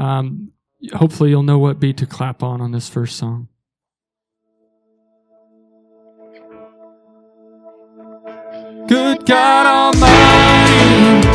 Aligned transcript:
Um, 0.00 0.52
hopefully, 0.94 1.28
you'll 1.28 1.42
know 1.42 1.58
what 1.58 1.78
beat 1.78 1.98
to 1.98 2.06
clap 2.06 2.42
on 2.42 2.62
on 2.62 2.72
this 2.72 2.88
first 2.88 3.18
song. 3.18 3.48
Good 8.88 9.26
God 9.26 9.66
Almighty, 9.66 11.28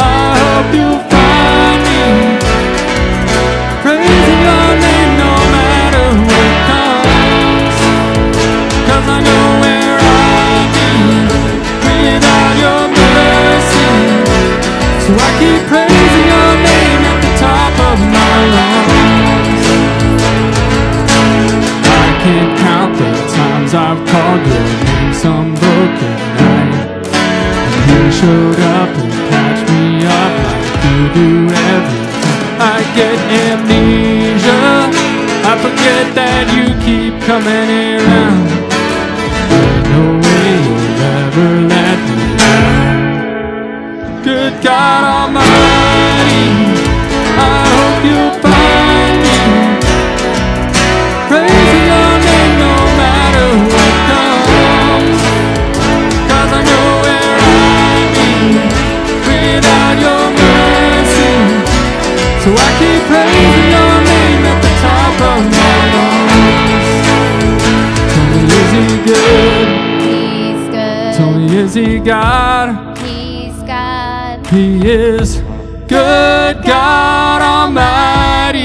I 0.00 0.38
hope 0.38 0.74
you'll 0.74 1.11
Called 24.32 24.46
your 24.46 25.12
some 25.12 25.52
broken 25.60 26.16
night. 26.40 27.04
And 27.68 27.84
you 27.90 28.02
showed 28.10 28.60
up 28.80 28.88
and 29.02 29.12
patched 29.28 29.66
me 29.68 29.84
up 30.08 30.32
like 30.46 30.80
you 30.88 31.00
do 31.20 31.28
every 31.52 32.02
time. 32.16 32.56
I 32.56 32.78
get 32.96 33.18
amnesia. 33.44 34.62
I 35.44 35.52
forget 35.60 36.04
that 36.16 36.44
you 36.56 36.64
keep 36.80 37.12
coming 37.28 38.00
around. 38.00 38.48
No 39.92 40.02
way 40.24 40.48
you'll 40.64 41.00
ever 41.20 41.50
let 41.74 41.98
me 42.08 42.24
down. 42.40 43.04
Good 44.24 44.54
God 44.64 45.02
Almighty, 45.12 46.48
I 47.36 47.52
hope 47.68 48.00
you'll 48.08 48.36
find 48.40 48.61
lungs. 69.06 69.92
Tell 69.92 69.98
me, 69.98 70.46
is 70.48 70.64
he 70.64 70.70
good? 70.70 71.14
Tell 71.14 71.32
me, 71.34 71.56
is 71.58 71.74
he 71.74 71.98
God? 71.98 72.98
He's 72.98 73.56
God. 73.62 74.46
He 74.46 74.88
is 74.88 75.42
good 75.88 76.62
God 76.64 77.42
Almighty. 77.42 78.60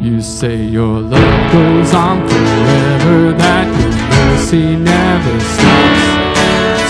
You 0.00 0.20
say 0.22 0.56
your 0.56 1.00
love 1.00 1.52
goes 1.52 1.94
on 1.94 2.26
forever, 2.28 3.32
that 3.32 3.66
your 3.80 3.92
mercy 4.14 4.76
never 4.76 5.40
stops. 5.40 6.06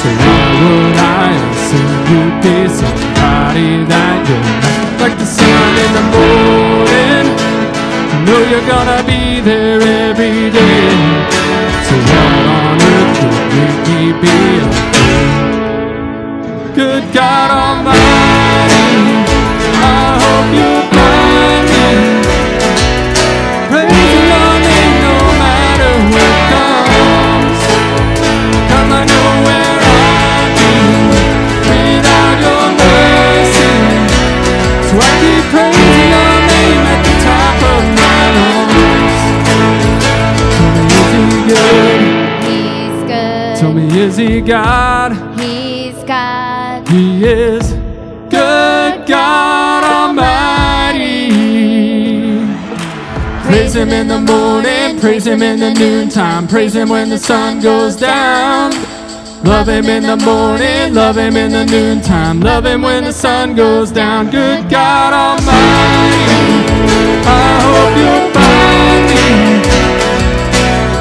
So 0.01 0.09
why 0.23 0.47
would 0.63 0.97
I 0.97 1.29
assume 1.51 2.01
you'd 2.13 2.37
be 2.45 2.57
somebody 2.69 3.71
that 3.91 4.19
you're 4.29 4.49
not? 4.63 5.01
Like 5.01 5.17
the 5.19 5.27
sun 5.27 5.73
in 5.85 5.91
the 5.99 6.05
morning, 6.15 7.27
you 8.11 8.19
know 8.27 8.41
you're 8.51 8.69
gonna 8.69 9.03
be 9.05 9.41
there 9.41 9.81
every 9.81 10.51
day. 10.51 11.08
Him 55.29 55.43
in 55.43 55.61
the 55.61 55.75
noontime, 55.75 56.49
praise 56.49 56.75
Him 56.75 56.89
when 56.89 57.11
the 57.11 57.19
sun 57.19 57.61
goes 57.61 57.97
down. 57.97 58.73
Love 59.45 59.69
Him 59.69 59.85
in 59.85 60.05
the 60.05 60.17
morning, 60.17 60.95
love 60.95 61.19
Him 61.19 61.37
in 61.37 61.53
the 61.53 61.67
noontime, 61.67 62.41
love 62.41 62.65
Him 62.65 62.81
when 62.81 63.05
the 63.05 63.13
sun 63.13 63.55
goes 63.55 63.91
down. 63.91 64.31
Good 64.31 64.71
God 64.71 65.13
Almighty, 65.13 66.65
I 67.29 67.61
hope 67.61 67.95
you'll 68.01 68.33
find 68.33 69.05
me. 69.13 69.61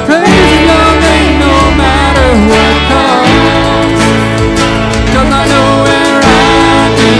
Praising 0.04 0.64
your 0.68 0.90
name 1.08 1.34
no 1.40 1.56
matter 1.80 2.28
what 2.52 2.76
comes. 2.92 4.02
Cause 5.08 5.30
I 5.40 5.42
know 5.48 5.70
where 5.88 6.20
I'd 6.20 6.92
be 7.00 7.16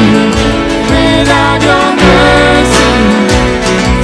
without 0.92 1.58
your 1.64 1.88
mercy. 2.04 2.92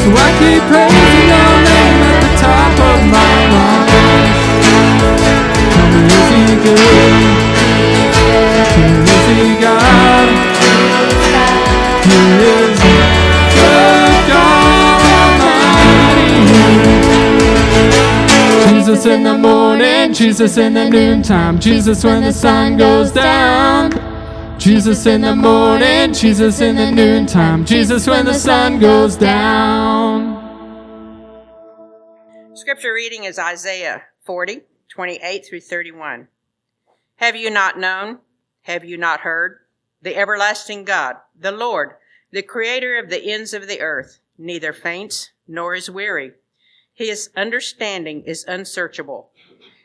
So 0.00 0.09
I 0.16 0.28
keep 0.41 0.62
praising 0.72 1.33
Jesus 18.94 19.06
in 19.06 19.22
the 19.22 19.36
morning, 19.36 20.14
Jesus 20.14 20.56
in 20.56 20.75
the 20.75 20.88
noontime, 20.88 21.58
Jesus 21.58 22.04
when 22.04 22.22
the 22.22 22.32
sun 22.32 22.76
goes 22.78 23.12
down. 23.12 23.91
Jesus 24.58 25.04
in 25.04 25.20
the 25.20 25.36
morning, 25.36 26.14
Jesus 26.14 26.60
in 26.60 26.76
the 26.76 26.91
noontime, 26.91 27.66
Jesus 27.66 28.06
when 28.06 28.25
the 28.25 28.34
sun 28.34 28.78
goes 28.78 29.16
down. 29.16 29.94
Reading 32.94 33.25
is 33.25 33.41
Isaiah 33.41 34.05
40, 34.22 34.60
28 34.88 35.44
through 35.44 35.62
31. 35.62 36.28
Have 37.16 37.34
you 37.34 37.50
not 37.50 37.77
known? 37.77 38.21
Have 38.62 38.84
you 38.84 38.97
not 38.97 39.21
heard? 39.21 39.59
The 40.00 40.15
everlasting 40.15 40.84
God, 40.84 41.16
the 41.37 41.50
Lord, 41.50 41.94
the 42.31 42.43
creator 42.43 42.97
of 42.97 43.10
the 43.10 43.32
ends 43.32 43.53
of 43.53 43.66
the 43.66 43.81
earth, 43.81 44.21
neither 44.38 44.72
faints 44.72 45.32
nor 45.49 45.75
is 45.75 45.91
weary. 45.91 46.34
His 46.93 47.31
understanding 47.34 48.22
is 48.27 48.44
unsearchable. 48.47 49.32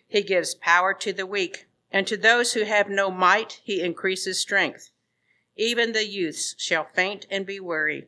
He 0.08 0.22
gives 0.22 0.53
power 0.53 0.94
to 0.94 1.12
the 1.12 1.26
weak, 1.26 1.68
and 1.91 2.06
to 2.06 2.16
those 2.16 2.53
who 2.53 2.64
have 2.66 2.90
no 2.90 3.09
might, 3.09 3.59
he 3.64 3.81
increases 3.81 4.40
strength. 4.40 4.91
Even 5.56 5.94
the 5.94 6.06
youths 6.06 6.53
shall 6.59 6.86
faint 6.86 7.26
and 7.31 7.44
be 7.44 7.59
weary, 7.59 8.06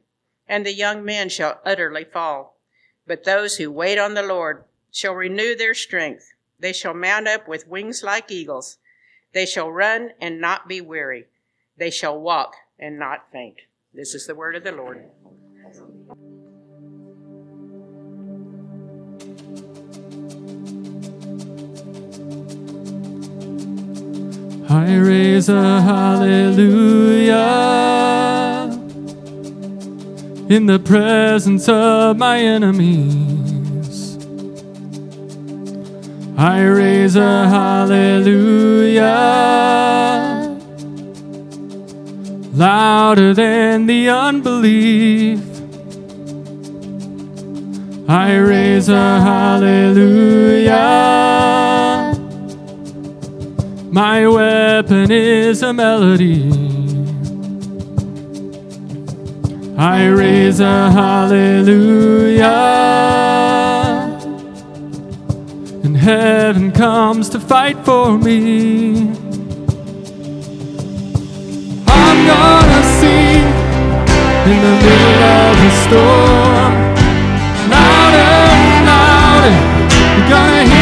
and 0.48 0.64
the 0.64 0.74
young 0.74 1.04
men 1.04 1.28
shall 1.28 1.60
utterly 1.66 2.04
fall. 2.04 2.60
But 3.08 3.24
those 3.24 3.58
who 3.58 3.72
wait 3.72 3.98
on 3.98 4.14
the 4.14 4.22
Lord 4.22 4.64
shall 4.92 5.14
renew 5.14 5.56
their 5.56 5.74
strength. 5.74 6.34
They 6.60 6.74
shall 6.74 6.94
mount 6.94 7.28
up 7.28 7.48
with 7.48 7.68
wings 7.68 8.04
like 8.04 8.30
eagles. 8.30 8.78
They 9.34 9.46
shall 9.46 9.72
run 9.72 10.12
and 10.20 10.42
not 10.42 10.68
be 10.68 10.82
weary. 10.82 11.26
They 11.78 11.90
shall 11.90 12.20
walk 12.20 12.56
and 12.78 13.00
not 13.00 13.32
faint. 13.32 13.62
This 13.94 14.14
is 14.14 14.28
the 14.28 14.36
word 14.36 14.56
of 14.56 14.64
the 14.64 14.72
Lord. 14.72 15.06
I 24.70 24.96
raise 24.96 25.50
a 25.50 25.82
hallelujah 25.82 27.32
in 30.50 30.66
the 30.66 30.80
presence 30.80 31.68
of 31.68 32.18
my 32.18 32.40
enemies. 32.40 33.41
I 36.38 36.64
raise 36.64 37.16
a 37.16 37.48
hallelujah 37.50 39.02
louder 42.54 43.34
than 43.34 43.88
the 43.88 44.10
unbelief. 44.10 45.40
I 48.08 48.36
raise 48.38 48.90
a 48.90 49.20
hallelujah. 49.22 50.72
My 53.92 54.28
weapon 54.28 55.12
is 55.12 55.64
a 55.64 55.74
melody. 55.74 56.52
I 59.78 60.08
raise 60.08 60.60
a 60.60 60.92
hallelujah. 60.92 62.52
Heaven 66.02 66.72
comes 66.72 67.30
to 67.30 67.40
fight 67.40 67.78
for 67.86 68.18
me. 68.18 69.02
I'm 71.88 72.26
gonna 72.26 72.84
sing 73.00 73.46
in 74.52 74.60
the 74.66 74.76
middle 74.82 75.22
of 75.22 75.54
the 75.62 75.72
storm. 75.84 76.74
Louder 77.70 78.34
and 78.58 78.86
louder, 78.90 79.54
you're 80.18 80.30
gonna 80.34 80.64
hear 80.74 80.81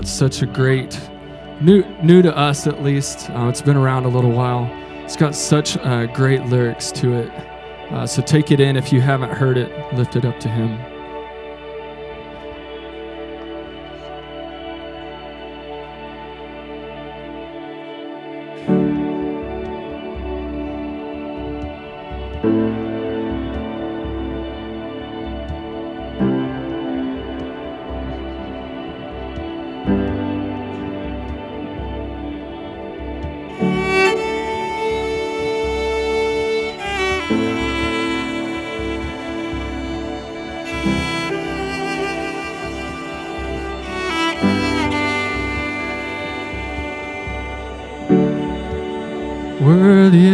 It's 0.00 0.10
such 0.10 0.40
a 0.40 0.46
great, 0.46 0.98
new 1.60 1.84
new 2.02 2.22
to 2.22 2.34
us 2.34 2.66
at 2.66 2.82
least. 2.82 3.28
Uh, 3.28 3.48
it's 3.48 3.60
been 3.60 3.76
around 3.76 4.06
a 4.06 4.08
little 4.08 4.30
while. 4.30 4.66
It's 5.04 5.14
got 5.14 5.34
such 5.34 5.76
uh, 5.76 6.06
great 6.06 6.46
lyrics 6.46 6.90
to 6.92 7.12
it. 7.12 7.30
Uh, 7.92 8.06
so 8.06 8.22
take 8.22 8.50
it 8.50 8.60
in 8.60 8.76
if 8.76 8.94
you 8.94 9.02
haven't 9.02 9.30
heard 9.30 9.58
it. 9.58 9.70
Lift 9.92 10.16
it 10.16 10.24
up 10.24 10.40
to 10.40 10.48
Him. 10.48 10.78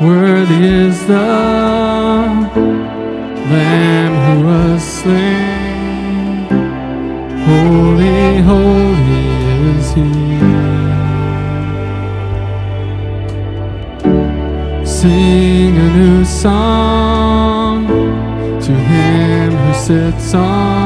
Worthy 0.00 0.62
is 0.62 1.06
the 1.06 1.14
Lamb 3.50 4.14
who 4.24 4.46
was 4.46 4.82
slain. 4.82 6.48
Holy, 7.48 8.42
holy 8.42 9.26
is 9.72 9.86
He. 9.94 10.10
Sing 14.84 15.76
a 15.78 15.88
new 15.96 16.24
song 16.26 17.86
to 18.60 18.72
him 18.72 19.52
who 19.52 19.72
sits 19.74 20.34
on 20.34 20.85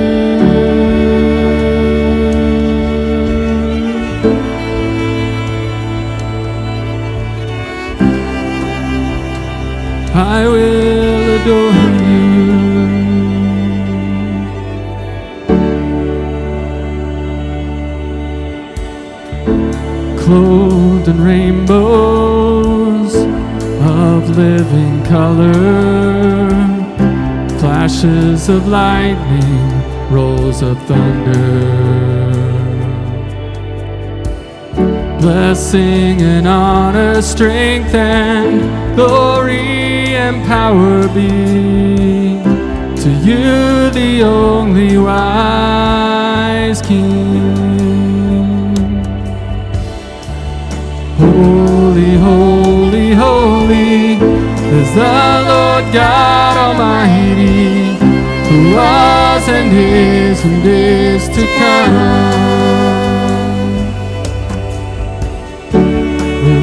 I 10.21 10.47
will 10.47 11.41
adore 11.41 11.73
you. 12.07 12.31
Clothed 20.19 21.07
in 21.07 21.23
rainbows 21.23 23.15
of 23.81 24.29
living 24.37 25.03
color, 25.05 26.49
flashes 27.59 28.47
of 28.47 28.67
lightning, 28.67 29.69
rolls 30.11 30.61
of 30.61 30.77
thunder. 30.83 31.81
Blessing 35.19 36.21
and 36.21 36.47
honor, 36.47 37.21
strength 37.23 37.95
and 37.95 38.95
glory 38.95 39.80
and 40.33 40.45
power 40.45 41.07
be 41.09 41.27
to 43.01 43.09
you, 43.27 43.89
the 43.91 44.23
only 44.23 44.97
wise 44.97 46.81
King. 46.81 47.55
Holy, 51.17 52.15
holy, 52.27 53.11
holy 53.13 54.13
is 54.79 54.89
the 54.95 55.43
Lord 55.51 55.85
God 55.93 56.55
Almighty, 56.65 57.97
who 58.47 58.75
was 58.75 59.49
and 59.49 59.73
is 59.73 60.45
and 60.45 60.65
is 60.65 61.27
to 61.29 61.45
come. 61.57 62.50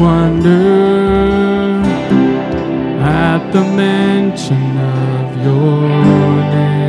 Wonder 0.00 1.82
at 3.02 3.52
the 3.52 3.60
mention 3.60 4.78
of 4.78 5.36
your 5.44 5.88
name. 6.56 6.80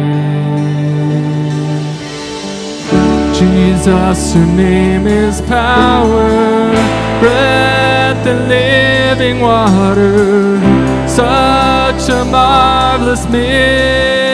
Jesus, 3.33 4.33
your 4.33 4.45
name 4.45 5.07
is 5.07 5.41
power, 5.41 6.71
breath 7.19 8.25
and 8.25 8.47
living 8.47 9.41
water, 9.41 10.57
such 11.05 12.09
a 12.09 12.23
marvelous 12.23 13.25
mystery. 13.25 14.30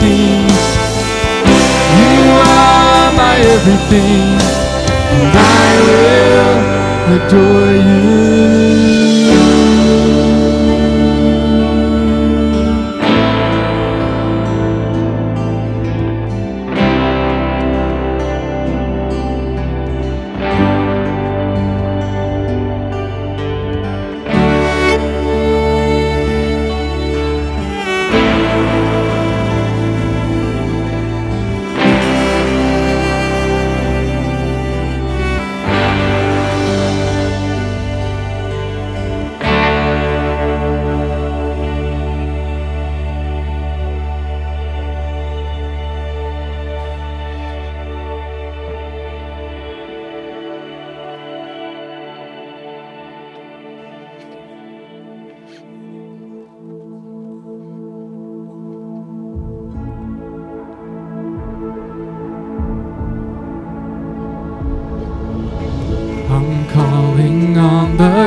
Kings. 0.00 0.64
You 2.00 2.14
are 2.48 3.12
my 3.22 3.36
everything, 3.54 4.36
and 5.16 5.32
I 5.36 5.68
will 5.86 7.16
adore 7.16 7.72
you. 7.72 8.85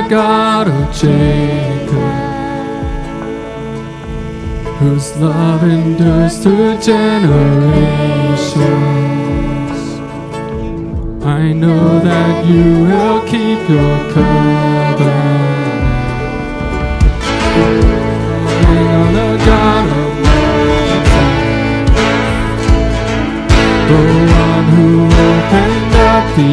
God 0.10 0.68
of 0.68 0.96
Jacob. 0.96 2.30
whose 4.80 5.16
love 5.18 5.62
endures 5.64 6.38
through 6.42 6.78
generations. 6.78 7.30
I 11.26 11.52
know 11.52 12.00
that 12.00 12.46
you 12.46 12.86
will 12.86 13.22
keep 13.28 13.60
your 13.70 13.98
covenant. 14.14 15.10
Calling 18.64 18.92
on 19.02 19.14
the 19.20 19.32
God 19.46 19.86
of 19.90 20.14
the 23.90 24.02
one 24.46 24.68
who 24.74 24.88
opened 25.28 25.94
up 26.10 26.26
the 26.38 26.52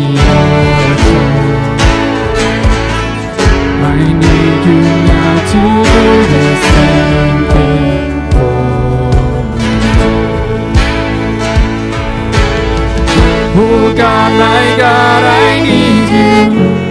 Oh 13.59 13.95
God, 13.97 14.33
my 14.39 14.77
God, 14.77 15.23
I 15.25 15.61
need 15.63 16.09
you. 16.17 16.41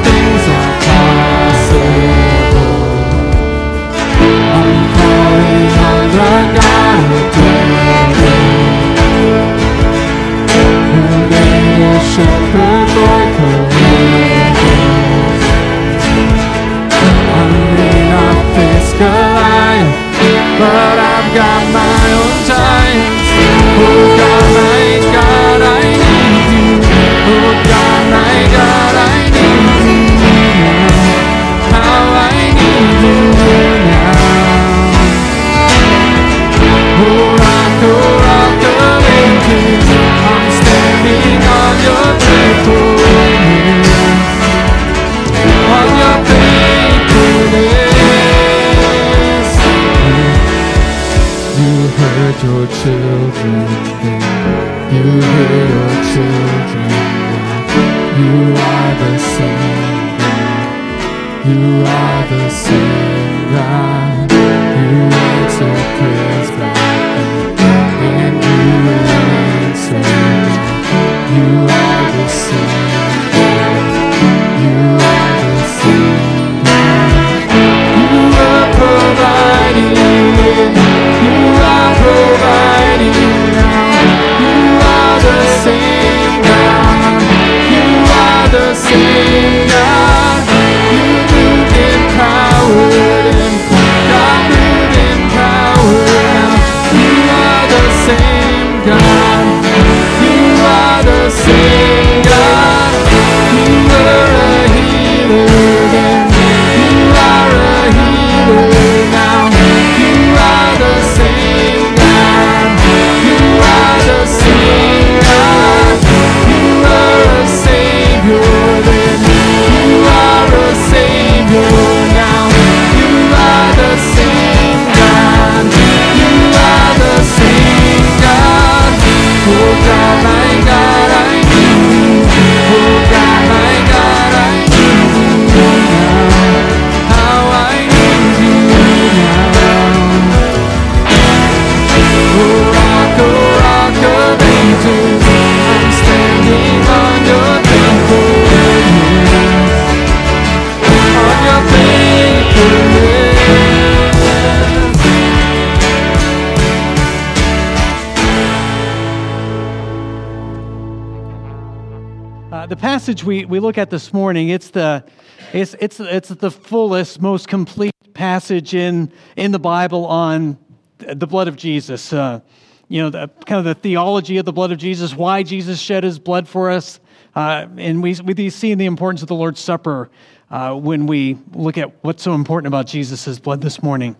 passage 163.09 163.23
we, 163.23 163.43
we 163.45 163.59
look 163.59 163.79
at 163.79 163.89
this 163.89 164.13
morning, 164.13 164.49
it's 164.49 164.69
the, 164.69 165.03
it's, 165.51 165.75
it's, 165.79 165.99
it's 165.99 166.29
the 166.29 166.51
fullest, 166.51 167.19
most 167.19 167.47
complete 167.47 167.91
passage 168.13 168.75
in, 168.75 169.11
in 169.35 169.51
the 169.51 169.57
Bible 169.57 170.05
on 170.05 170.59
the 170.99 171.25
blood 171.25 171.47
of 171.47 171.55
Jesus. 171.55 172.13
Uh, 172.13 172.39
you 172.87 173.01
know, 173.01 173.09
the, 173.09 173.27
kind 173.47 173.57
of 173.57 173.65
the 173.65 173.73
theology 173.73 174.37
of 174.37 174.45
the 174.45 174.53
blood 174.53 174.71
of 174.71 174.77
Jesus, 174.77 175.15
why 175.15 175.41
Jesus 175.41 175.79
shed 175.79 176.03
his 176.03 176.19
blood 176.19 176.47
for 176.47 176.69
us. 176.69 176.99
Uh, 177.35 177.65
and 177.77 178.03
we, 178.03 178.13
we 178.23 178.51
see 178.51 178.75
the 178.75 178.85
importance 178.85 179.23
of 179.23 179.27
the 179.27 179.33
Lord's 179.33 179.59
Supper 179.59 180.11
uh, 180.51 180.75
when 180.75 181.07
we 181.07 181.35
look 181.55 181.79
at 181.79 181.91
what's 182.03 182.21
so 182.21 182.35
important 182.35 182.67
about 182.67 182.85
Jesus' 182.85 183.39
blood 183.39 183.59
this 183.59 183.81
morning. 183.81 184.15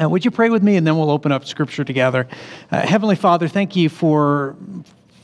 Uh, 0.00 0.08
would 0.08 0.24
you 0.24 0.30
pray 0.30 0.50
with 0.50 0.62
me 0.62 0.76
and 0.76 0.86
then 0.86 0.96
we'll 0.96 1.10
open 1.10 1.32
up 1.32 1.44
scripture 1.44 1.82
together? 1.82 2.28
Uh, 2.70 2.78
Heavenly 2.78 3.16
Father, 3.16 3.48
thank 3.48 3.74
you 3.74 3.88
for, 3.88 4.54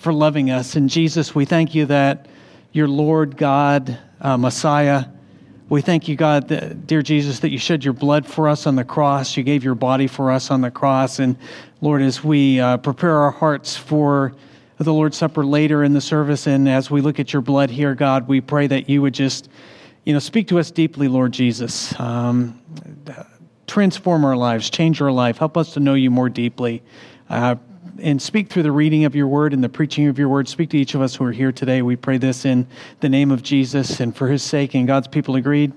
for 0.00 0.12
loving 0.12 0.50
us. 0.50 0.74
And 0.74 0.90
Jesus, 0.90 1.37
we 1.37 1.44
thank 1.44 1.72
you 1.72 1.87
that 1.87 2.26
your 2.74 2.88
Lord 2.88 3.37
God, 3.37 3.96
uh, 4.20 4.37
Messiah, 4.37 5.04
we 5.68 5.80
thank 5.80 6.08
you, 6.08 6.16
God, 6.16 6.48
that, 6.48 6.88
dear 6.88 7.02
Jesus, 7.02 7.38
that 7.38 7.50
you 7.50 7.58
shed 7.58 7.84
your 7.84 7.94
blood 7.94 8.26
for 8.26 8.48
us 8.48 8.66
on 8.66 8.74
the 8.74 8.84
cross. 8.84 9.37
You 9.37 9.44
gave 9.44 9.62
your 9.62 9.76
body 9.76 10.08
for 10.08 10.32
us 10.32 10.50
on 10.50 10.60
the 10.60 10.72
cross. 10.72 11.20
And 11.20 11.37
Lord, 11.80 12.02
as 12.02 12.24
we 12.24 12.58
uh, 12.58 12.78
prepare 12.78 13.16
our 13.16 13.30
hearts 13.30 13.76
for 13.76 14.34
the 14.78 14.92
Lord's 14.92 15.16
Supper 15.16 15.46
later 15.46 15.84
in 15.84 15.92
the 15.92 16.00
service, 16.00 16.48
and 16.48 16.68
as 16.68 16.90
we 16.90 17.00
look 17.00 17.20
at 17.20 17.32
your 17.32 17.42
blood 17.42 17.70
here, 17.70 17.94
God, 17.94 18.26
we 18.26 18.40
pray 18.40 18.66
that 18.66 18.90
you 18.90 19.02
would 19.02 19.14
just, 19.14 19.48
you 20.02 20.12
know, 20.12 20.18
speak 20.18 20.48
to 20.48 20.58
us 20.58 20.72
deeply, 20.72 21.06
Lord 21.06 21.30
Jesus. 21.30 21.98
Um, 22.00 22.60
transform 23.68 24.24
our 24.24 24.37
lives, 24.37 24.68
change 24.68 25.00
our 25.00 25.12
life, 25.12 25.38
help 25.38 25.56
us 25.56 25.74
to 25.74 25.80
know 25.80 25.94
you 25.94 26.10
more 26.10 26.28
deeply. 26.28 26.82
Uh, 27.30 27.54
and 28.00 28.20
speak 28.20 28.48
through 28.48 28.64
the 28.64 28.72
reading 28.72 29.04
of 29.04 29.14
your 29.14 29.26
word 29.26 29.52
and 29.52 29.62
the 29.62 29.68
preaching 29.68 30.09
of 30.09 30.18
your 30.18 30.28
word. 30.28 30.48
Speak 30.48 30.70
to 30.70 30.78
each 30.78 30.94
of 30.94 31.02
us 31.02 31.14
who 31.14 31.24
are 31.24 31.33
here 31.33 31.52
today. 31.52 31.83
We 31.83 31.96
pray 31.96 32.18
this 32.18 32.44
in 32.44 32.66
the 33.00 33.09
name 33.09 33.30
of 33.30 33.42
Jesus 33.42 34.00
and 34.00 34.14
for 34.14 34.28
his 34.28 34.42
sake. 34.42 34.74
And 34.74 34.87
God's 34.87 35.09
people 35.09 35.37
agreed. 35.37 35.72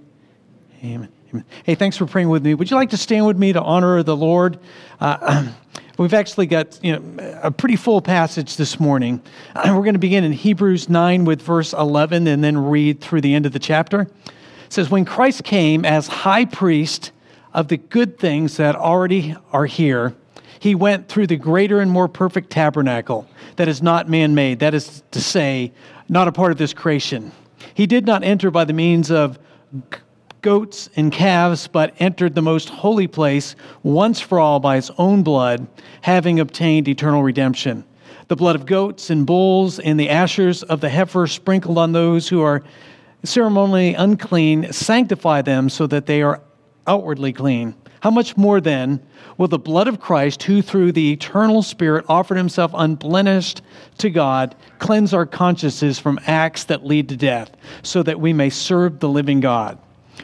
Amen. 0.83 1.09
Amen. 1.29 1.45
Hey, 1.63 1.75
thanks 1.75 1.97
for 1.97 2.05
praying 2.05 2.29
with 2.29 2.43
me. 2.45 2.53
Would 2.53 2.71
you 2.71 2.77
like 2.77 2.91
to 2.91 2.97
stand 2.97 3.25
with 3.25 3.37
me 3.37 3.51
to 3.53 3.61
honor 3.61 4.01
the 4.03 4.15
Lord? 4.15 4.59
Uh, 4.99 5.51
we've 5.97 6.13
actually 6.13 6.45
got 6.45 6.79
you 6.83 6.97
know, 6.97 7.39
a 7.43 7.51
pretty 7.51 7.75
full 7.75 8.01
passage 8.01 8.55
this 8.55 8.79
morning. 8.79 9.21
We're 9.55 9.83
going 9.83 9.93
to 9.93 9.99
begin 9.99 10.23
in 10.23 10.31
Hebrews 10.31 10.89
9 10.89 11.25
with 11.25 11.41
verse 11.41 11.73
11 11.73 12.27
and 12.27 12.43
then 12.43 12.57
read 12.57 13.01
through 13.01 13.21
the 13.21 13.33
end 13.33 13.45
of 13.45 13.51
the 13.51 13.59
chapter. 13.59 14.01
It 14.01 14.73
says, 14.73 14.89
When 14.89 15.05
Christ 15.05 15.43
came 15.43 15.83
as 15.83 16.07
high 16.07 16.45
priest 16.45 17.11
of 17.53 17.67
the 17.67 17.77
good 17.77 18.19
things 18.19 18.57
that 18.57 18.75
already 18.75 19.35
are 19.51 19.65
here, 19.65 20.15
he 20.59 20.75
went 20.75 21.07
through 21.07 21.27
the 21.27 21.35
greater 21.35 21.79
and 21.79 21.91
more 21.91 22.07
perfect 22.07 22.49
tabernacle 22.49 23.27
that 23.57 23.67
is 23.67 23.81
not 23.81 24.09
man 24.09 24.35
made, 24.35 24.59
that 24.59 24.73
is 24.73 25.03
to 25.11 25.21
say, 25.21 25.71
not 26.09 26.27
a 26.27 26.31
part 26.31 26.51
of 26.51 26.57
this 26.57 26.73
creation. 26.73 27.31
He 27.73 27.85
did 27.85 28.05
not 28.05 28.23
enter 28.23 28.51
by 28.51 28.65
the 28.65 28.73
means 28.73 29.11
of 29.11 29.39
goats 30.41 30.89
and 30.95 31.11
calves, 31.11 31.67
but 31.67 31.93
entered 31.99 32.35
the 32.35 32.41
most 32.41 32.69
holy 32.69 33.07
place 33.07 33.55
once 33.83 34.19
for 34.19 34.39
all 34.39 34.59
by 34.59 34.75
his 34.75 34.91
own 34.97 35.23
blood, 35.23 35.67
having 36.01 36.39
obtained 36.39 36.87
eternal 36.87 37.23
redemption. 37.23 37.83
The 38.27 38.35
blood 38.35 38.55
of 38.55 38.65
goats 38.65 39.09
and 39.09 39.25
bulls 39.25 39.79
and 39.79 39.99
the 39.99 40.09
ashes 40.09 40.63
of 40.63 40.81
the 40.81 40.89
heifer 40.89 41.27
sprinkled 41.27 41.77
on 41.77 41.91
those 41.91 42.27
who 42.27 42.41
are 42.41 42.63
ceremonially 43.23 43.93
unclean 43.95 44.71
sanctify 44.71 45.41
them 45.41 45.69
so 45.69 45.87
that 45.87 46.05
they 46.05 46.21
are 46.21 46.41
outwardly 46.85 47.33
clean. 47.33 47.75
How 48.01 48.11
much 48.11 48.37
more 48.37 48.61
then 48.61 49.01
will 49.37 49.47
the 49.47 49.59
blood 49.59 49.87
of 49.87 49.99
Christ, 49.99 50.43
who 50.43 50.61
through 50.61 50.91
the 50.91 51.11
eternal 51.11 51.61
Spirit 51.63 52.05
offered 52.07 52.37
himself 52.37 52.71
unblemished 52.73 53.61
to 53.99 54.09
God, 54.09 54.55
cleanse 54.79 55.13
our 55.13 55.25
consciences 55.25 55.99
from 55.99 56.19
acts 56.27 56.65
that 56.65 56.85
lead 56.85 57.09
to 57.09 57.17
death, 57.17 57.51
so 57.83 58.03
that 58.03 58.19
we 58.19 58.33
may 58.33 58.49
serve 58.49 58.99
the 58.99 59.09
living 59.09 59.39
God? 59.39 59.77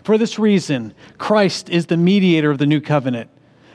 For 0.04 0.18
this 0.18 0.38
reason, 0.40 0.94
Christ 1.18 1.70
is 1.70 1.88
the 1.88 1.98
mediator 1.98 2.52
of 2.52 2.58
the 2.58 2.66
new 2.66 2.82
covenant, 2.82 3.30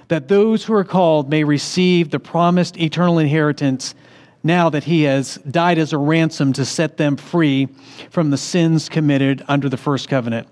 that 0.08 0.28
those 0.28 0.64
who 0.64 0.74
are 0.74 0.84
called 0.84 1.30
may 1.30 1.44
receive 1.44 2.10
the 2.10 2.20
promised 2.20 2.78
eternal 2.78 3.18
inheritance 3.18 3.94
now 4.42 4.70
that 4.70 4.84
he 4.84 5.02
has 5.02 5.36
died 5.50 5.78
as 5.78 5.92
a 5.92 5.98
ransom 5.98 6.52
to 6.52 6.64
set 6.64 6.96
them 6.96 7.16
free 7.16 7.68
from 8.10 8.30
the 8.30 8.36
sins 8.36 8.88
committed 8.88 9.44
under 9.48 9.68
the 9.68 9.76
first 9.76 10.08
covenant. 10.08 10.48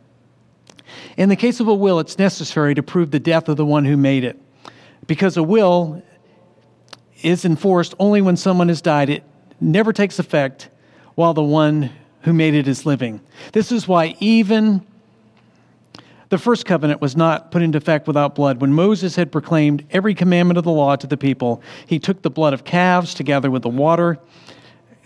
In 1.17 1.29
the 1.29 1.37
case 1.37 1.61
of 1.61 1.69
a 1.69 1.75
will, 1.75 1.99
it's 1.99 2.19
necessary 2.19 2.75
to 2.75 2.83
prove 2.83 3.11
the 3.11 3.21
death 3.21 3.49
of 3.49 3.57
the 3.57 3.67
one 3.67 3.85
who 3.85 3.97
made 3.97 4.25
it. 4.25 4.41
Because 5.07 5.37
a 5.37 5.43
will 5.43 6.03
is 7.23 7.45
enforced 7.45 7.95
only 7.99 8.21
when 8.21 8.37
someone 8.37 8.69
has 8.69 8.83
died, 8.83 9.09
it 9.09 9.25
never 9.61 9.93
takes 9.93 10.19
effect 10.19 10.69
while 11.15 11.35
the 11.35 11.43
one 11.43 11.91
who 12.23 12.33
made 12.33 12.55
it 12.55 12.69
is 12.69 12.85
living. 12.85 13.21
This 13.53 13.73
is 13.73 13.89
why 13.89 14.17
even 14.21 14.85
the 16.29 16.39
first 16.39 16.67
covenant 16.67 17.01
was 17.01 17.17
not 17.17 17.51
put 17.53 17.63
into 17.63 17.79
effect 17.79 18.07
without 18.07 18.35
blood. 18.35 18.61
When 18.61 18.73
Moses 18.73 19.15
had 19.15 19.31
proclaimed 19.31 19.87
every 19.91 20.15
commandment 20.15 20.59
of 20.59 20.65
the 20.65 20.73
law 20.73 20.97
to 20.97 21.07
the 21.07 21.17
people, 21.17 21.63
he 21.87 21.99
took 21.99 22.23
the 22.23 22.31
blood 22.31 22.53
of 22.53 22.65
calves 22.65 23.15
together 23.15 23.51
with 23.51 23.63
the 23.63 23.69
water, 23.69 24.19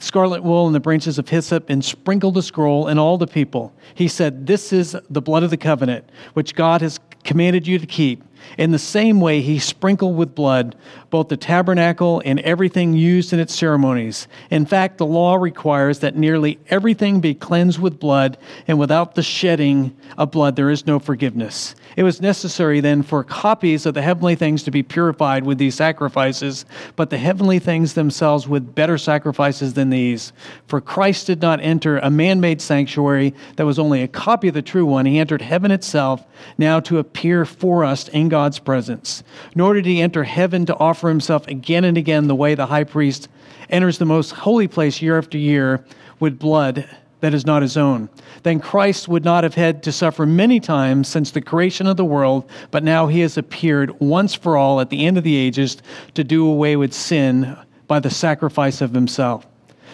scarlet 0.01 0.43
wool, 0.43 0.67
and 0.67 0.75
the 0.75 0.81
branches 0.81 1.19
of 1.19 1.29
hyssop, 1.29 1.71
and 1.71 1.85
sprinkled 1.85 2.35
the 2.35 2.43
scroll 2.43 2.89
and 2.89 2.99
all 2.99 3.17
the 3.17 3.27
people. 3.27 3.73
He 3.95 4.09
said, 4.09 4.47
This 4.47 4.73
is 4.73 4.97
the 5.09 5.23
blood 5.23 5.43
of 5.43 5.51
the 5.51 5.57
covenant, 5.57 6.09
which 6.35 6.55
God 6.55 6.81
has 6.81 6.99
commanded 7.23 7.67
you 7.67 7.79
to 7.79 7.87
keep. 7.87 8.25
In 8.59 8.70
the 8.70 8.79
same 8.79 9.20
way, 9.20 9.40
he 9.40 9.59
sprinkled 9.59 10.16
with 10.16 10.35
blood 10.35 10.76
both 11.11 11.29
the 11.29 11.37
tabernacle 11.37 12.22
and 12.24 12.38
everything 12.40 12.94
used 12.94 13.33
in 13.33 13.40
its 13.40 13.55
ceremonies. 13.55 14.29
In 14.50 14.64
fact, 14.64 14.98
the 14.98 15.07
law 15.07 15.35
requires 15.35 15.98
that 15.98 16.16
nearly 16.16 16.59
everything 16.68 17.20
be 17.20 17.35
cleansed 17.35 17.81
with 17.81 17.98
blood, 17.98 18.38
and 18.68 18.79
without 18.79 19.14
the 19.14 19.22
shedding 19.22 19.96
of 20.16 20.31
blood, 20.31 20.57
there 20.57 20.70
is 20.70 20.87
no 20.87 20.98
forgiveness. 20.98 21.74
It 21.96 22.05
was 22.05 22.20
necessary 22.20 22.81
then 22.81 23.03
for 23.03 23.24
copies 23.24 23.85
of 23.87 23.94
the 23.94 24.03
heavenly 24.03 24.37
things 24.37 24.62
to 24.62 24.70
be 24.70 24.83
purified 24.83 25.44
with 25.44 25.59
these 25.59 25.74
sacrifices, 25.74 26.64
but 26.94 27.11
the 27.11 27.18
heavenly 27.18 27.59
things 27.59 27.94
themselves 27.94 28.46
with 28.46 28.74
better 28.74 28.96
sacrifices 28.96 29.74
than 29.74 29.90
these. 29.90 30.33
For 30.68 30.81
Christ 30.81 31.26
did 31.26 31.42
not 31.42 31.61
enter 31.61 31.98
a 31.98 32.11
man 32.11 32.40
made 32.40 32.62
sanctuary 32.62 33.35
that 33.57 33.66
was 33.66 33.79
only 33.79 34.03
a 34.03 34.09
copy 34.09 34.48
of 34.48 34.55
the 34.55 34.62
true 34.62 34.87
one. 34.87 35.07
He 35.07 35.18
entered 35.18 35.42
heaven 35.42 35.72
itself, 35.72 36.24
now 36.57 36.81
to 36.81 36.98
appear 36.98 37.44
for 37.44 37.85
us 37.85 38.09
in 38.09 38.29
God's 38.31 38.59
presence. 38.59 39.23
Nor 39.55 39.75
did 39.75 39.85
he 39.85 40.01
enter 40.01 40.25
heaven 40.25 40.64
to 40.66 40.77
offer 40.79 41.09
himself 41.09 41.47
again 41.47 41.85
and 41.85 41.99
again 41.99 42.29
the 42.29 42.35
way 42.35 42.55
the 42.55 42.66
high 42.66 42.85
priest 42.85 43.29
enters 43.69 43.99
the 43.99 44.07
most 44.07 44.31
holy 44.31 44.69
place 44.69 45.03
year 45.03 45.19
after 45.19 45.37
year 45.37 45.85
with 46.19 46.38
blood 46.38 46.88
that 47.21 47.35
is 47.35 47.47
not 47.47 47.62
his 47.62 47.77
own. 47.77 48.09
Then 48.43 48.61
Christ 48.61 49.09
would 49.09 49.25
not 49.25 49.45
have 49.45 49.55
had 49.55 49.83
to 49.83 49.93
suffer 49.93 50.25
many 50.25 50.59
times 50.59 51.09
since 51.09 51.31
the 51.31 51.40
creation 51.40 51.87
of 51.87 51.97
the 51.97 52.05
world, 52.05 52.51
but 52.71 52.83
now 52.83 53.07
he 53.07 53.21
has 53.21 53.37
appeared 53.37 53.99
once 54.01 54.35
for 54.35 54.57
all 54.57 54.81
at 54.81 54.90
the 54.90 55.07
end 55.07 55.19
of 55.19 55.25
the 55.25 55.37
ages 55.37 55.77
to 56.14 56.25
do 56.25 56.47
away 56.47 56.77
with 56.77 56.95
sin 56.95 57.57
by 57.87 58.01
the 58.01 58.11
sacrifice 58.11 58.81
of 58.81 58.95
himself. 58.95 59.47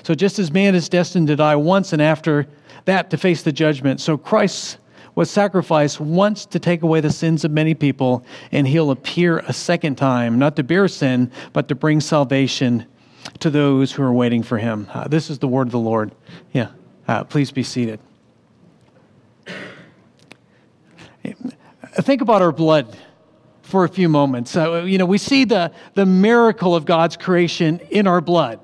So 0.05 0.15
just 0.15 0.39
as 0.39 0.53
man 0.53 0.75
is 0.75 0.89
destined 0.89 1.27
to 1.29 1.37
die 1.37 1.57
once 1.57 1.93
and 1.93 2.01
after 2.01 2.47
that 2.85 3.11
to 3.11 3.17
face 3.17 3.43
the 3.43 3.53
judgment, 3.53 4.01
so 4.01 4.17
Christ 4.17 4.79
was 5.17 5.31
sacrificed 5.31 5.99
once 5.99 6.47
to 6.47 6.61
take 6.61 6.83
away 6.83 7.01
the 7.01 7.11
sins 7.11 7.45
of 7.45 7.51
many 7.51 7.75
people, 7.75 8.25
and 8.53 8.69
he'll 8.69 8.93
appear 8.93 9.39
a 9.39 9.53
second 9.53 9.97
time, 9.97 10.39
not 10.39 10.55
to 10.55 10.63
bear 10.63 10.87
sin, 10.87 11.33
but 11.53 11.67
to 11.67 11.75
bring 11.75 12.01
salvation 12.01 12.87
to 13.41 13.51
those 13.51 13.91
who 13.93 14.03
are 14.03 14.13
waiting 14.13 14.43
for 14.43 14.59
him. 14.59 14.87
Uh, 14.93 15.09
this 15.09 15.31
is 15.31 15.41
the 15.41 15.49
word 15.49 15.67
of 15.67 15.73
the 15.73 15.79
Lord. 15.79 16.15
Yeah, 16.53 16.69
uh, 17.09 17.25
please 17.25 17.51
be 17.51 17.65
seated. 17.65 17.99
Think 21.95 22.21
about 22.21 22.43
our 22.43 22.53
blood 22.53 22.97
for 23.63 23.85
a 23.85 23.89
few 23.89 24.09
moments. 24.09 24.55
Uh, 24.55 24.83
you 24.83 24.99
know, 24.99 25.07
we 25.07 25.19
see 25.19 25.45
the, 25.45 25.73
the 25.95 26.07
miracle 26.07 26.77
of 26.77 26.85
God's 26.85 27.17
creation 27.17 27.81
in 27.91 28.07
our 28.07 28.21
blood. 28.21 28.61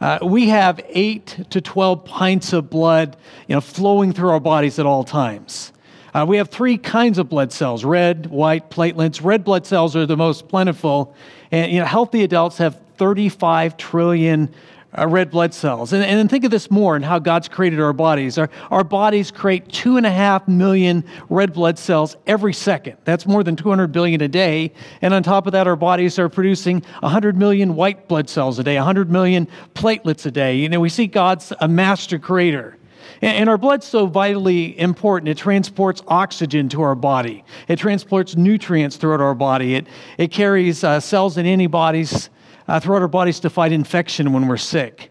Uh, 0.00 0.18
we 0.20 0.48
have 0.48 0.80
eight 0.88 1.46
to 1.50 1.60
12 1.60 2.04
pints 2.04 2.52
of 2.52 2.68
blood, 2.68 3.16
you 3.46 3.54
know, 3.54 3.60
flowing 3.60 4.12
through 4.12 4.30
our 4.30 4.40
bodies 4.40 4.80
at 4.80 4.84
all 4.84 5.04
times. 5.04 5.72
Uh, 6.14 6.26
we 6.28 6.36
have 6.36 6.50
three 6.50 6.76
kinds 6.76 7.18
of 7.18 7.28
blood 7.28 7.52
cells 7.52 7.84
red, 7.84 8.26
white, 8.26 8.70
platelets. 8.70 9.24
Red 9.24 9.44
blood 9.44 9.66
cells 9.66 9.96
are 9.96 10.06
the 10.06 10.16
most 10.16 10.48
plentiful. 10.48 11.14
And 11.50 11.72
you 11.72 11.80
know, 11.80 11.86
healthy 11.86 12.22
adults 12.22 12.58
have 12.58 12.78
35 12.96 13.76
trillion 13.76 14.52
uh, 14.96 15.08
red 15.08 15.30
blood 15.30 15.54
cells. 15.54 15.92
And, 15.92 16.04
and 16.04 16.28
think 16.28 16.44
of 16.44 16.50
this 16.50 16.70
more 16.70 16.96
and 16.96 17.04
how 17.04 17.18
God's 17.18 17.48
created 17.48 17.80
our 17.80 17.94
bodies. 17.94 18.36
Our, 18.36 18.50
our 18.70 18.84
bodies 18.84 19.30
create 19.30 19.68
two 19.70 19.96
and 19.96 20.04
a 20.04 20.10
half 20.10 20.46
million 20.46 21.04
red 21.30 21.54
blood 21.54 21.78
cells 21.78 22.16
every 22.26 22.52
second. 22.52 22.98
That's 23.04 23.26
more 23.26 23.42
than 23.42 23.56
200 23.56 23.88
billion 23.88 24.20
a 24.20 24.28
day. 24.28 24.72
And 25.00 25.14
on 25.14 25.22
top 25.22 25.46
of 25.46 25.52
that, 25.52 25.66
our 25.66 25.76
bodies 25.76 26.18
are 26.18 26.28
producing 26.28 26.82
100 27.00 27.38
million 27.38 27.74
white 27.74 28.06
blood 28.06 28.28
cells 28.28 28.58
a 28.58 28.62
day, 28.62 28.76
100 28.76 29.10
million 29.10 29.48
platelets 29.74 30.26
a 30.26 30.30
day. 30.30 30.56
You 30.56 30.68
know, 30.68 30.80
we 30.80 30.90
see 30.90 31.06
God's 31.06 31.52
a 31.60 31.68
master 31.68 32.18
creator. 32.18 32.76
And 33.22 33.48
our 33.48 33.56
blood's 33.56 33.86
so 33.86 34.06
vitally 34.06 34.78
important. 34.78 35.28
It 35.28 35.38
transports 35.38 36.02
oxygen 36.08 36.68
to 36.70 36.82
our 36.82 36.96
body. 36.96 37.44
It 37.68 37.78
transports 37.78 38.34
nutrients 38.34 38.96
throughout 38.96 39.20
our 39.20 39.34
body. 39.34 39.76
It, 39.76 39.86
it 40.18 40.32
carries 40.32 40.82
uh, 40.82 40.98
cells 40.98 41.36
and 41.36 41.46
antibodies 41.46 42.30
uh, 42.66 42.80
throughout 42.80 43.00
our 43.00 43.08
bodies 43.08 43.38
to 43.40 43.50
fight 43.50 43.70
infection 43.70 44.32
when 44.32 44.48
we're 44.48 44.56
sick. 44.56 45.10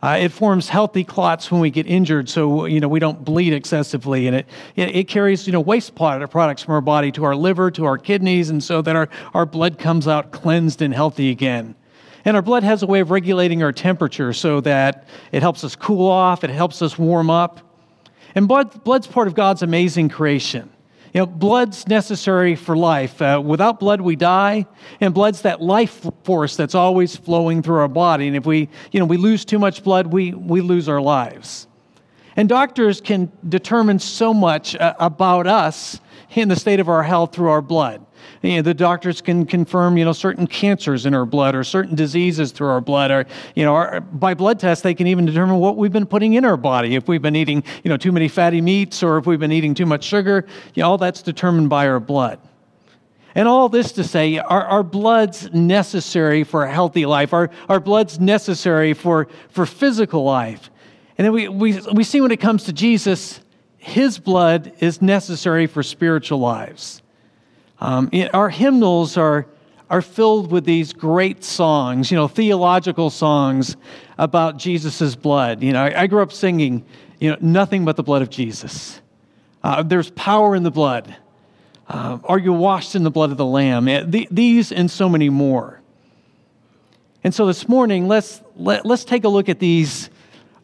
Uh, 0.00 0.16
it 0.20 0.30
forms 0.30 0.68
healthy 0.68 1.02
clots 1.02 1.50
when 1.50 1.60
we 1.60 1.70
get 1.70 1.84
injured, 1.84 2.28
so 2.28 2.66
you 2.66 2.78
know 2.78 2.86
we 2.86 3.00
don't 3.00 3.24
bleed 3.24 3.52
excessively, 3.52 4.28
and 4.28 4.36
it, 4.36 4.46
it, 4.76 4.94
it 4.94 5.08
carries 5.08 5.44
you 5.44 5.52
know 5.52 5.60
waste 5.60 5.96
products 5.96 6.62
from 6.62 6.74
our 6.74 6.80
body 6.80 7.10
to 7.10 7.24
our 7.24 7.34
liver, 7.34 7.68
to 7.68 7.84
our 7.84 7.98
kidneys, 7.98 8.48
and 8.48 8.62
so 8.62 8.80
that 8.80 8.94
our, 8.94 9.08
our 9.34 9.44
blood 9.44 9.76
comes 9.76 10.06
out 10.06 10.30
cleansed 10.30 10.82
and 10.82 10.94
healthy 10.94 11.30
again. 11.30 11.74
And 12.28 12.36
our 12.36 12.42
blood 12.42 12.62
has 12.62 12.82
a 12.82 12.86
way 12.86 13.00
of 13.00 13.10
regulating 13.10 13.62
our 13.62 13.72
temperature 13.72 14.34
so 14.34 14.60
that 14.60 15.08
it 15.32 15.40
helps 15.40 15.64
us 15.64 15.74
cool 15.74 16.06
off, 16.06 16.44
it 16.44 16.50
helps 16.50 16.82
us 16.82 16.98
warm 16.98 17.30
up. 17.30 17.60
And 18.34 18.46
blood, 18.46 18.84
blood's 18.84 19.06
part 19.06 19.28
of 19.28 19.34
God's 19.34 19.62
amazing 19.62 20.10
creation. 20.10 20.68
You 21.14 21.20
know, 21.20 21.26
blood's 21.26 21.88
necessary 21.88 22.54
for 22.54 22.76
life. 22.76 23.22
Uh, 23.22 23.40
without 23.42 23.80
blood, 23.80 24.02
we 24.02 24.14
die, 24.14 24.66
and 25.00 25.14
blood's 25.14 25.40
that 25.40 25.62
life 25.62 26.06
force 26.24 26.54
that's 26.54 26.74
always 26.74 27.16
flowing 27.16 27.62
through 27.62 27.78
our 27.78 27.88
body. 27.88 28.26
And 28.26 28.36
if 28.36 28.44
we, 28.44 28.68
you 28.92 29.00
know, 29.00 29.06
we 29.06 29.16
lose 29.16 29.46
too 29.46 29.58
much 29.58 29.82
blood, 29.82 30.08
we, 30.08 30.34
we 30.34 30.60
lose 30.60 30.86
our 30.86 31.00
lives. 31.00 31.66
And 32.36 32.46
doctors 32.46 33.00
can 33.00 33.32
determine 33.48 34.00
so 34.00 34.34
much 34.34 34.76
uh, 34.76 34.92
about 35.00 35.46
us 35.46 35.98
in 36.34 36.50
the 36.50 36.56
state 36.56 36.78
of 36.78 36.90
our 36.90 37.04
health 37.04 37.34
through 37.34 37.48
our 37.48 37.62
blood. 37.62 38.04
You 38.42 38.56
know, 38.56 38.62
the 38.62 38.74
doctors 38.74 39.20
can 39.20 39.46
confirm, 39.46 39.96
you 39.96 40.04
know, 40.04 40.12
certain 40.12 40.46
cancers 40.46 41.06
in 41.06 41.14
our 41.14 41.26
blood 41.26 41.54
or 41.54 41.64
certain 41.64 41.94
diseases 41.94 42.52
through 42.52 42.68
our 42.68 42.80
blood. 42.80 43.10
Or, 43.10 43.26
you 43.56 43.64
know, 43.64 43.74
our, 43.74 44.00
by 44.00 44.34
blood 44.34 44.60
tests, 44.60 44.82
they 44.82 44.94
can 44.94 45.06
even 45.08 45.26
determine 45.26 45.56
what 45.56 45.76
we've 45.76 45.92
been 45.92 46.06
putting 46.06 46.34
in 46.34 46.44
our 46.44 46.56
body. 46.56 46.94
If 46.94 47.08
we've 47.08 47.22
been 47.22 47.36
eating, 47.36 47.64
you 47.82 47.88
know, 47.88 47.96
too 47.96 48.12
many 48.12 48.28
fatty 48.28 48.60
meats 48.60 49.02
or 49.02 49.18
if 49.18 49.26
we've 49.26 49.40
been 49.40 49.52
eating 49.52 49.74
too 49.74 49.86
much 49.86 50.04
sugar, 50.04 50.46
you 50.74 50.82
know, 50.82 50.90
all 50.90 50.98
that's 50.98 51.22
determined 51.22 51.68
by 51.68 51.88
our 51.88 52.00
blood. 52.00 52.38
And 53.34 53.46
all 53.46 53.68
this 53.68 53.92
to 53.92 54.04
say, 54.04 54.38
our, 54.38 54.64
our 54.64 54.82
blood's 54.82 55.52
necessary 55.52 56.44
for 56.44 56.64
a 56.64 56.72
healthy 56.72 57.06
life. 57.06 57.32
Our, 57.32 57.50
our 57.68 57.80
blood's 57.80 58.18
necessary 58.18 58.94
for, 58.94 59.28
for 59.50 59.66
physical 59.66 60.24
life. 60.24 60.70
And 61.18 61.24
then 61.24 61.32
we, 61.32 61.48
we, 61.48 61.80
we 61.92 62.04
see 62.04 62.20
when 62.20 62.30
it 62.30 62.40
comes 62.40 62.64
to 62.64 62.72
Jesus, 62.72 63.40
his 63.76 64.18
blood 64.18 64.72
is 64.80 65.02
necessary 65.02 65.66
for 65.66 65.82
spiritual 65.82 66.38
lives. 66.38 67.02
Um, 67.80 68.10
our 68.32 68.48
hymnals 68.48 69.16
are, 69.16 69.46
are 69.88 70.02
filled 70.02 70.50
with 70.50 70.64
these 70.64 70.92
great 70.92 71.44
songs, 71.44 72.10
you 72.10 72.16
know, 72.16 72.28
theological 72.28 73.10
songs 73.10 73.76
about 74.18 74.56
Jesus' 74.56 75.14
blood. 75.14 75.62
You 75.62 75.72
know, 75.72 75.84
I, 75.84 76.02
I, 76.02 76.06
grew 76.08 76.22
up 76.22 76.32
singing, 76.32 76.84
you 77.20 77.30
know, 77.30 77.36
nothing 77.40 77.84
but 77.84 77.96
the 77.96 78.02
blood 78.02 78.22
of 78.22 78.30
Jesus. 78.30 79.00
Uh, 79.62 79.82
there's 79.82 80.10
power 80.10 80.56
in 80.56 80.64
the 80.64 80.70
blood. 80.70 81.14
Uh, 81.88 82.18
are 82.24 82.38
you 82.38 82.52
washed 82.52 82.94
in 82.94 83.04
the 83.04 83.10
blood 83.10 83.30
of 83.30 83.36
the 83.36 83.46
Lamb? 83.46 83.84
The, 84.10 84.28
these 84.30 84.72
and 84.72 84.90
so 84.90 85.08
many 85.08 85.30
more. 85.30 85.80
And 87.24 87.34
so 87.34 87.46
this 87.46 87.68
morning, 87.68 88.08
let's, 88.08 88.42
let, 88.56 88.84
let 88.84 88.94
us 88.94 89.04
take 89.04 89.24
a 89.24 89.28
look 89.28 89.48
at 89.48 89.58
these 89.58 90.10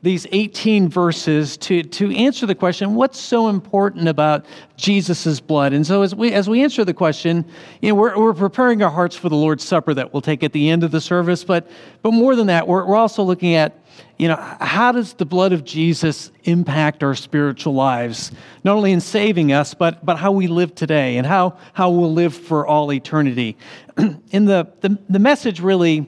these 0.05 0.27
18 0.33 0.89
verses 0.89 1.57
to, 1.57 1.83
to 1.83 2.15
answer 2.15 2.45
the 2.47 2.55
question 2.55 2.95
what's 2.95 3.19
so 3.19 3.49
important 3.49 4.07
about 4.07 4.45
Jesus' 4.77 5.41
blood? 5.41 5.73
And 5.73 5.87
so, 5.87 6.03
as 6.03 6.15
we, 6.15 6.33
as 6.33 6.49
we 6.49 6.63
answer 6.63 6.85
the 6.85 6.95
question, 6.95 7.45
you 7.81 7.89
know, 7.89 7.95
we're, 7.95 8.17
we're 8.19 8.35
preparing 8.35 8.83
our 8.83 8.91
hearts 8.91 9.17
for 9.17 9.29
the 9.29 9.37
Lord's 9.37 9.65
Supper 9.65 9.95
that 9.95 10.13
we'll 10.13 10.21
take 10.21 10.43
at 10.43 10.53
the 10.53 10.69
end 10.69 10.85
of 10.85 10.91
the 10.91 11.01
service. 11.01 11.43
But, 11.43 11.71
but 12.03 12.13
more 12.13 12.37
than 12.37 12.47
that, 12.49 12.69
we're, 12.69 12.85
we're 12.85 12.97
also 12.97 13.23
looking 13.23 13.55
at 13.55 13.81
you 14.19 14.29
know, 14.29 14.37
how 14.61 14.93
does 14.93 15.15
the 15.15 15.25
blood 15.25 15.53
of 15.53 15.65
Jesus 15.65 16.31
impact 16.45 17.03
our 17.03 17.17
spiritual 17.17 17.75
lives? 17.75 18.31
Not 18.63 18.77
only 18.77 18.93
in 18.93 19.01
saving 19.01 19.53
us, 19.53 19.75
but, 19.75 20.05
but 20.05 20.19
how 20.19 20.31
we 20.31 20.47
live 20.47 20.75
today 20.75 21.17
and 21.17 21.27
how, 21.27 21.59
how 21.73 21.91
we'll 21.91 22.13
live 22.13 22.35
for 22.35 22.65
all 22.67 22.93
eternity. 22.93 23.57
in 24.31 24.45
the, 24.45 24.73
the, 24.81 24.99
the 25.09 25.19
message 25.19 25.61
really 25.61 26.07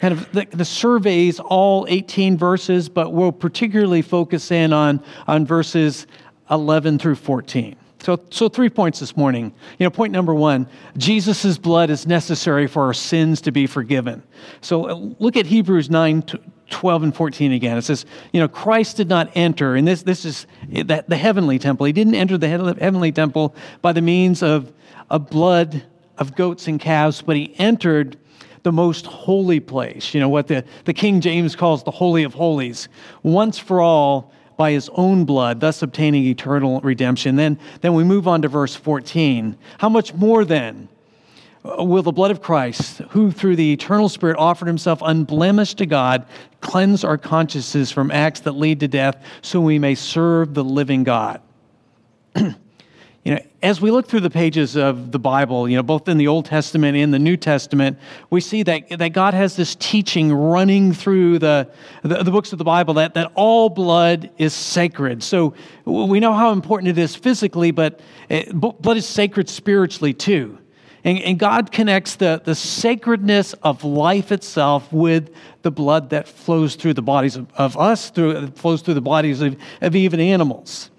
kind 0.00 0.12
of 0.12 0.30
the, 0.32 0.46
the, 0.50 0.64
surveys 0.64 1.40
all 1.40 1.86
18 1.88 2.36
verses, 2.36 2.88
but 2.88 3.12
we'll 3.12 3.32
particularly 3.32 4.02
focus 4.02 4.50
in 4.50 4.72
on, 4.72 5.02
on 5.26 5.46
verses 5.46 6.06
11 6.50 6.98
through 6.98 7.14
14. 7.14 7.76
So, 8.04 8.20
so 8.30 8.50
three 8.50 8.68
points 8.68 9.00
this 9.00 9.16
morning. 9.16 9.54
You 9.78 9.84
know, 9.84 9.90
point 9.90 10.12
number 10.12 10.34
one, 10.34 10.68
Jesus' 10.98 11.56
blood 11.56 11.88
is 11.88 12.06
necessary 12.06 12.66
for 12.66 12.82
our 12.82 12.92
sins 12.92 13.40
to 13.42 13.50
be 13.50 13.66
forgiven. 13.66 14.22
So 14.60 14.90
uh, 14.90 14.94
look 15.18 15.38
at 15.38 15.46
Hebrews 15.46 15.88
9, 15.88 16.22
12 16.68 17.02
and 17.02 17.16
14 17.16 17.52
again. 17.52 17.78
It 17.78 17.82
says, 17.82 18.04
you 18.32 18.40
know, 18.40 18.48
Christ 18.48 18.98
did 18.98 19.08
not 19.08 19.30
enter, 19.34 19.74
and 19.74 19.88
this, 19.88 20.02
this 20.02 20.26
is 20.26 20.46
the, 20.68 21.02
the 21.08 21.16
heavenly 21.16 21.58
temple. 21.58 21.86
He 21.86 21.92
didn't 21.92 22.14
enter 22.14 22.36
the 22.36 22.48
heavenly 22.48 23.10
temple 23.10 23.54
by 23.80 23.92
the 23.92 24.02
means 24.02 24.42
of, 24.42 24.70
of 25.08 25.30
blood 25.30 25.82
of 26.18 26.36
goats 26.36 26.68
and 26.68 26.78
calves, 26.78 27.22
but 27.22 27.36
he 27.36 27.54
entered 27.58 28.18
the 28.64 28.72
most 28.72 29.06
holy 29.06 29.60
place, 29.60 30.14
you 30.14 30.20
know, 30.20 30.28
what 30.28 30.48
the, 30.48 30.64
the 30.86 30.94
King 30.94 31.20
James 31.20 31.54
calls 31.54 31.84
the 31.84 31.90
Holy 31.90 32.24
of 32.24 32.34
Holies, 32.34 32.88
once 33.22 33.58
for 33.58 33.80
all 33.80 34.32
by 34.56 34.72
his 34.72 34.88
own 34.94 35.26
blood, 35.26 35.60
thus 35.60 35.82
obtaining 35.82 36.24
eternal 36.24 36.80
redemption. 36.80 37.36
Then, 37.36 37.58
then 37.82 37.92
we 37.94 38.04
move 38.04 38.26
on 38.26 38.40
to 38.42 38.48
verse 38.48 38.74
14. 38.74 39.56
How 39.78 39.88
much 39.90 40.14
more 40.14 40.44
then 40.46 40.88
will 41.62 42.02
the 42.02 42.12
blood 42.12 42.30
of 42.30 42.40
Christ, 42.40 42.98
who 43.10 43.30
through 43.30 43.56
the 43.56 43.72
eternal 43.72 44.08
Spirit 44.08 44.38
offered 44.38 44.66
himself 44.66 45.00
unblemished 45.02 45.78
to 45.78 45.86
God, 45.86 46.26
cleanse 46.60 47.04
our 47.04 47.18
consciences 47.18 47.90
from 47.90 48.10
acts 48.10 48.40
that 48.40 48.52
lead 48.52 48.80
to 48.80 48.88
death 48.88 49.22
so 49.42 49.60
we 49.60 49.78
may 49.78 49.94
serve 49.94 50.54
the 50.54 50.64
living 50.64 51.04
God? 51.04 51.42
You 53.24 53.36
know, 53.36 53.40
as 53.62 53.80
we 53.80 53.90
look 53.90 54.06
through 54.06 54.20
the 54.20 54.28
pages 54.28 54.76
of 54.76 55.10
the 55.10 55.18
Bible, 55.18 55.66
you 55.66 55.76
know, 55.76 55.82
both 55.82 56.08
in 56.08 56.18
the 56.18 56.28
Old 56.28 56.44
Testament 56.44 56.94
and 56.94 57.12
the 57.12 57.18
New 57.18 57.38
Testament, 57.38 57.98
we 58.28 58.42
see 58.42 58.62
that, 58.64 58.98
that 58.98 59.14
God 59.14 59.32
has 59.32 59.56
this 59.56 59.74
teaching 59.76 60.30
running 60.30 60.92
through 60.92 61.38
the, 61.38 61.70
the, 62.02 62.22
the 62.22 62.30
books 62.30 62.52
of 62.52 62.58
the 62.58 62.64
Bible 62.64 62.92
that, 62.94 63.14
that 63.14 63.32
all 63.34 63.70
blood 63.70 64.28
is 64.36 64.52
sacred. 64.52 65.22
So 65.22 65.54
we 65.86 66.20
know 66.20 66.34
how 66.34 66.52
important 66.52 66.90
it 66.90 66.98
is 66.98 67.16
physically, 67.16 67.70
but 67.70 68.00
eh, 68.28 68.44
it, 68.46 68.60
blood 68.60 68.98
is 68.98 69.06
sacred 69.06 69.48
spiritually 69.48 70.12
too. 70.12 70.58
And, 71.02 71.18
and, 71.20 71.38
God 71.38 71.70
connects 71.72 72.16
the, 72.16 72.42
the 72.44 72.54
sacredness 72.54 73.52
of 73.62 73.84
life 73.84 74.32
itself 74.32 74.90
with 74.90 75.34
the 75.60 75.70
blood 75.70 76.10
that 76.10 76.28
flows 76.28 76.76
through 76.76 76.94
the 76.94 77.02
bodies 77.02 77.36
of, 77.36 77.46
of 77.54 77.76
us, 77.78 78.10
through, 78.10 78.48
flows 78.52 78.80
through 78.80 78.94
the 78.94 79.02
bodies 79.02 79.40
of, 79.42 79.56
of 79.82 79.96
even 79.96 80.18
animals. 80.18 80.90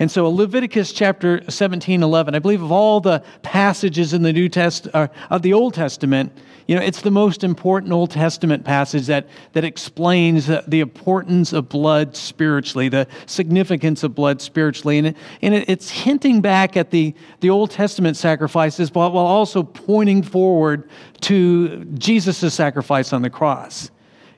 And 0.00 0.08
so 0.08 0.30
Leviticus 0.30 0.92
chapter 0.92 1.42
17, 1.50 2.04
11, 2.04 2.34
I 2.36 2.38
believe 2.38 2.62
of 2.62 2.70
all 2.70 3.00
the 3.00 3.22
passages 3.42 4.12
in 4.12 4.22
the 4.22 4.32
New 4.32 4.48
Test 4.48 4.86
uh, 4.94 5.08
of 5.28 5.42
the 5.42 5.52
Old 5.52 5.74
Testament, 5.74 6.32
you 6.68 6.76
know, 6.76 6.82
it's 6.82 7.00
the 7.00 7.10
most 7.10 7.42
important 7.42 7.92
Old 7.92 8.12
Testament 8.12 8.64
passage 8.64 9.06
that, 9.06 9.26
that 9.54 9.64
explains 9.64 10.46
the, 10.46 10.62
the 10.68 10.78
importance 10.80 11.52
of 11.52 11.68
blood 11.68 12.14
spiritually, 12.14 12.88
the 12.88 13.08
significance 13.26 14.04
of 14.04 14.14
blood 14.14 14.40
spiritually. 14.40 14.98
And, 14.98 15.08
it, 15.08 15.16
and 15.42 15.54
it, 15.54 15.68
it's 15.68 15.90
hinting 15.90 16.42
back 16.42 16.76
at 16.76 16.90
the, 16.90 17.12
the 17.40 17.50
Old 17.50 17.72
Testament 17.72 18.16
sacrifices 18.16 18.94
while, 18.94 19.10
while 19.10 19.26
also 19.26 19.64
pointing 19.64 20.22
forward 20.22 20.88
to 21.22 21.84
Jesus' 21.94 22.54
sacrifice 22.54 23.12
on 23.12 23.22
the 23.22 23.30
cross. 23.30 23.90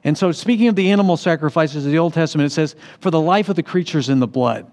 And 0.04 0.16
so, 0.16 0.32
speaking 0.32 0.68
of 0.68 0.76
the 0.76 0.90
animal 0.90 1.18
sacrifices 1.18 1.84
of 1.84 1.92
the 1.92 1.98
Old 1.98 2.14
Testament, 2.14 2.46
it 2.46 2.54
says, 2.54 2.76
For 3.00 3.10
the 3.10 3.20
life 3.20 3.50
of 3.50 3.56
the 3.56 3.62
creatures 3.62 4.08
in 4.08 4.20
the 4.20 4.26
blood 4.26 4.72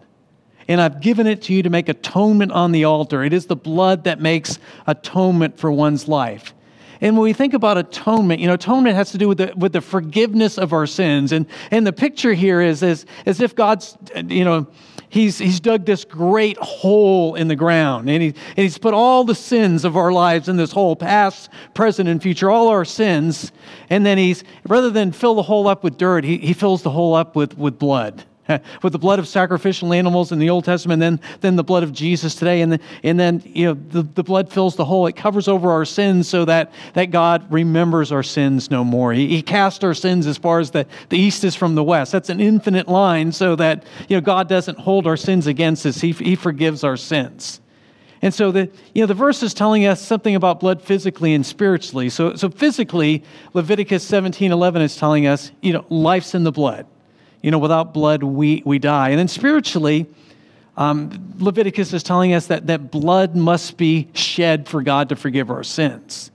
and 0.67 0.81
I've 0.81 1.01
given 1.01 1.27
it 1.27 1.41
to 1.43 1.53
you 1.53 1.63
to 1.63 1.69
make 1.69 1.89
atonement 1.89 2.51
on 2.51 2.71
the 2.71 2.83
altar. 2.83 3.23
It 3.23 3.33
is 3.33 3.45
the 3.45 3.55
blood 3.55 4.03
that 4.03 4.19
makes 4.19 4.59
atonement 4.85 5.57
for 5.57 5.71
one's 5.71 6.07
life. 6.07 6.53
And 6.99 7.15
when 7.15 7.23
we 7.23 7.33
think 7.33 7.53
about 7.53 7.77
atonement, 7.77 8.41
you 8.41 8.47
know, 8.47 8.55
atonement 8.55 8.95
has 8.95 9.11
to 9.11 9.17
do 9.17 9.27
with 9.27 9.37
the, 9.37 9.53
with 9.55 9.73
the 9.73 9.81
forgiveness 9.81 10.57
of 10.57 10.73
our 10.73 10.87
sins. 10.87 11.31
And, 11.31 11.45
and 11.69 11.85
the 11.85 11.93
picture 11.93 12.33
here 12.33 12.59
is 12.59 12.81
as, 12.81 13.05
as 13.25 13.39
if 13.39 13.55
God's, 13.55 13.95
you 14.15 14.43
know, 14.43 14.67
he's, 15.09 15.37
he's 15.37 15.59
dug 15.59 15.85
this 15.85 16.03
great 16.03 16.57
hole 16.57 17.35
in 17.35 17.47
the 17.47 17.55
ground 17.55 18.09
and, 18.09 18.21
he, 18.21 18.27
and 18.29 18.57
he's 18.57 18.77
put 18.77 18.93
all 18.93 19.23
the 19.23 19.35
sins 19.35 19.85
of 19.85 19.95
our 19.95 20.11
lives 20.11 20.49
in 20.49 20.57
this 20.57 20.71
hole, 20.71 20.95
past, 20.95 21.49
present, 21.73 22.09
and 22.09 22.21
future, 22.21 22.49
all 22.49 22.67
our 22.69 22.85
sins. 22.85 23.51
And 23.89 24.05
then 24.05 24.17
he's, 24.17 24.43
rather 24.67 24.89
than 24.89 25.11
fill 25.11 25.35
the 25.35 25.43
hole 25.43 25.67
up 25.67 25.83
with 25.83 25.97
dirt, 25.97 26.23
he, 26.23 26.37
he 26.37 26.53
fills 26.53 26.81
the 26.81 26.91
hole 26.91 27.13
up 27.13 27.35
with, 27.35 27.57
with 27.57 27.77
blood. 27.77 28.25
with 28.81 28.93
the 28.93 28.99
blood 28.99 29.19
of 29.19 29.27
sacrificial 29.27 29.93
animals 29.93 30.31
in 30.31 30.39
the 30.39 30.49
Old 30.49 30.65
Testament, 30.65 30.99
then, 30.99 31.19
then 31.41 31.55
the 31.55 31.63
blood 31.63 31.83
of 31.83 31.93
Jesus 31.93 32.35
today. 32.35 32.61
And, 32.61 32.73
the, 32.73 32.79
and 33.03 33.19
then 33.19 33.41
you 33.45 33.65
know, 33.65 33.73
the, 33.73 34.03
the 34.03 34.23
blood 34.23 34.51
fills 34.51 34.75
the 34.75 34.85
hole. 34.85 35.07
It 35.07 35.15
covers 35.15 35.47
over 35.47 35.71
our 35.71 35.85
sins 35.85 36.27
so 36.27 36.45
that, 36.45 36.71
that 36.93 37.11
God 37.11 37.51
remembers 37.51 38.11
our 38.11 38.23
sins 38.23 38.71
no 38.71 38.83
more. 38.83 39.13
He, 39.13 39.27
he 39.27 39.41
cast 39.41 39.83
our 39.83 39.93
sins 39.93 40.27
as 40.27 40.37
far 40.37 40.59
as 40.59 40.71
the, 40.71 40.85
the 41.09 41.17
east 41.17 41.43
is 41.43 41.55
from 41.55 41.75
the 41.75 41.83
west. 41.83 42.11
That's 42.11 42.29
an 42.29 42.39
infinite 42.39 42.87
line 42.87 43.31
so 43.31 43.55
that 43.55 43.85
you 44.07 44.17
know, 44.17 44.21
God 44.21 44.47
doesn't 44.49 44.79
hold 44.79 45.07
our 45.07 45.17
sins 45.17 45.47
against 45.47 45.85
us, 45.85 46.01
He, 46.01 46.11
he 46.11 46.35
forgives 46.35 46.83
our 46.83 46.97
sins. 46.97 47.61
And 48.21 48.33
so 48.33 48.51
the, 48.51 48.71
you 48.93 49.03
know, 49.03 49.05
the 49.05 49.13
verse 49.13 49.43
is 49.43 49.53
telling 49.53 49.85
us 49.85 50.01
something 50.01 50.35
about 50.35 50.59
blood 50.59 50.81
physically 50.81 51.35
and 51.35 51.45
spiritually. 51.45 52.09
So, 52.09 52.35
so 52.35 52.49
physically, 52.49 53.23
Leviticus 53.53 54.03
17 54.03 54.51
11 54.51 54.81
is 54.81 54.95
telling 54.95 55.27
us, 55.27 55.51
you 55.61 55.73
know, 55.73 55.85
life's 55.89 56.33
in 56.33 56.43
the 56.43 56.51
blood. 56.51 56.87
You 57.41 57.51
know, 57.51 57.59
without 57.59 57.93
blood, 57.93 58.23
we, 58.23 58.63
we 58.65 58.79
die. 58.79 59.09
And 59.09 59.19
then 59.19 59.27
spiritually, 59.27 60.07
um, 60.75 61.33
Leviticus 61.39 61.93
is 61.93 62.03
telling 62.03 62.33
us 62.33 62.47
that, 62.47 62.67
that 62.67 62.91
blood 62.91 63.35
must 63.35 63.77
be 63.77 64.09
shed 64.13 64.67
for 64.67 64.81
God 64.81 65.09
to 65.09 65.15
forgive 65.15 65.49
our 65.49 65.63
sins. 65.63 66.31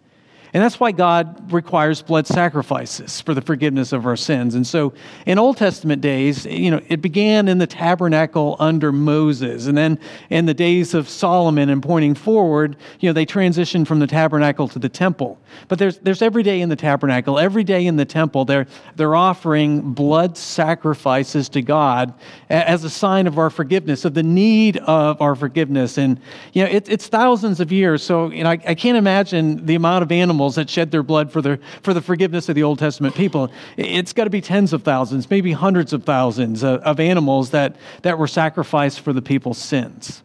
And 0.54 0.62
that's 0.62 0.78
why 0.78 0.92
God 0.92 1.50
requires 1.50 2.02
blood 2.02 2.26
sacrifices 2.26 3.22
for 3.22 3.32
the 3.32 3.40
forgiveness 3.40 3.90
of 3.94 4.04
our 4.04 4.16
sins. 4.16 4.54
And 4.54 4.66
so 4.66 4.92
in 5.24 5.38
Old 5.38 5.56
Testament 5.56 6.02
days, 6.02 6.44
you 6.44 6.70
know, 6.70 6.80
it 6.88 7.00
began 7.00 7.48
in 7.48 7.56
the 7.56 7.66
tabernacle 7.66 8.56
under 8.58 8.92
Moses. 8.92 9.66
And 9.66 9.78
then 9.78 9.98
in 10.28 10.44
the 10.44 10.52
days 10.52 10.92
of 10.92 11.08
Solomon 11.08 11.70
and 11.70 11.82
pointing 11.82 12.14
forward, 12.14 12.76
you 13.00 13.08
know, 13.08 13.14
they 13.14 13.24
transitioned 13.24 13.86
from 13.86 13.98
the 13.98 14.06
tabernacle 14.06 14.68
to 14.68 14.78
the 14.78 14.90
temple. 14.90 15.38
But 15.68 15.78
there's, 15.78 15.96
there's 16.00 16.20
every 16.20 16.42
day 16.42 16.60
in 16.60 16.68
the 16.68 16.76
tabernacle, 16.76 17.38
every 17.38 17.64
day 17.64 17.86
in 17.86 17.96
the 17.96 18.04
temple, 18.04 18.44
they're, 18.44 18.66
they're 18.96 19.16
offering 19.16 19.92
blood 19.92 20.36
sacrifices 20.36 21.48
to 21.50 21.62
God 21.62 22.12
as 22.50 22.84
a 22.84 22.90
sign 22.90 23.26
of 23.26 23.38
our 23.38 23.48
forgiveness, 23.48 24.04
of 24.04 24.12
the 24.12 24.22
need 24.22 24.76
of 24.76 25.20
our 25.22 25.34
forgiveness. 25.34 25.96
And, 25.96 26.20
you 26.52 26.62
know, 26.62 26.70
it, 26.70 26.90
it's 26.90 27.06
thousands 27.06 27.58
of 27.58 27.72
years. 27.72 28.02
So, 28.02 28.30
you 28.30 28.44
know, 28.44 28.50
I, 28.50 28.58
I 28.66 28.74
can't 28.74 28.98
imagine 28.98 29.64
the 29.64 29.76
amount 29.76 30.02
of 30.02 30.12
animals 30.12 30.41
animals 30.42 30.56
that 30.56 30.68
shed 30.68 30.90
their 30.90 31.04
blood 31.04 31.30
for 31.30 31.40
the, 31.40 31.60
for 31.82 31.94
the 31.94 32.00
forgiveness 32.00 32.48
of 32.48 32.56
the 32.56 32.64
Old 32.64 32.80
Testament 32.80 33.14
people. 33.14 33.52
It's 33.76 34.12
got 34.12 34.24
to 34.24 34.30
be 34.30 34.40
tens 34.40 34.72
of 34.72 34.82
thousands, 34.82 35.30
maybe 35.30 35.52
hundreds 35.52 35.92
of 35.92 36.02
thousands 36.02 36.64
of, 36.64 36.80
of 36.80 36.98
animals 36.98 37.50
that, 37.50 37.76
that 38.02 38.18
were 38.18 38.26
sacrificed 38.26 39.00
for 39.00 39.12
the 39.12 39.22
people's 39.22 39.58
sins. 39.58 40.24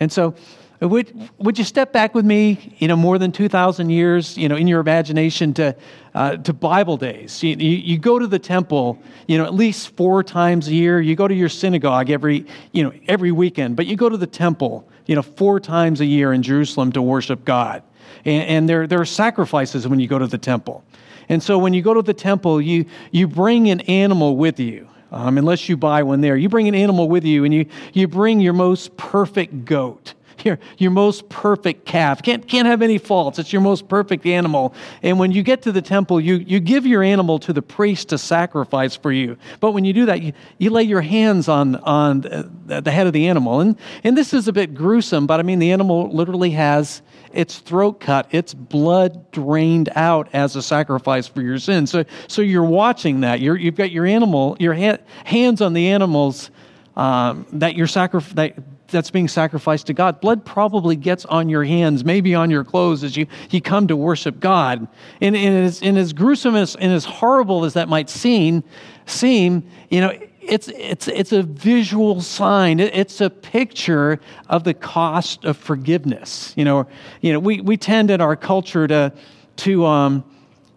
And 0.00 0.10
so, 0.10 0.34
would, 0.80 1.12
would 1.36 1.58
you 1.58 1.64
step 1.64 1.92
back 1.92 2.14
with 2.14 2.24
me, 2.24 2.74
you 2.78 2.88
know, 2.88 2.96
more 2.96 3.18
than 3.18 3.32
2,000 3.32 3.90
years, 3.90 4.38
you 4.38 4.48
know, 4.48 4.56
in 4.56 4.66
your 4.66 4.80
imagination 4.80 5.52
to, 5.54 5.76
uh, 6.14 6.38
to 6.38 6.54
Bible 6.54 6.96
days? 6.96 7.42
You, 7.42 7.54
you, 7.54 7.76
you, 7.76 7.98
go 7.98 8.18
to 8.18 8.26
the 8.26 8.38
temple, 8.38 8.98
you 9.26 9.36
know, 9.36 9.44
at 9.44 9.52
least 9.52 9.94
four 9.94 10.24
times 10.24 10.68
a 10.68 10.74
year. 10.74 10.98
You 10.98 11.16
go 11.16 11.28
to 11.28 11.34
your 11.34 11.50
synagogue 11.50 12.08
every, 12.08 12.46
you 12.72 12.82
know, 12.82 12.94
every 13.08 13.30
weekend, 13.30 13.76
but 13.76 13.86
you 13.88 13.96
go 13.96 14.08
to 14.08 14.16
the 14.16 14.26
temple, 14.26 14.88
you 15.04 15.14
know, 15.14 15.20
four 15.20 15.60
times 15.60 16.00
a 16.00 16.06
year 16.06 16.32
in 16.32 16.42
Jerusalem 16.42 16.92
to 16.92 17.02
worship 17.02 17.44
God. 17.44 17.82
And, 18.24 18.42
and 18.44 18.68
there, 18.68 18.86
there 18.86 19.00
are 19.00 19.06
sacrifices 19.06 19.86
when 19.86 20.00
you 20.00 20.08
go 20.08 20.18
to 20.18 20.26
the 20.26 20.38
temple. 20.38 20.84
And 21.28 21.42
so 21.42 21.58
when 21.58 21.74
you 21.74 21.82
go 21.82 21.94
to 21.94 22.02
the 22.02 22.14
temple, 22.14 22.60
you, 22.60 22.86
you 23.12 23.28
bring 23.28 23.70
an 23.70 23.80
animal 23.82 24.36
with 24.36 24.58
you. 24.58 24.88
Um, 25.12 25.38
unless 25.38 25.68
you 25.68 25.76
buy 25.76 26.04
one 26.04 26.20
there, 26.20 26.36
you 26.36 26.48
bring 26.48 26.68
an 26.68 26.74
animal 26.74 27.08
with 27.08 27.24
you 27.24 27.44
and 27.44 27.52
you, 27.52 27.66
you 27.92 28.06
bring 28.06 28.38
your 28.40 28.52
most 28.52 28.96
perfect 28.96 29.64
goat 29.64 30.14
your, 30.44 30.58
your 30.78 30.90
most 30.90 31.28
perfect 31.28 31.84
calf. 31.84 32.22
Can't, 32.22 32.46
can't 32.46 32.66
have 32.66 32.82
any 32.82 32.98
faults. 32.98 33.38
It's 33.38 33.52
your 33.52 33.62
most 33.62 33.88
perfect 33.88 34.26
animal. 34.26 34.74
And 35.02 35.18
when 35.18 35.32
you 35.32 35.42
get 35.42 35.62
to 35.62 35.72
the 35.72 35.82
temple, 35.82 36.20
you, 36.20 36.36
you 36.36 36.60
give 36.60 36.86
your 36.86 37.02
animal 37.02 37.38
to 37.40 37.52
the 37.52 37.62
priest 37.62 38.10
to 38.10 38.18
sacrifice 38.18 38.96
for 38.96 39.12
you. 39.12 39.36
But 39.60 39.72
when 39.72 39.84
you 39.84 39.92
do 39.92 40.06
that, 40.06 40.22
you, 40.22 40.32
you 40.58 40.70
lay 40.70 40.84
your 40.84 41.02
hands 41.02 41.48
on, 41.48 41.76
on 41.76 42.20
the 42.66 42.90
head 42.90 43.06
of 43.06 43.12
the 43.12 43.28
animal. 43.28 43.60
And, 43.60 43.76
and 44.04 44.16
this 44.16 44.32
is 44.32 44.48
a 44.48 44.52
bit 44.52 44.74
gruesome, 44.74 45.26
but 45.26 45.40
I 45.40 45.42
mean, 45.42 45.58
the 45.58 45.72
animal 45.72 46.10
literally 46.10 46.50
has 46.50 47.02
its 47.32 47.58
throat 47.58 48.00
cut, 48.00 48.26
its 48.32 48.54
blood 48.54 49.30
drained 49.30 49.88
out 49.94 50.28
as 50.32 50.56
a 50.56 50.62
sacrifice 50.62 51.26
for 51.26 51.42
your 51.42 51.58
sins. 51.58 51.90
So, 51.90 52.04
so 52.28 52.42
you're 52.42 52.64
watching 52.64 53.20
that. 53.20 53.40
You're, 53.40 53.56
you've 53.56 53.76
got 53.76 53.90
your 53.90 54.06
animal, 54.06 54.56
your 54.58 54.74
ha- 54.74 54.98
hands 55.24 55.60
on 55.60 55.72
the 55.72 55.88
animals 55.88 56.50
um, 56.96 57.46
that 57.52 57.76
you're 57.76 57.86
sacrificing. 57.86 58.36
that 58.36 58.54
that's 58.90 59.10
being 59.10 59.28
sacrificed 59.28 59.86
to 59.86 59.92
God. 59.92 60.20
Blood 60.20 60.44
probably 60.44 60.96
gets 60.96 61.24
on 61.26 61.48
your 61.48 61.64
hands, 61.64 62.04
maybe 62.04 62.34
on 62.34 62.50
your 62.50 62.64
clothes 62.64 63.04
as 63.04 63.16
you, 63.16 63.26
you 63.50 63.60
come 63.60 63.86
to 63.88 63.96
worship 63.96 64.40
God. 64.40 64.86
And, 65.20 65.36
and, 65.36 65.64
as, 65.64 65.80
and 65.82 65.96
as 65.96 66.12
gruesome 66.12 66.56
as, 66.56 66.76
and 66.76 66.92
as 66.92 67.04
horrible 67.04 67.64
as 67.64 67.74
that 67.74 67.88
might 67.88 68.10
seem, 68.10 68.64
seem 69.06 69.68
you 69.90 70.00
know, 70.00 70.12
it's, 70.40 70.68
it's, 70.68 71.08
it's 71.08 71.32
a 71.32 71.42
visual 71.42 72.20
sign. 72.20 72.80
It's 72.80 73.20
a 73.20 73.30
picture 73.30 74.20
of 74.48 74.64
the 74.64 74.74
cost 74.74 75.44
of 75.44 75.56
forgiveness. 75.56 76.52
You 76.56 76.64
know, 76.64 76.86
you 77.20 77.32
know 77.32 77.38
we, 77.38 77.60
we 77.60 77.76
tend 77.76 78.10
in 78.10 78.20
our 78.20 78.36
culture 78.36 78.86
to, 78.88 79.12
to 79.56 79.86
um, 79.86 80.24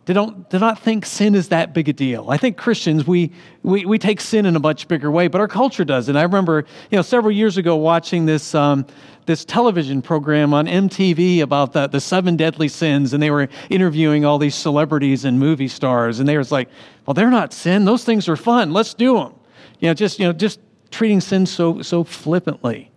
they 0.05 0.13
don't, 0.13 0.49
they 0.49 0.59
not 0.59 0.79
think 0.79 1.05
sin 1.05 1.33
is 1.33 1.47
that 1.49 1.73
big 1.73 1.87
a 1.87 1.93
deal. 1.93 2.29
I 2.29 2.35
think 2.35 2.57
Christians, 2.57 3.07
we, 3.07 3.31
we, 3.63 3.85
we 3.85 3.97
take 3.97 4.19
sin 4.19 4.45
in 4.45 4.53
a 4.55 4.59
much 4.59 4.89
bigger 4.89 5.09
way, 5.09 5.29
but 5.29 5.39
our 5.39 5.47
culture 5.47 5.85
does. 5.85 6.09
And 6.09 6.19
I 6.19 6.23
remember, 6.23 6.65
you 6.91 6.97
know, 6.97 7.01
several 7.01 7.31
years 7.31 7.57
ago 7.57 7.77
watching 7.77 8.25
this, 8.25 8.53
um, 8.53 8.85
this 9.27 9.45
television 9.45 10.01
program 10.01 10.53
on 10.53 10.65
MTV 10.67 11.39
about 11.39 11.71
the, 11.71 11.87
the 11.87 12.01
seven 12.01 12.35
deadly 12.35 12.67
sins, 12.67 13.13
and 13.13 13.23
they 13.23 13.31
were 13.31 13.47
interviewing 13.69 14.25
all 14.25 14.37
these 14.37 14.55
celebrities 14.55 15.23
and 15.23 15.39
movie 15.39 15.69
stars, 15.69 16.19
and 16.19 16.27
they 16.27 16.37
was 16.37 16.51
like, 16.51 16.67
well, 17.05 17.13
they're 17.13 17.29
not 17.29 17.53
sin. 17.53 17.85
Those 17.85 18.03
things 18.03 18.27
are 18.27 18.35
fun. 18.35 18.73
Let's 18.73 18.93
do 18.93 19.15
them. 19.15 19.33
You 19.79 19.89
know, 19.89 19.93
just, 19.93 20.19
you 20.19 20.25
know, 20.25 20.33
just 20.33 20.59
treating 20.91 21.21
sin 21.21 21.45
so, 21.45 21.81
so 21.81 22.03
flippantly. 22.03 22.91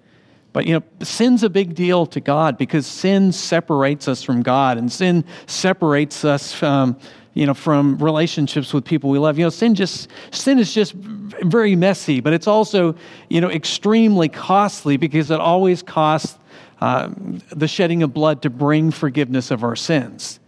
But 0.56 0.66
you 0.66 0.72
know, 0.72 0.82
sin's 1.04 1.42
a 1.42 1.50
big 1.50 1.74
deal 1.74 2.06
to 2.06 2.18
God 2.18 2.56
because 2.56 2.86
sin 2.86 3.30
separates 3.30 4.08
us 4.08 4.22
from 4.22 4.42
God, 4.42 4.78
and 4.78 4.90
sin 4.90 5.22
separates 5.44 6.24
us 6.24 6.50
from 6.50 6.96
you 7.34 7.44
know 7.44 7.52
from 7.52 7.98
relationships 7.98 8.72
with 8.72 8.86
people 8.86 9.10
we 9.10 9.18
love. 9.18 9.38
You 9.38 9.44
know, 9.44 9.50
sin 9.50 9.74
just 9.74 10.08
sin 10.30 10.58
is 10.58 10.72
just 10.72 10.94
very 10.94 11.76
messy, 11.76 12.20
but 12.20 12.32
it's 12.32 12.46
also 12.46 12.94
you 13.28 13.42
know 13.42 13.50
extremely 13.50 14.30
costly 14.30 14.96
because 14.96 15.30
it 15.30 15.40
always 15.40 15.82
costs 15.82 16.38
uh, 16.80 17.10
the 17.50 17.68
shedding 17.68 18.02
of 18.02 18.14
blood 18.14 18.40
to 18.40 18.48
bring 18.48 18.90
forgiveness 18.90 19.50
of 19.50 19.62
our 19.62 19.76
sins. 19.76 20.40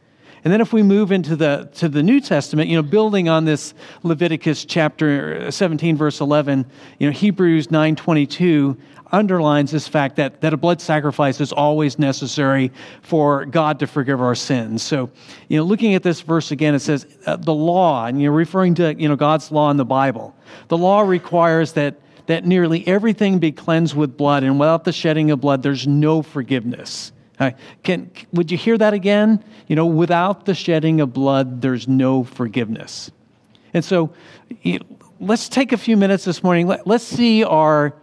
And 0.45 0.53
then 0.53 0.61
if 0.61 0.73
we 0.73 0.83
move 0.83 1.13
into 1.13 1.37
the 1.37 1.69
to 1.75 1.89
the 1.89 2.03
New 2.03 2.21
Testament, 2.21 2.69
you 2.69 2.77
know, 2.77 2.83
building 2.83 3.29
on 3.29 3.45
this 3.45 3.75
Leviticus 4.03 4.65
chapter 4.65 5.51
17 5.51 5.97
verse 5.97 6.21
11, 6.21 6.65
you 6.99 7.09
know, 7.09 7.13
Hebrews 7.13 7.69
9:22 7.69 8.77
underlines 9.13 9.71
this 9.71 9.89
fact 9.89 10.17
that, 10.17 10.41
that 10.41 10.53
a 10.53 10.57
blood 10.57 10.81
sacrifice 10.81 11.41
is 11.41 11.53
always 11.53 11.99
necessary 11.99 12.71
for 13.03 13.47
God 13.47 13.79
to 13.81 13.87
forgive 13.87 14.21
our 14.21 14.35
sins. 14.35 14.83
So, 14.83 15.11
you 15.49 15.59
know, 15.59 15.65
looking 15.65 15.95
at 15.95 16.03
this 16.03 16.21
verse 16.21 16.51
again, 16.51 16.75
it 16.75 16.81
says 16.81 17.07
uh, 17.27 17.37
the 17.37 17.55
law, 17.55 18.07
and 18.07 18.21
you're 18.21 18.33
referring 18.33 18.75
to, 18.77 18.95
you 18.95 19.09
know, 19.09 19.17
God's 19.17 19.51
law 19.51 19.71
in 19.71 19.77
the 19.77 19.85
Bible. 19.85 20.35
The 20.69 20.79
law 20.79 21.01
requires 21.01 21.73
that, 21.73 21.97
that 22.27 22.45
nearly 22.45 22.87
everything 22.87 23.39
be 23.39 23.53
cleansed 23.53 23.97
with 23.97 24.17
blood, 24.17 24.45
and 24.45 24.59
without 24.59 24.85
the 24.85 24.93
shedding 24.93 25.31
of 25.31 25.41
blood, 25.41 25.63
there's 25.63 25.87
no 25.87 26.23
forgiveness. 26.23 27.13
Right. 27.41 27.57
Can, 27.85 28.11
would 28.33 28.51
you 28.51 28.59
hear 28.59 28.77
that 28.79 28.95
again? 28.95 29.45
You 29.69 29.77
know, 29.77 29.87
without 29.87 30.45
the 30.45 30.55
shedding 30.55 31.01
of 31.01 31.13
blood, 31.13 31.63
there's 31.63 31.87
no 31.87 32.25
forgiveness. 32.25 33.13
And 33.73 33.85
so, 33.85 34.13
you 34.63 34.81
let's 35.21 35.49
take 35.49 35.73
a 35.73 35.77
few 35.77 35.97
minutes 35.97 36.25
this 36.25 36.43
morning. 36.43 36.67
Let, 36.67 36.87
let's 36.87 37.05
see 37.05 37.45
our 37.45 37.95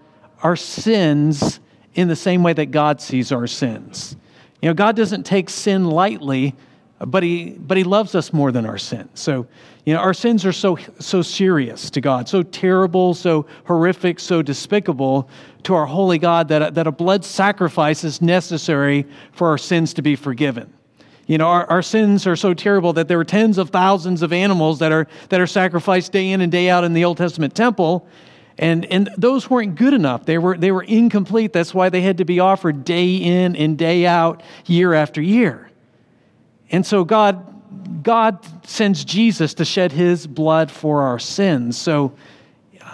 our 0.41 0.55
sins 0.55 1.59
in 1.95 2.07
the 2.07 2.15
same 2.15 2.43
way 2.43 2.53
that 2.53 2.67
God 2.67 3.01
sees 3.01 3.31
our 3.31 3.47
sins. 3.47 4.15
You 4.61 4.69
know, 4.69 4.73
God 4.73 4.95
doesn't 4.95 5.23
take 5.23 5.49
sin 5.49 5.85
lightly, 5.85 6.55
but 6.99 7.23
he, 7.23 7.51
but 7.51 7.77
he 7.77 7.83
loves 7.83 8.15
us 8.15 8.31
more 8.33 8.51
than 8.51 8.65
our 8.65 8.77
sins. 8.77 9.09
So, 9.15 9.47
you 9.85 9.93
know, 9.93 9.99
our 9.99 10.15
sins 10.15 10.45
are 10.45 10.51
so, 10.51 10.77
so 10.99 11.21
serious 11.21 11.91
to 11.91 12.01
God, 12.01 12.27
so 12.27 12.41
terrible, 12.41 13.13
so 13.13 13.45
horrific, 13.65 14.19
so 14.19 14.41
despicable 14.41 15.29
to 15.63 15.75
our 15.75 15.85
holy 15.85 16.17
God 16.17 16.47
that, 16.47 16.73
that 16.73 16.87
a 16.87 16.91
blood 16.91 17.23
sacrifice 17.23 18.03
is 18.03 18.19
necessary 18.19 19.05
for 19.31 19.47
our 19.47 19.59
sins 19.59 19.93
to 19.93 20.01
be 20.01 20.15
forgiven. 20.15 20.73
You 21.27 21.37
know, 21.37 21.47
our, 21.47 21.65
our 21.67 21.81
sins 21.83 22.25
are 22.25 22.35
so 22.35 22.53
terrible 22.55 22.93
that 22.93 23.07
there 23.07 23.17
were 23.17 23.25
tens 23.25 23.59
of 23.59 23.69
thousands 23.69 24.23
of 24.23 24.33
animals 24.33 24.79
that 24.79 24.91
are, 24.91 25.07
that 25.29 25.39
are 25.39 25.47
sacrificed 25.47 26.11
day 26.11 26.31
in 26.31 26.41
and 26.41 26.51
day 26.51 26.69
out 26.69 26.83
in 26.83 26.93
the 26.93 27.05
Old 27.05 27.17
Testament 27.17 27.55
temple. 27.55 28.07
And, 28.57 28.85
and 28.85 29.09
those 29.17 29.49
weren't 29.49 29.75
good 29.75 29.93
enough. 29.93 30.25
They 30.25 30.37
were, 30.37 30.57
they 30.57 30.71
were 30.71 30.83
incomplete. 30.83 31.53
That's 31.53 31.73
why 31.73 31.89
they 31.89 32.01
had 32.01 32.17
to 32.19 32.25
be 32.25 32.39
offered 32.39 32.85
day 32.85 33.15
in 33.15 33.55
and 33.55 33.77
day 33.77 34.05
out, 34.07 34.41
year 34.65 34.93
after 34.93 35.21
year. 35.21 35.69
And 36.71 36.85
so 36.85 37.03
God, 37.03 37.54
God 38.03 38.39
sends 38.67 39.03
Jesus 39.03 39.53
to 39.55 39.65
shed 39.65 39.91
his 39.91 40.27
blood 40.27 40.69
for 40.71 41.01
our 41.01 41.19
sins. 41.19 41.77
So 41.77 42.13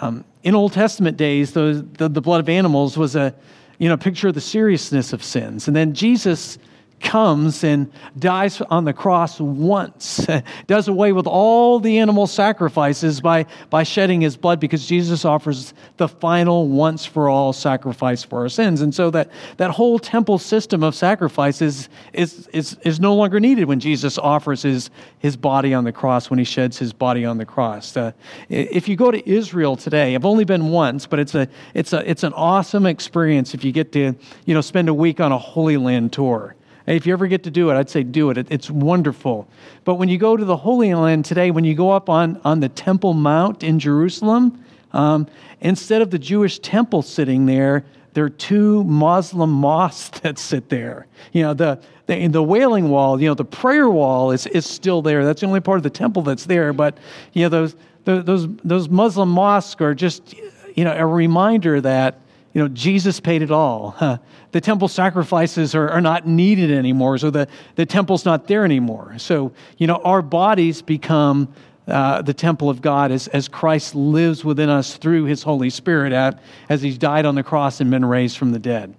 um, 0.00 0.24
in 0.42 0.54
Old 0.54 0.72
Testament 0.72 1.16
days, 1.16 1.52
the, 1.52 1.86
the, 1.98 2.08
the 2.08 2.20
blood 2.20 2.40
of 2.40 2.48
animals 2.48 2.96
was 2.96 3.14
a 3.14 3.34
you 3.78 3.88
know, 3.88 3.96
picture 3.96 4.28
of 4.28 4.34
the 4.34 4.40
seriousness 4.40 5.12
of 5.12 5.22
sins. 5.22 5.66
And 5.66 5.76
then 5.76 5.92
Jesus 5.92 6.58
comes 7.02 7.64
and 7.64 7.90
dies 8.18 8.60
on 8.62 8.84
the 8.84 8.92
cross 8.92 9.40
once, 9.40 10.26
does 10.66 10.88
away 10.88 11.12
with 11.12 11.26
all 11.26 11.80
the 11.80 11.98
animal 11.98 12.26
sacrifices 12.26 13.20
by, 13.20 13.44
by 13.70 13.82
shedding 13.82 14.20
his 14.20 14.36
blood 14.36 14.60
because 14.60 14.86
Jesus 14.86 15.24
offers 15.24 15.74
the 15.96 16.08
final 16.08 16.68
once 16.68 17.04
for 17.04 17.28
all 17.28 17.52
sacrifice 17.52 18.22
for 18.22 18.40
our 18.40 18.48
sins. 18.48 18.80
And 18.80 18.94
so 18.94 19.10
that, 19.10 19.30
that 19.56 19.70
whole 19.70 19.98
temple 19.98 20.38
system 20.38 20.82
of 20.82 20.94
sacrifices 20.94 21.88
is, 22.12 22.48
is, 22.52 22.76
is 22.82 23.00
no 23.00 23.14
longer 23.14 23.40
needed 23.40 23.64
when 23.64 23.80
Jesus 23.80 24.18
offers 24.18 24.62
his, 24.62 24.90
his 25.18 25.36
body 25.36 25.74
on 25.74 25.84
the 25.84 25.92
cross, 25.92 26.30
when 26.30 26.38
he 26.38 26.44
sheds 26.44 26.78
his 26.78 26.92
body 26.92 27.24
on 27.24 27.38
the 27.38 27.46
cross. 27.46 27.96
Uh, 27.96 28.12
if 28.48 28.88
you 28.88 28.96
go 28.96 29.10
to 29.10 29.28
Israel 29.28 29.76
today, 29.76 30.14
I've 30.14 30.24
only 30.24 30.44
been 30.44 30.68
once, 30.68 31.06
but 31.06 31.18
it's, 31.18 31.34
a, 31.34 31.48
it's, 31.74 31.92
a, 31.92 32.08
it's 32.08 32.22
an 32.22 32.32
awesome 32.34 32.86
experience 32.86 33.54
if 33.54 33.64
you 33.64 33.72
get 33.72 33.92
to 33.92 34.14
you 34.44 34.54
know, 34.54 34.60
spend 34.60 34.88
a 34.88 34.94
week 34.94 35.20
on 35.20 35.32
a 35.32 35.38
Holy 35.38 35.76
Land 35.76 36.12
tour. 36.12 36.54
If 36.86 37.06
you 37.06 37.12
ever 37.12 37.26
get 37.26 37.44
to 37.44 37.50
do 37.50 37.70
it, 37.70 37.74
I'd 37.74 37.90
say 37.90 38.02
do 38.02 38.30
it. 38.30 38.46
It's 38.50 38.70
wonderful. 38.70 39.48
But 39.84 39.94
when 39.94 40.08
you 40.08 40.18
go 40.18 40.36
to 40.36 40.44
the 40.44 40.56
Holy 40.56 40.92
Land 40.94 41.24
today, 41.24 41.50
when 41.50 41.64
you 41.64 41.74
go 41.74 41.90
up 41.90 42.08
on, 42.08 42.40
on 42.44 42.60
the 42.60 42.68
Temple 42.68 43.14
Mount 43.14 43.62
in 43.62 43.78
Jerusalem, 43.78 44.64
um, 44.92 45.26
instead 45.60 46.02
of 46.02 46.10
the 46.10 46.18
Jewish 46.18 46.58
temple 46.58 47.02
sitting 47.02 47.46
there, 47.46 47.84
there 48.14 48.24
are 48.24 48.30
two 48.30 48.84
Muslim 48.84 49.50
mosques 49.50 50.18
that 50.20 50.38
sit 50.38 50.68
there. 50.68 51.06
You 51.32 51.42
know, 51.42 51.54
the, 51.54 51.80
the, 52.06 52.26
the 52.28 52.42
Wailing 52.42 52.90
Wall, 52.90 53.20
you 53.20 53.28
know, 53.28 53.34
the 53.34 53.44
prayer 53.44 53.88
wall 53.88 54.32
is, 54.32 54.46
is 54.46 54.66
still 54.66 55.02
there. 55.02 55.24
That's 55.24 55.40
the 55.40 55.46
only 55.46 55.60
part 55.60 55.78
of 55.78 55.82
the 55.82 55.90
temple 55.90 56.22
that's 56.22 56.44
there. 56.44 56.72
But, 56.72 56.98
you 57.32 57.44
know, 57.44 57.48
those, 57.48 57.76
those, 58.04 58.48
those 58.56 58.88
Muslim 58.88 59.30
mosques 59.30 59.80
are 59.80 59.94
just, 59.94 60.34
you 60.74 60.84
know, 60.84 60.94
a 60.94 61.06
reminder 61.06 61.80
that 61.80 62.18
you 62.52 62.60
know, 62.60 62.68
Jesus 62.68 63.20
paid 63.20 63.42
it 63.42 63.50
all. 63.50 63.92
Huh. 63.96 64.18
The 64.52 64.60
temple 64.60 64.88
sacrifices 64.88 65.74
are, 65.74 65.88
are 65.88 66.02
not 66.02 66.26
needed 66.26 66.70
anymore, 66.70 67.16
so 67.16 67.30
the, 67.30 67.48
the 67.76 67.86
temple's 67.86 68.26
not 68.26 68.48
there 68.48 68.66
anymore. 68.66 69.14
So, 69.16 69.50
you 69.78 69.86
know, 69.86 69.96
our 70.04 70.20
bodies 70.20 70.82
become 70.82 71.54
uh, 71.88 72.20
the 72.20 72.34
temple 72.34 72.68
of 72.68 72.82
God 72.82 73.12
as, 73.12 73.28
as 73.28 73.48
Christ 73.48 73.94
lives 73.94 74.44
within 74.44 74.68
us 74.68 74.98
through 74.98 75.24
his 75.24 75.42
Holy 75.42 75.70
Spirit 75.70 76.12
at, 76.12 76.42
as 76.68 76.82
he's 76.82 76.98
died 76.98 77.24
on 77.24 77.34
the 77.34 77.42
cross 77.42 77.80
and 77.80 77.90
been 77.90 78.04
raised 78.04 78.36
from 78.36 78.52
the 78.52 78.58
dead. 78.58 78.94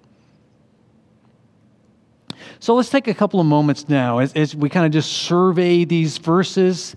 So 2.59 2.73
let's 2.73 2.89
take 2.89 3.07
a 3.07 3.13
couple 3.13 3.39
of 3.39 3.45
moments 3.45 3.88
now 3.88 4.17
as, 4.17 4.34
as 4.34 4.55
we 4.55 4.69
kind 4.69 4.88
of 4.88 4.91
just 4.91 5.11
survey 5.11 5.86
these 5.86 6.17
verses 6.17 6.95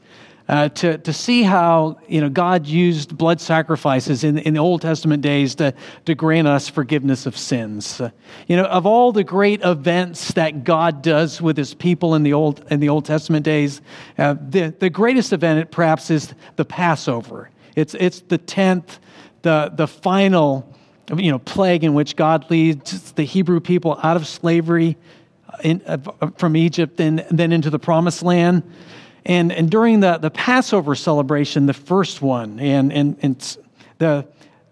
uh, 0.49 0.69
to, 0.69 0.99
to 0.99 1.13
see 1.13 1.43
how 1.43 1.99
you 2.09 2.21
know, 2.21 2.29
God 2.29 2.67
used 2.67 3.17
blood 3.17 3.41
sacrifices 3.41 4.23
in, 4.23 4.39
in 4.39 4.55
the 4.55 4.61
Old 4.61 4.83
Testament 4.83 5.23
days 5.23 5.55
to, 5.57 5.75
to 6.05 6.15
grant 6.15 6.47
us 6.47 6.69
forgiveness 6.69 7.27
of 7.27 7.37
sins. 7.37 8.01
Uh, 8.01 8.11
you 8.47 8.57
know, 8.57 8.65
of 8.65 8.87
all 8.87 9.13
the 9.13 9.25
great 9.25 9.61
events 9.63 10.33
that 10.33 10.63
God 10.65 11.03
does 11.03 11.43
with 11.43 11.57
his 11.57 11.75
people 11.75 12.15
in 12.15 12.23
the 12.23 12.33
Old, 12.33 12.65
in 12.71 12.81
the 12.81 12.89
Old 12.89 13.05
Testament 13.05 13.45
days, 13.45 13.81
uh, 14.19 14.35
the, 14.49 14.75
the 14.79 14.91
greatest 14.91 15.33
event 15.33 15.71
perhaps 15.71 16.11
is 16.11 16.33
the 16.57 16.65
Passover. 16.65 17.51
It's, 17.75 17.95
it's 17.95 18.21
the 18.21 18.39
10th, 18.39 18.99
the, 19.43 19.73
the 19.75 19.89
final 19.89 20.73
you 21.17 21.31
know, 21.31 21.39
plague 21.39 21.85
in 21.85 21.95
which 21.95 22.17
God 22.17 22.51
leads 22.51 23.13
the 23.13 23.25
Hebrew 23.25 23.61
people 23.61 23.99
out 24.03 24.17
of 24.17 24.27
slavery 24.27 24.97
in, 25.63 25.83
uh, 25.87 25.99
from 26.37 26.57
Egypt 26.57 27.01
and 27.01 27.25
then 27.31 27.53
into 27.53 27.71
the 27.71 27.79
promised 27.79 28.23
land. 28.23 28.63
And, 29.27 29.51
and 29.51 29.69
during 29.69 30.01
the, 30.01 30.19
the 30.19 30.31
Passover 30.31 30.95
celebration, 30.95 31.67
the 31.67 31.75
first 31.75 32.23
one, 32.23 32.61
and, 32.61 32.93
and, 32.93 33.17
and 33.23 33.57
the, 33.99 34.25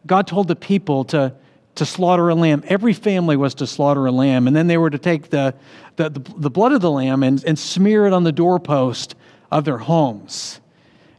God 0.07 0.29
told 0.29 0.47
the 0.47 0.55
people 0.55 1.05
to, 1.07 1.35
to 1.75 1.85
slaughter 1.85 2.29
a 2.29 2.37
lamb. 2.37 2.63
Every 2.69 2.93
family 2.93 3.37
was 3.37 3.55
to 3.57 3.67
slaughter 3.67 4.07
a 4.07 4.13
lamb. 4.13 4.47
And 4.47 4.55
then 4.55 4.69
they 4.69 4.79
were 4.79 4.91
to 4.91 4.99
take 4.99 5.31
the, 5.31 5.57
the, 5.97 6.09
the, 6.09 6.21
the 6.37 6.51
blood 6.51 6.71
of 6.71 6.81
the 6.81 6.91
lamb 6.91 7.25
and, 7.25 7.45
and 7.45 7.59
smear 7.59 8.07
it 8.07 8.13
on 8.13 8.23
the 8.23 8.31
doorpost 8.31 9.17
of 9.51 9.65
their 9.65 9.79
homes. 9.79 10.61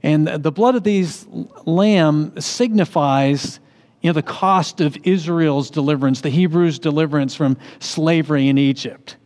And 0.02 0.28
the 0.28 0.52
blood 0.52 0.76
of 0.76 0.84
these 0.84 1.28
lamb 1.66 2.40
signifies 2.40 3.60
you 4.02 4.10
know, 4.10 4.14
the 4.14 4.22
cost 4.22 4.80
of 4.80 4.96
Israel's 5.04 5.70
deliverance, 5.70 6.22
the 6.22 6.30
Hebrews' 6.30 6.80
deliverance 6.80 7.36
from 7.36 7.58
slavery 7.80 8.48
in 8.48 8.58
Egypt. 8.58 9.18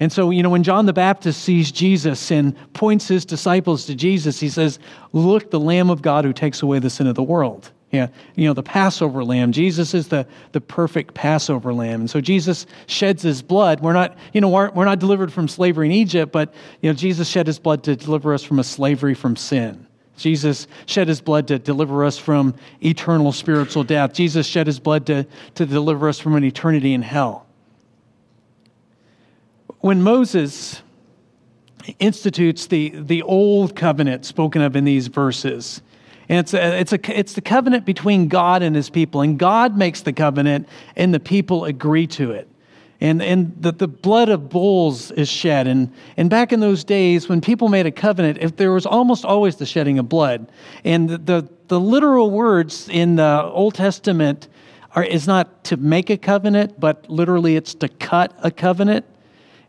And 0.00 0.12
so, 0.12 0.30
you 0.30 0.42
know, 0.42 0.50
when 0.50 0.64
John 0.64 0.86
the 0.86 0.92
Baptist 0.92 1.42
sees 1.42 1.70
Jesus 1.70 2.30
and 2.30 2.56
points 2.72 3.06
his 3.06 3.24
disciples 3.24 3.86
to 3.86 3.94
Jesus, 3.94 4.40
he 4.40 4.48
says, 4.48 4.78
Look, 5.12 5.50
the 5.50 5.60
Lamb 5.60 5.88
of 5.88 6.02
God 6.02 6.24
who 6.24 6.32
takes 6.32 6.62
away 6.62 6.80
the 6.80 6.90
sin 6.90 7.06
of 7.06 7.14
the 7.14 7.22
world. 7.22 7.70
Yeah, 7.92 8.08
you 8.34 8.48
know, 8.48 8.54
the 8.54 8.62
Passover 8.62 9.22
lamb. 9.22 9.52
Jesus 9.52 9.94
is 9.94 10.08
the, 10.08 10.26
the 10.50 10.60
perfect 10.60 11.14
Passover 11.14 11.72
lamb. 11.72 12.00
And 12.00 12.10
so 12.10 12.20
Jesus 12.20 12.66
sheds 12.86 13.22
his 13.22 13.40
blood. 13.40 13.78
We're 13.78 13.92
not, 13.92 14.18
you 14.32 14.40
know, 14.40 14.48
we're, 14.48 14.70
we're 14.70 14.84
not 14.84 14.98
delivered 14.98 15.32
from 15.32 15.46
slavery 15.46 15.86
in 15.86 15.92
Egypt, 15.92 16.32
but, 16.32 16.52
you 16.80 16.90
know, 16.90 16.94
Jesus 16.94 17.28
shed 17.28 17.46
his 17.46 17.60
blood 17.60 17.84
to 17.84 17.94
deliver 17.94 18.34
us 18.34 18.42
from 18.42 18.58
a 18.58 18.64
slavery 18.64 19.14
from 19.14 19.36
sin. 19.36 19.86
Jesus 20.16 20.66
shed 20.86 21.06
his 21.06 21.20
blood 21.20 21.46
to 21.48 21.58
deliver 21.60 22.04
us 22.04 22.18
from 22.18 22.56
eternal 22.82 23.30
spiritual 23.30 23.84
death. 23.84 24.12
Jesus 24.12 24.44
shed 24.44 24.66
his 24.66 24.80
blood 24.80 25.06
to, 25.06 25.24
to 25.54 25.64
deliver 25.64 26.08
us 26.08 26.18
from 26.18 26.34
an 26.34 26.42
eternity 26.42 26.94
in 26.94 27.02
hell. 27.02 27.43
When 29.84 30.02
Moses 30.02 30.80
institutes 31.98 32.68
the, 32.68 32.88
the 32.88 33.20
old 33.20 33.76
covenant 33.76 34.24
spoken 34.24 34.62
of 34.62 34.76
in 34.76 34.84
these 34.86 35.08
verses, 35.08 35.82
and 36.26 36.38
it's, 36.38 36.54
a, 36.54 36.80
it's, 36.80 36.94
a, 36.94 37.18
it's 37.18 37.34
the 37.34 37.42
covenant 37.42 37.84
between 37.84 38.28
God 38.28 38.62
and 38.62 38.74
his 38.74 38.88
people. 38.88 39.20
And 39.20 39.38
God 39.38 39.76
makes 39.76 40.00
the 40.00 40.14
covenant, 40.14 40.70
and 40.96 41.12
the 41.12 41.20
people 41.20 41.66
agree 41.66 42.06
to 42.06 42.30
it. 42.30 42.48
And, 43.02 43.22
and 43.22 43.54
the, 43.60 43.72
the 43.72 43.86
blood 43.86 44.30
of 44.30 44.48
bulls 44.48 45.10
is 45.10 45.28
shed. 45.28 45.66
And, 45.66 45.92
and 46.16 46.30
back 46.30 46.54
in 46.54 46.60
those 46.60 46.82
days, 46.82 47.28
when 47.28 47.42
people 47.42 47.68
made 47.68 47.84
a 47.84 47.92
covenant, 47.92 48.38
if 48.40 48.56
there 48.56 48.72
was 48.72 48.86
almost 48.86 49.26
always 49.26 49.56
the 49.56 49.66
shedding 49.66 49.98
of 49.98 50.08
blood. 50.08 50.50
And 50.84 51.10
the, 51.10 51.18
the, 51.18 51.48
the 51.68 51.78
literal 51.78 52.30
words 52.30 52.88
in 52.88 53.16
the 53.16 53.42
Old 53.52 53.74
Testament 53.74 54.48
are, 54.94 55.04
is 55.04 55.26
not 55.26 55.62
to 55.64 55.76
make 55.76 56.08
a 56.08 56.16
covenant, 56.16 56.80
but 56.80 57.10
literally 57.10 57.56
it's 57.56 57.74
to 57.74 57.88
cut 57.90 58.34
a 58.42 58.50
covenant. 58.50 59.04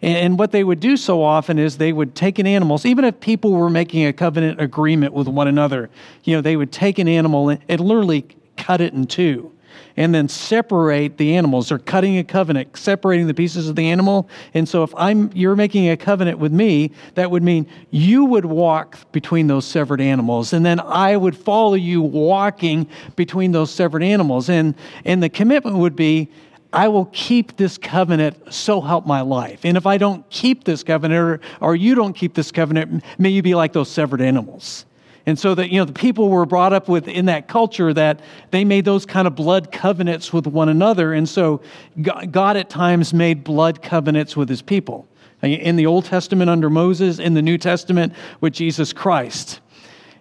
And 0.05 0.37
what 0.37 0.51
they 0.51 0.63
would 0.63 0.79
do 0.79 0.97
so 0.97 1.23
often 1.23 1.57
is 1.57 1.77
they 1.77 1.91
would 1.91 2.13
take 2.13 2.37
an 2.37 2.45
animal, 2.45 2.79
even 2.85 3.05
if 3.05 3.19
people 3.19 3.53
were 3.53 3.71
making 3.71 4.05
a 4.05 4.13
covenant 4.13 4.61
agreement 4.61 5.13
with 5.13 5.27
one 5.27 5.47
another, 5.47 5.89
you 6.23 6.35
know, 6.35 6.41
they 6.41 6.55
would 6.55 6.71
take 6.71 6.99
an 6.99 7.07
animal 7.07 7.49
and, 7.49 7.59
and 7.67 7.81
literally 7.81 8.23
cut 8.55 8.81
it 8.81 8.93
in 8.93 9.07
two 9.07 9.51
and 9.97 10.13
then 10.13 10.29
separate 10.29 11.17
the 11.17 11.35
animals. 11.35 11.69
They're 11.69 11.79
cutting 11.79 12.19
a 12.19 12.23
covenant, 12.23 12.77
separating 12.77 13.25
the 13.25 13.33
pieces 13.33 13.67
of 13.67 13.75
the 13.75 13.89
animal. 13.89 14.29
And 14.53 14.69
so 14.69 14.83
if 14.83 14.93
I'm 14.95 15.31
you're 15.33 15.55
making 15.55 15.89
a 15.89 15.97
covenant 15.97 16.37
with 16.37 16.51
me, 16.51 16.91
that 17.15 17.31
would 17.31 17.41
mean 17.41 17.65
you 17.89 18.25
would 18.25 18.45
walk 18.45 19.11
between 19.11 19.47
those 19.47 19.65
severed 19.65 20.01
animals, 20.01 20.53
and 20.53 20.63
then 20.63 20.79
I 20.81 21.17
would 21.17 21.35
follow 21.35 21.73
you 21.73 22.03
walking 22.03 22.87
between 23.15 23.53
those 23.53 23.71
severed 23.71 24.03
animals. 24.03 24.49
And 24.49 24.75
and 25.03 25.23
the 25.23 25.29
commitment 25.29 25.77
would 25.77 25.95
be 25.95 26.29
I 26.73 26.87
will 26.87 27.05
keep 27.13 27.55
this 27.57 27.77
covenant, 27.77 28.53
so 28.53 28.81
help 28.81 29.05
my 29.05 29.21
life. 29.21 29.61
And 29.63 29.77
if 29.77 29.85
I 29.85 29.97
don't 29.97 30.29
keep 30.29 30.65
this 30.65 30.83
covenant, 30.83 31.19
or, 31.19 31.39
or 31.61 31.75
you 31.75 31.95
don't 31.95 32.13
keep 32.13 32.33
this 32.33 32.51
covenant, 32.51 33.03
may 33.17 33.29
you 33.29 33.41
be 33.41 33.55
like 33.55 33.73
those 33.73 33.89
severed 33.89 34.21
animals. 34.21 34.85
And 35.25 35.39
so 35.39 35.55
that, 35.55 35.71
you 35.71 35.79
know, 35.79 35.85
the 35.85 35.93
people 35.93 36.29
were 36.29 36.45
brought 36.45 36.73
up 36.73 36.87
with 36.87 37.07
in 37.07 37.25
that 37.25 37.47
culture 37.47 37.93
that 37.93 38.19
they 38.51 38.63
made 38.63 38.85
those 38.85 39.05
kind 39.05 39.27
of 39.27 39.35
blood 39.35 39.71
covenants 39.71 40.31
with 40.31 40.45
one 40.45 40.69
another. 40.69 41.13
And 41.13 41.27
so 41.27 41.61
God 41.99 42.57
at 42.57 42.69
times 42.69 43.13
made 43.13 43.43
blood 43.43 43.81
covenants 43.81 44.37
with 44.37 44.49
his 44.49 44.61
people. 44.61 45.07
In 45.41 45.75
the 45.75 45.85
Old 45.85 46.05
Testament 46.05 46.49
under 46.49 46.69
Moses, 46.69 47.19
in 47.19 47.33
the 47.33 47.41
New 47.41 47.57
Testament 47.57 48.13
with 48.39 48.53
Jesus 48.53 48.93
Christ. 48.93 49.61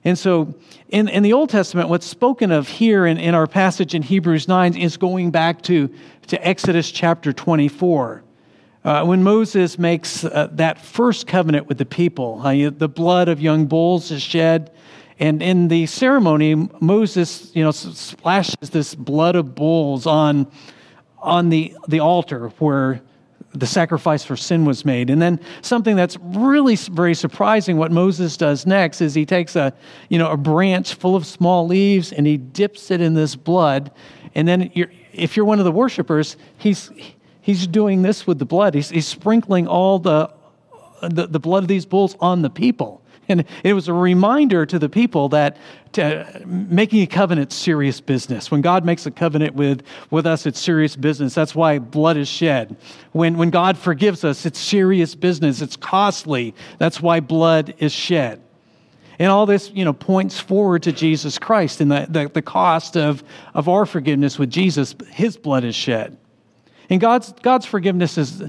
And 0.04 0.18
so 0.18 0.54
in, 0.88 1.08
in 1.08 1.22
the 1.22 1.32
Old 1.32 1.48
Testament, 1.48 1.88
what's 1.88 2.06
spoken 2.06 2.52
of 2.52 2.68
here 2.68 3.06
in, 3.06 3.16
in 3.16 3.34
our 3.34 3.46
passage 3.46 3.94
in 3.94 4.02
Hebrews 4.02 4.46
9 4.46 4.76
is 4.76 4.98
going 4.98 5.30
back 5.30 5.62
to, 5.62 5.88
to 6.26 6.46
Exodus 6.46 6.90
chapter 6.90 7.32
24. 7.32 8.22
Uh, 8.84 9.04
when 9.04 9.22
Moses 9.22 9.78
makes 9.78 10.24
uh, 10.24 10.48
that 10.52 10.78
first 10.78 11.26
covenant 11.26 11.68
with 11.68 11.78
the 11.78 11.86
people, 11.86 12.42
uh, 12.44 12.70
the 12.70 12.88
blood 12.88 13.28
of 13.28 13.40
young 13.40 13.64
bulls 13.64 14.10
is 14.10 14.20
shed. 14.20 14.70
And 15.18 15.42
in 15.42 15.68
the 15.68 15.86
ceremony, 15.86 16.54
Moses, 16.80 17.50
you 17.54 17.64
know, 17.64 17.70
splashes 17.70 18.70
this 18.70 18.94
blood 18.94 19.36
of 19.36 19.54
bulls 19.54 20.06
on, 20.06 20.46
on 21.18 21.48
the, 21.48 21.74
the 21.88 22.00
altar 22.00 22.48
where 22.58 23.00
the 23.54 23.66
sacrifice 23.66 24.24
for 24.24 24.36
sin 24.36 24.64
was 24.64 24.84
made. 24.84 25.10
And 25.10 25.22
then 25.22 25.38
something 25.62 25.94
that's 25.94 26.16
really 26.20 26.74
very 26.74 27.14
surprising 27.14 27.76
what 27.76 27.92
Moses 27.92 28.36
does 28.36 28.66
next 28.66 29.00
is 29.00 29.14
he 29.14 29.24
takes 29.24 29.54
a, 29.54 29.72
you 30.08 30.18
know, 30.18 30.30
a 30.30 30.36
branch 30.36 30.94
full 30.94 31.14
of 31.14 31.24
small 31.24 31.66
leaves 31.66 32.12
and 32.12 32.26
he 32.26 32.36
dips 32.36 32.90
it 32.90 33.00
in 33.00 33.14
this 33.14 33.36
blood. 33.36 33.92
And 34.34 34.48
then 34.48 34.70
you're, 34.74 34.90
if 35.12 35.36
you're 35.36 35.46
one 35.46 35.60
of 35.60 35.64
the 35.64 35.72
worshipers, 35.72 36.36
he's, 36.58 36.90
he's 37.40 37.66
doing 37.68 38.02
this 38.02 38.26
with 38.26 38.40
the 38.40 38.44
blood. 38.44 38.74
He's, 38.74 38.90
he's 38.90 39.06
sprinkling 39.06 39.68
all 39.68 40.00
the, 40.00 40.32
the, 41.02 41.28
the 41.28 41.40
blood 41.40 41.62
of 41.62 41.68
these 41.68 41.86
bulls 41.86 42.16
on 42.20 42.42
the 42.42 42.50
people. 42.50 43.03
And 43.28 43.44
it 43.62 43.72
was 43.72 43.88
a 43.88 43.92
reminder 43.92 44.66
to 44.66 44.78
the 44.78 44.88
people 44.88 45.30
that 45.30 45.56
to, 45.92 46.26
uh, 46.26 46.40
making 46.44 47.00
a 47.02 47.06
covenant 47.06 47.52
serious 47.52 48.00
business. 48.00 48.50
When 48.50 48.60
God 48.60 48.84
makes 48.84 49.06
a 49.06 49.10
covenant 49.10 49.54
with, 49.54 49.82
with 50.10 50.26
us, 50.26 50.44
it's 50.44 50.60
serious 50.60 50.94
business. 50.94 51.34
That's 51.34 51.54
why 51.54 51.78
blood 51.78 52.16
is 52.16 52.28
shed. 52.28 52.76
When, 53.12 53.38
when 53.38 53.50
God 53.50 53.78
forgives 53.78 54.24
us, 54.24 54.44
it's 54.44 54.58
serious 54.58 55.14
business. 55.14 55.62
It's 55.62 55.76
costly. 55.76 56.54
That's 56.78 57.00
why 57.00 57.20
blood 57.20 57.74
is 57.78 57.92
shed. 57.92 58.42
And 59.18 59.30
all 59.30 59.46
this, 59.46 59.70
you 59.72 59.84
know, 59.84 59.92
points 59.92 60.40
forward 60.40 60.82
to 60.82 60.92
Jesus 60.92 61.38
Christ 61.38 61.80
and 61.80 61.90
the, 61.90 62.06
the, 62.08 62.28
the 62.28 62.42
cost 62.42 62.96
of, 62.96 63.22
of 63.54 63.68
our 63.68 63.86
forgiveness 63.86 64.38
with 64.38 64.50
Jesus. 64.50 64.94
His 65.10 65.36
blood 65.36 65.64
is 65.64 65.74
shed. 65.74 66.16
And 66.90 67.00
God's, 67.00 67.32
God's 67.40 67.64
forgiveness 67.64 68.18
is, 68.18 68.42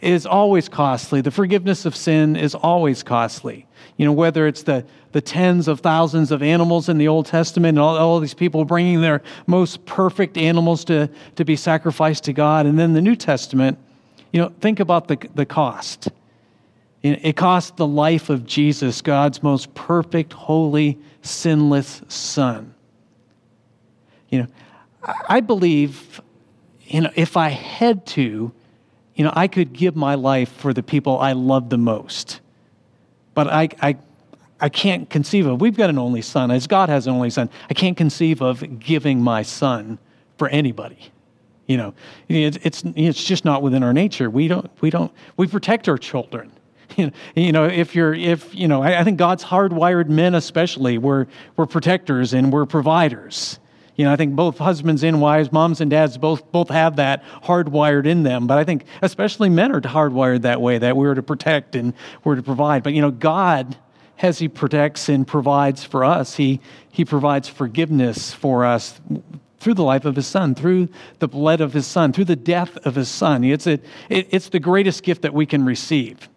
is 0.00 0.26
always 0.26 0.68
costly. 0.68 1.20
The 1.20 1.30
forgiveness 1.30 1.84
of 1.84 1.94
sin 1.94 2.36
is 2.36 2.54
always 2.54 3.02
costly. 3.02 3.66
You 3.96 4.06
know, 4.06 4.12
whether 4.12 4.46
it's 4.46 4.62
the, 4.62 4.84
the 5.12 5.20
tens 5.20 5.68
of 5.68 5.80
thousands 5.80 6.32
of 6.32 6.42
animals 6.42 6.88
in 6.88 6.96
the 6.96 7.08
Old 7.08 7.26
Testament 7.26 7.70
and 7.70 7.78
all, 7.78 7.96
all 7.96 8.20
these 8.20 8.34
people 8.34 8.64
bringing 8.64 9.00
their 9.02 9.22
most 9.46 9.84
perfect 9.84 10.38
animals 10.38 10.84
to, 10.86 11.10
to 11.36 11.44
be 11.44 11.56
sacrificed 11.56 12.24
to 12.24 12.32
God. 12.32 12.64
And 12.64 12.78
then 12.78 12.94
the 12.94 13.02
New 13.02 13.16
Testament, 13.16 13.78
you 14.32 14.40
know, 14.40 14.52
think 14.60 14.80
about 14.80 15.08
the, 15.08 15.18
the 15.34 15.44
cost. 15.44 16.08
It 17.02 17.34
cost 17.36 17.78
the 17.78 17.86
life 17.86 18.28
of 18.28 18.44
Jesus, 18.44 19.00
God's 19.00 19.42
most 19.42 19.72
perfect, 19.74 20.34
holy, 20.34 20.98
sinless 21.22 22.02
Son. 22.08 22.74
You 24.28 24.40
know, 24.40 24.46
I 25.28 25.40
believe, 25.40 26.20
you 26.82 27.00
know, 27.00 27.10
if 27.14 27.38
I 27.38 27.48
had 27.48 28.04
to, 28.08 28.52
you 29.14 29.24
know, 29.24 29.32
I 29.34 29.48
could 29.48 29.72
give 29.72 29.96
my 29.96 30.14
life 30.14 30.50
for 30.50 30.72
the 30.72 30.82
people 30.82 31.18
I 31.18 31.32
love 31.32 31.68
the 31.68 31.78
most. 31.78 32.40
But 33.34 33.48
I, 33.48 33.68
I, 33.80 33.96
I 34.60 34.68
can't 34.68 35.08
conceive 35.08 35.46
of, 35.46 35.60
we've 35.60 35.76
got 35.76 35.90
an 35.90 35.98
only 35.98 36.22
son, 36.22 36.50
as 36.50 36.66
God 36.66 36.88
has 36.88 37.06
an 37.06 37.14
only 37.14 37.30
son. 37.30 37.50
I 37.68 37.74
can't 37.74 37.96
conceive 37.96 38.42
of 38.42 38.78
giving 38.78 39.20
my 39.20 39.42
son 39.42 39.98
for 40.38 40.48
anybody. 40.48 41.10
You 41.66 41.76
know, 41.76 41.94
it's, 42.28 42.58
it's, 42.62 42.82
it's 42.96 43.22
just 43.22 43.44
not 43.44 43.62
within 43.62 43.82
our 43.82 43.92
nature. 43.92 44.28
We 44.28 44.48
don't, 44.48 44.70
we 44.80 44.90
don't, 44.90 45.12
we 45.36 45.46
protect 45.46 45.88
our 45.88 45.98
children. 45.98 46.52
You 47.36 47.52
know, 47.52 47.66
if 47.66 47.94
you're, 47.94 48.12
if, 48.12 48.52
you 48.52 48.66
know, 48.66 48.82
I 48.82 49.04
think 49.04 49.16
God's 49.16 49.44
hardwired 49.44 50.08
men 50.08 50.34
especially, 50.34 50.98
we're, 50.98 51.26
we're 51.56 51.66
protectors 51.66 52.34
and 52.34 52.52
we're 52.52 52.66
providers. 52.66 53.60
You 54.00 54.06
know, 54.06 54.14
I 54.14 54.16
think 54.16 54.34
both 54.34 54.56
husbands 54.56 55.04
and 55.04 55.20
wives, 55.20 55.52
moms 55.52 55.82
and 55.82 55.90
dads, 55.90 56.16
both 56.16 56.50
both 56.50 56.70
have 56.70 56.96
that 56.96 57.22
hardwired 57.44 58.06
in 58.06 58.22
them. 58.22 58.46
But 58.46 58.56
I 58.56 58.64
think 58.64 58.86
especially 59.02 59.50
men 59.50 59.72
are 59.72 59.80
hardwired 59.82 60.40
that 60.40 60.62
way, 60.62 60.78
that 60.78 60.96
we're 60.96 61.12
to 61.12 61.22
protect 61.22 61.76
and 61.76 61.92
we're 62.24 62.36
to 62.36 62.42
provide. 62.42 62.82
But 62.82 62.94
you 62.94 63.02
know, 63.02 63.10
God, 63.10 63.76
as 64.22 64.38
He 64.38 64.48
protects 64.48 65.10
and 65.10 65.26
provides 65.26 65.84
for 65.84 66.02
us, 66.02 66.36
He 66.36 66.62
He 66.90 67.04
provides 67.04 67.46
forgiveness 67.46 68.32
for 68.32 68.64
us 68.64 68.98
through 69.58 69.74
the 69.74 69.84
life 69.84 70.06
of 70.06 70.16
his 70.16 70.26
son, 70.26 70.54
through 70.54 70.88
the 71.18 71.28
blood 71.28 71.60
of 71.60 71.74
his 71.74 71.86
son, 71.86 72.14
through 72.14 72.24
the 72.24 72.36
death 72.36 72.78
of 72.86 72.94
his 72.94 73.10
son. 73.10 73.44
It's, 73.44 73.66
a, 73.66 73.78
it, 74.08 74.28
it's 74.30 74.48
the 74.48 74.60
greatest 74.60 75.02
gift 75.02 75.20
that 75.20 75.34
we 75.34 75.44
can 75.44 75.66
receive. 75.66 76.30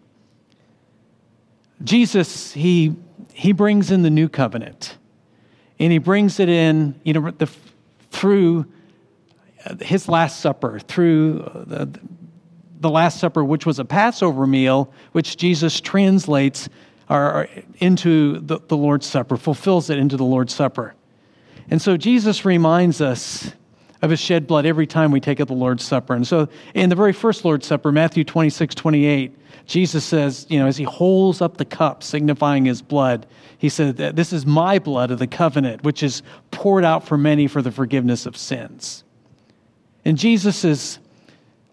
Jesus, 1.82 2.51
he, 2.51 2.97
he 3.32 3.53
brings 3.53 3.89
in 3.89 4.01
the 4.01 4.09
new 4.09 4.28
covenant 4.28 4.97
and 5.80 5.92
he 5.92 5.98
brings 5.98 6.40
it 6.40 6.50
in, 6.50 7.00
you 7.04 7.14
know, 7.14 7.32
the, 7.32 7.50
through 8.12 8.66
uh, 9.66 9.76
his 9.82 10.08
Last 10.08 10.40
Supper, 10.40 10.80
through 10.80 11.42
uh, 11.44 11.64
the, 11.66 12.00
the 12.80 12.90
Last 12.90 13.20
Supper, 13.20 13.44
which 13.44 13.66
was 13.66 13.80
a 13.80 13.86
Passover 13.86 14.46
meal, 14.46 14.92
which 15.14 15.38
Jesus 15.38 15.82
translates 15.82 16.70
or, 17.10 17.48
into 17.80 18.40
the, 18.40 18.60
the 18.68 18.78
Lord's 18.78 19.08
Supper, 19.08 19.38
fulfills 19.38 19.90
it 19.90 19.98
into 19.98 20.18
the 20.18 20.26
Lord's 20.26 20.54
Supper. 20.54 20.96
And 21.70 21.82
so 21.82 21.98
Jesus 21.98 22.46
reminds 22.46 23.02
us 23.02 23.52
of 24.04 24.10
his 24.10 24.20
shed 24.20 24.45
blood 24.45 24.66
every 24.66 24.86
time 24.86 25.12
we 25.12 25.22
take 25.22 25.39
up 25.39 25.47
the 25.47 25.54
Lord's 25.54 25.84
Supper. 25.84 26.14
And 26.14 26.28
so 26.28 26.49
in 26.74 26.89
the 26.89 26.95
very 26.95 27.14
first 27.14 27.45
Lord's 27.45 27.66
Supper, 27.66 27.89
Matthew 27.89 28.26
26, 28.26 28.76
28, 28.76 29.34
Jesus 29.66 30.04
says, 30.04 30.45
you 30.49 30.60
know, 30.60 30.68
as 30.68 30.76
he 30.76 30.84
holds 30.84 31.41
up 31.41 31.56
the 31.56 31.64
cup, 31.64 32.04
signifying 32.04 32.66
his 32.66 32.82
blood, 32.82 33.26
he 33.58 33.70
said, 33.70 33.95
This 33.95 34.34
is 34.34 34.45
my 34.45 34.78
blood 34.78 35.10
of 35.10 35.20
the 35.20 35.28
covenant, 35.28 35.86
which 35.86 36.04
is 36.04 36.22
poured 36.51 36.84
out 36.84 37.08
for 37.08 37.18
many 37.18 37.47
for 37.47 37.62
the 37.62 37.72
forgiveness 37.72 38.26
of 38.26 38.36
sins. 38.36 39.06
And 40.04 40.18
Jesus, 40.18 40.66
is, 40.66 40.99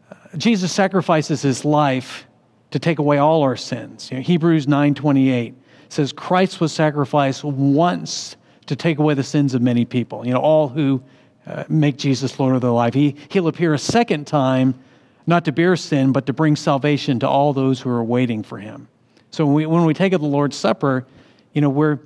uh, 0.08 0.14
Jesus 0.36 0.70
sacrifices 0.70 1.42
his 1.42 1.64
life 1.64 2.28
to 2.70 2.78
take 2.78 3.00
away 3.00 3.18
all 3.18 3.42
our 3.42 3.56
sins. 3.56 4.08
You 4.12 4.18
know, 4.18 4.22
Hebrews 4.22 4.68
9:28 4.68 5.54
says 5.88 6.12
Christ 6.12 6.60
was 6.60 6.72
sacrificed 6.72 7.42
once 7.42 8.36
to 8.66 8.76
take 8.76 9.00
away 9.00 9.14
the 9.14 9.24
sins 9.24 9.52
of 9.52 9.62
many 9.62 9.84
people. 9.84 10.24
You 10.24 10.32
know, 10.32 10.38
all 10.38 10.68
who 10.68 11.02
uh, 11.46 11.64
make 11.68 11.96
Jesus 11.96 12.38
Lord 12.38 12.54
of 12.54 12.60
their 12.60 12.70
life. 12.70 12.94
He, 12.94 13.16
he'll 13.30 13.48
appear 13.48 13.74
a 13.74 13.78
second 13.78 14.26
time, 14.26 14.74
not 15.26 15.44
to 15.46 15.52
bear 15.52 15.76
sin, 15.76 16.12
but 16.12 16.26
to 16.26 16.32
bring 16.32 16.56
salvation 16.56 17.20
to 17.20 17.28
all 17.28 17.52
those 17.52 17.80
who 17.80 17.90
are 17.90 18.04
waiting 18.04 18.42
for 18.42 18.58
him. 18.58 18.88
So 19.30 19.46
when 19.46 19.54
we, 19.54 19.66
when 19.66 19.84
we 19.84 19.94
take 19.94 20.12
up 20.12 20.20
the 20.20 20.26
Lord's 20.26 20.56
Supper, 20.56 21.06
you 21.52 21.60
know, 21.60 21.70
we're, 21.70 21.98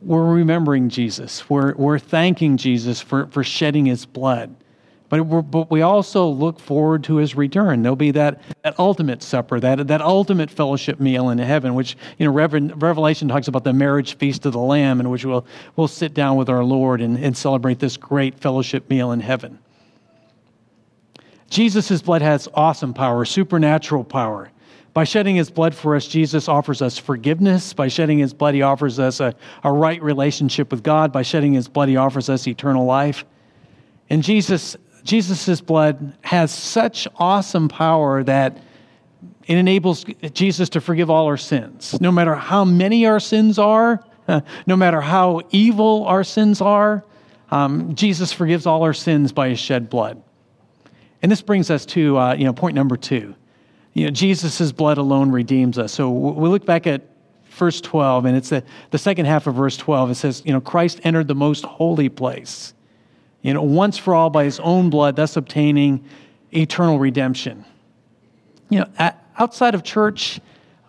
we're 0.00 0.24
remembering 0.24 0.88
Jesus. 0.88 1.48
We're, 1.50 1.74
we're 1.74 1.98
thanking 1.98 2.56
Jesus 2.56 3.00
for, 3.00 3.26
for 3.26 3.42
shedding 3.42 3.86
his 3.86 4.06
blood. 4.06 4.54
But, 5.08 5.24
but 5.24 5.70
we 5.70 5.80
also 5.80 6.26
look 6.28 6.60
forward 6.60 7.04
to 7.04 7.16
his 7.16 7.34
return. 7.34 7.82
There'll 7.82 7.96
be 7.96 8.10
that, 8.10 8.42
that 8.62 8.78
ultimate 8.78 9.22
supper, 9.22 9.58
that, 9.60 9.88
that 9.88 10.02
ultimate 10.02 10.50
fellowship 10.50 11.00
meal 11.00 11.30
in 11.30 11.38
heaven, 11.38 11.74
which 11.74 11.96
you 12.18 12.26
know 12.26 12.32
Revelation 12.32 13.26
talks 13.28 13.48
about 13.48 13.64
the 13.64 13.72
marriage 13.72 14.16
feast 14.18 14.44
of 14.44 14.52
the 14.52 14.58
Lamb, 14.58 15.00
in 15.00 15.08
which 15.08 15.24
we'll, 15.24 15.46
we'll 15.76 15.88
sit 15.88 16.12
down 16.12 16.36
with 16.36 16.50
our 16.50 16.62
Lord 16.62 17.00
and, 17.00 17.18
and 17.18 17.34
celebrate 17.34 17.78
this 17.78 17.96
great 17.96 18.38
fellowship 18.38 18.90
meal 18.90 19.12
in 19.12 19.20
heaven. 19.20 19.58
Jesus' 21.48 22.02
blood 22.02 22.20
has 22.20 22.46
awesome 22.52 22.92
power, 22.92 23.24
supernatural 23.24 24.04
power. 24.04 24.50
By 24.92 25.04
shedding 25.04 25.36
his 25.36 25.50
blood 25.50 25.74
for 25.74 25.96
us, 25.96 26.06
Jesus 26.06 26.48
offers 26.48 26.82
us 26.82 26.98
forgiveness. 26.98 27.72
By 27.72 27.88
shedding 27.88 28.18
his 28.18 28.34
blood, 28.34 28.54
he 28.54 28.62
offers 28.62 28.98
us 28.98 29.20
a, 29.20 29.34
a 29.64 29.72
right 29.72 30.02
relationship 30.02 30.70
with 30.70 30.82
God. 30.82 31.12
By 31.12 31.22
shedding 31.22 31.54
his 31.54 31.68
blood, 31.68 31.88
he 31.88 31.96
offers 31.96 32.28
us 32.28 32.46
eternal 32.46 32.84
life. 32.84 33.24
And 34.10 34.22
Jesus 34.22 34.76
Jesus' 35.08 35.62
blood 35.62 36.12
has 36.20 36.52
such 36.52 37.08
awesome 37.16 37.68
power 37.70 38.22
that 38.24 38.58
it 39.46 39.56
enables 39.56 40.04
Jesus 40.34 40.68
to 40.68 40.82
forgive 40.82 41.08
all 41.08 41.24
our 41.24 41.38
sins. 41.38 41.98
No 41.98 42.12
matter 42.12 42.34
how 42.34 42.66
many 42.66 43.06
our 43.06 43.18
sins 43.18 43.58
are, 43.58 44.04
no 44.66 44.76
matter 44.76 45.00
how 45.00 45.40
evil 45.50 46.04
our 46.06 46.22
sins 46.22 46.60
are, 46.60 47.06
um, 47.50 47.94
Jesus 47.94 48.34
forgives 48.34 48.66
all 48.66 48.82
our 48.82 48.92
sins 48.92 49.32
by 49.32 49.48
his 49.48 49.58
shed 49.58 49.88
blood. 49.88 50.22
And 51.22 51.32
this 51.32 51.40
brings 51.40 51.70
us 51.70 51.86
to 51.86 52.18
uh, 52.18 52.34
you 52.34 52.44
know, 52.44 52.52
point 52.52 52.74
number 52.74 52.98
two. 52.98 53.34
You 53.94 54.04
know, 54.04 54.10
Jesus' 54.10 54.72
blood 54.72 54.98
alone 54.98 55.32
redeems 55.32 55.78
us. 55.78 55.90
So 55.90 56.10
we 56.10 56.50
look 56.50 56.66
back 56.66 56.86
at 56.86 57.08
verse 57.52 57.80
12, 57.80 58.26
and 58.26 58.36
it's 58.36 58.50
the, 58.50 58.62
the 58.90 58.98
second 58.98 59.24
half 59.24 59.46
of 59.46 59.54
verse 59.54 59.78
12. 59.78 60.10
It 60.10 60.14
says, 60.16 60.42
you 60.44 60.52
know, 60.52 60.60
Christ 60.60 61.00
entered 61.02 61.28
the 61.28 61.34
most 61.34 61.64
holy 61.64 62.10
place 62.10 62.74
you 63.48 63.54
know, 63.54 63.62
once 63.62 63.96
for 63.96 64.14
all 64.14 64.28
by 64.28 64.44
his 64.44 64.60
own 64.60 64.90
blood, 64.90 65.16
thus 65.16 65.34
obtaining 65.34 66.04
eternal 66.54 66.98
redemption. 66.98 67.64
You 68.68 68.80
know, 68.80 69.10
outside 69.38 69.74
of 69.74 69.82
church, 69.82 70.38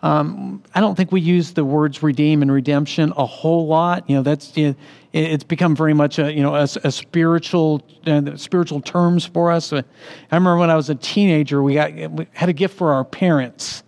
um, 0.02 0.62
I 0.74 0.80
don't 0.80 0.94
think 0.94 1.10
we 1.10 1.22
use 1.22 1.54
the 1.54 1.64
words 1.64 2.02
redeem 2.02 2.42
and 2.42 2.52
redemption 2.52 3.14
a 3.16 3.24
whole 3.24 3.66
lot. 3.66 4.10
You 4.10 4.16
know, 4.16 4.22
that's 4.22 4.54
it, 4.58 4.76
it's 5.14 5.42
become 5.42 5.74
very 5.74 5.94
much 5.94 6.18
a 6.18 6.30
you 6.30 6.42
know 6.42 6.54
a, 6.54 6.68
a 6.84 6.92
spiritual 6.92 7.80
uh, 8.06 8.36
spiritual 8.36 8.82
terms 8.82 9.24
for 9.24 9.50
us. 9.50 9.72
I 9.72 9.82
remember 10.30 10.58
when 10.58 10.68
I 10.68 10.76
was 10.76 10.90
a 10.90 10.96
teenager, 10.96 11.62
we, 11.62 11.74
got, 11.74 11.94
we 12.10 12.26
had 12.32 12.50
a 12.50 12.52
gift 12.52 12.76
for 12.76 12.92
our 12.92 13.06
parents, 13.06 13.84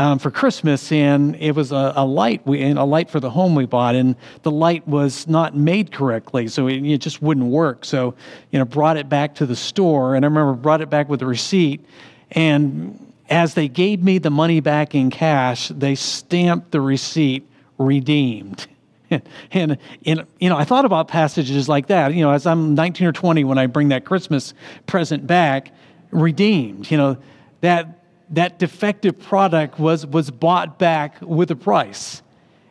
um, 0.00 0.18
for 0.18 0.30
Christmas, 0.30 0.90
and 0.92 1.36
it 1.36 1.54
was 1.54 1.72
a, 1.72 1.92
a 1.94 2.06
light, 2.06 2.46
we, 2.46 2.62
a 2.62 2.84
light 2.84 3.10
for 3.10 3.20
the 3.20 3.28
home 3.28 3.54
we 3.54 3.66
bought, 3.66 3.94
and 3.94 4.16
the 4.44 4.50
light 4.50 4.88
was 4.88 5.28
not 5.28 5.54
made 5.54 5.92
correctly, 5.92 6.48
so 6.48 6.68
it, 6.68 6.82
it, 6.86 6.98
just 7.02 7.20
wouldn't 7.20 7.44
work. 7.44 7.84
So, 7.84 8.14
you 8.50 8.58
know, 8.58 8.64
brought 8.64 8.96
it 8.96 9.10
back 9.10 9.34
to 9.36 9.46
the 9.46 9.54
store, 9.54 10.14
and 10.14 10.24
I 10.24 10.28
remember 10.28 10.54
brought 10.54 10.80
it 10.80 10.88
back 10.88 11.10
with 11.10 11.20
a 11.20 11.26
receipt, 11.26 11.84
and 12.30 13.12
as 13.28 13.52
they 13.52 13.68
gave 13.68 14.02
me 14.02 14.16
the 14.16 14.30
money 14.30 14.60
back 14.60 14.94
in 14.94 15.10
cash, 15.10 15.68
they 15.68 15.94
stamped 15.94 16.70
the 16.70 16.80
receipt 16.80 17.46
redeemed. 17.76 18.66
and, 19.52 19.76
and, 20.06 20.26
you 20.38 20.48
know, 20.48 20.56
I 20.56 20.64
thought 20.64 20.86
about 20.86 21.08
passages 21.08 21.68
like 21.68 21.88
that. 21.88 22.14
You 22.14 22.22
know, 22.22 22.30
as 22.30 22.46
I'm 22.46 22.74
19 22.74 23.06
or 23.06 23.12
20 23.12 23.44
when 23.44 23.58
I 23.58 23.66
bring 23.66 23.90
that 23.90 24.06
Christmas 24.06 24.54
present 24.86 25.26
back, 25.26 25.72
redeemed. 26.10 26.90
You 26.90 26.96
know, 26.96 27.16
that 27.60 27.99
that 28.30 28.58
defective 28.58 29.18
product 29.18 29.78
was, 29.78 30.06
was 30.06 30.30
bought 30.30 30.78
back 30.78 31.20
with 31.20 31.50
a 31.50 31.56
price. 31.56 32.22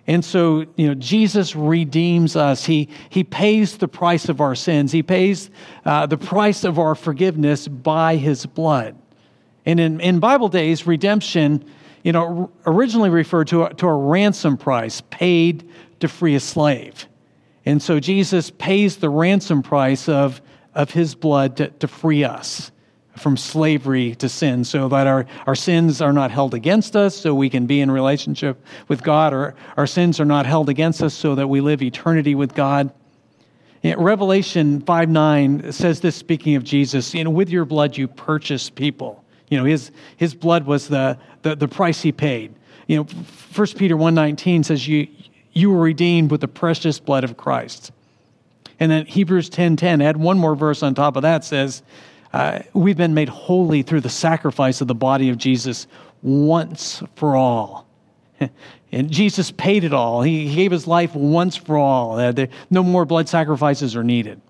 And 0.08 0.26
so, 0.26 0.66
you 0.76 0.88
know, 0.88 0.96
Jesus 0.96 1.56
redeems 1.56 2.36
us. 2.36 2.66
He, 2.66 2.90
he 3.10 3.24
pays 3.24 3.78
the 3.78 3.88
price 3.88 4.28
of 4.28 4.42
our 4.42 4.56
sins. 4.56 4.92
He 4.92 5.04
pays 5.04 5.52
uh, 5.86 6.08
the 6.08 6.18
price 6.18 6.64
of 6.64 6.80
our 6.80 6.96
forgiveness 6.96 7.68
by 7.68 8.16
his 8.16 8.46
blood. 8.46 8.98
And 9.66 9.80
in, 9.80 10.00
in 10.00 10.20
Bible 10.20 10.48
days, 10.48 10.88
redemption, 10.88 11.64
you 12.04 12.12
know, 12.12 12.50
originally 12.66 13.10
referred 13.10 13.50
to 13.50 13.66
a, 13.66 13.74
to 13.76 13.88
a 13.88 13.94
ransom 13.94 14.58
price 14.58 15.02
paid 15.12 15.70
to 16.00 16.08
free 16.08 16.34
a 16.34 16.40
slave. 16.40 17.06
And 17.66 17.80
so 17.80 18.00
Jesus 18.00 18.50
pays 18.50 18.98
the 18.98 19.10
ransom 19.10 19.62
price 19.62 20.10
of, 20.10 20.42
of 20.74 20.90
his 20.90 21.14
blood 21.14 21.58
to, 21.58 21.68
to 21.68 21.88
free 21.88 22.24
us 22.24 22.72
from 23.20 23.38
slavery 23.38 24.16
to 24.16 24.30
sin 24.30 24.64
so 24.64 24.88
that 24.90 25.08
our, 25.08 25.26
our 25.46 25.56
sins 25.56 26.02
are 26.02 26.14
not 26.14 26.32
held 26.32 26.54
against 26.54 26.96
us 26.96 27.16
so 27.16 27.34
we 27.34 27.50
can 27.50 27.66
be 27.66 27.82
in 27.82 27.92
relationship 27.92 28.64
with 28.88 29.04
God, 29.04 29.34
or 29.34 29.56
our 29.78 29.88
sins 29.88 30.20
are 30.20 30.26
not 30.26 30.46
held 30.46 30.70
against 30.70 31.04
us 31.04 31.14
so 31.14 31.36
that 31.36 31.48
we 31.48 31.62
live 31.62 31.82
eternity 31.82 32.36
with 32.36 32.54
God. 32.54 32.92
Revelation 33.84 34.82
5 34.82 35.10
9 35.10 35.72
says 35.72 36.02
this, 36.02 36.16
speaking 36.16 36.56
of 36.56 36.64
Jesus, 36.64 37.14
you 37.14 37.24
know, 37.24 37.30
with 37.30 37.50
your 37.50 37.66
blood 37.66 37.96
you 37.98 38.08
purchase 38.08 38.70
people. 38.70 39.24
You 39.50 39.58
know, 39.58 39.66
his, 39.66 39.92
his 40.18 40.36
blood 40.36 40.66
was 40.66 40.88
the, 40.88 41.18
the, 41.42 41.56
the 41.56 41.68
price 41.68 42.02
he 42.02 42.12
paid. 42.12 42.54
You 42.88 42.98
know, 42.98 43.04
1 43.04 43.68
Peter 43.78 43.96
1.19 43.96 44.66
says 44.66 44.88
you, 44.88 45.08
you 45.54 45.72
were 45.72 45.82
redeemed 45.82 46.32
with 46.32 46.42
the 46.42 46.48
precious 46.48 47.00
blood 47.00 47.24
of 47.24 47.38
Christ. 47.38 47.92
And 48.80 48.92
then 48.92 49.06
Hebrews 49.06 49.50
10.10, 49.50 50.04
add 50.04 50.18
one 50.18 50.40
more 50.40 50.56
verse 50.56 50.84
on 50.84 50.96
top 50.96 51.16
of 51.16 51.24
that, 51.24 51.44
says, 51.44 51.84
uh, 52.34 52.60
we've 52.74 52.98
been 52.98 53.14
made 53.14 53.30
holy 53.30 53.82
through 53.82 54.02
the 54.02 54.10
sacrifice 54.10 54.82
of 54.82 54.88
the 54.88 54.96
body 54.96 55.30
of 55.30 55.38
Jesus 55.38 55.88
once 56.22 57.02
for 57.16 57.36
all. 57.36 57.88
and 58.92 59.10
Jesus 59.10 59.52
paid 59.52 59.84
it 59.84 59.94
all. 59.94 60.22
He, 60.22 60.54
gave 60.54 60.72
his 60.72 60.88
life 60.88 61.16
once 61.16 61.56
for 61.56 61.78
all. 61.78 62.20
Uh, 62.20 62.34
no 62.70 62.84
more 62.84 63.06
blood 63.06 63.28
sacrifices 63.28 63.96
are 63.96 64.04
needed. 64.04 64.42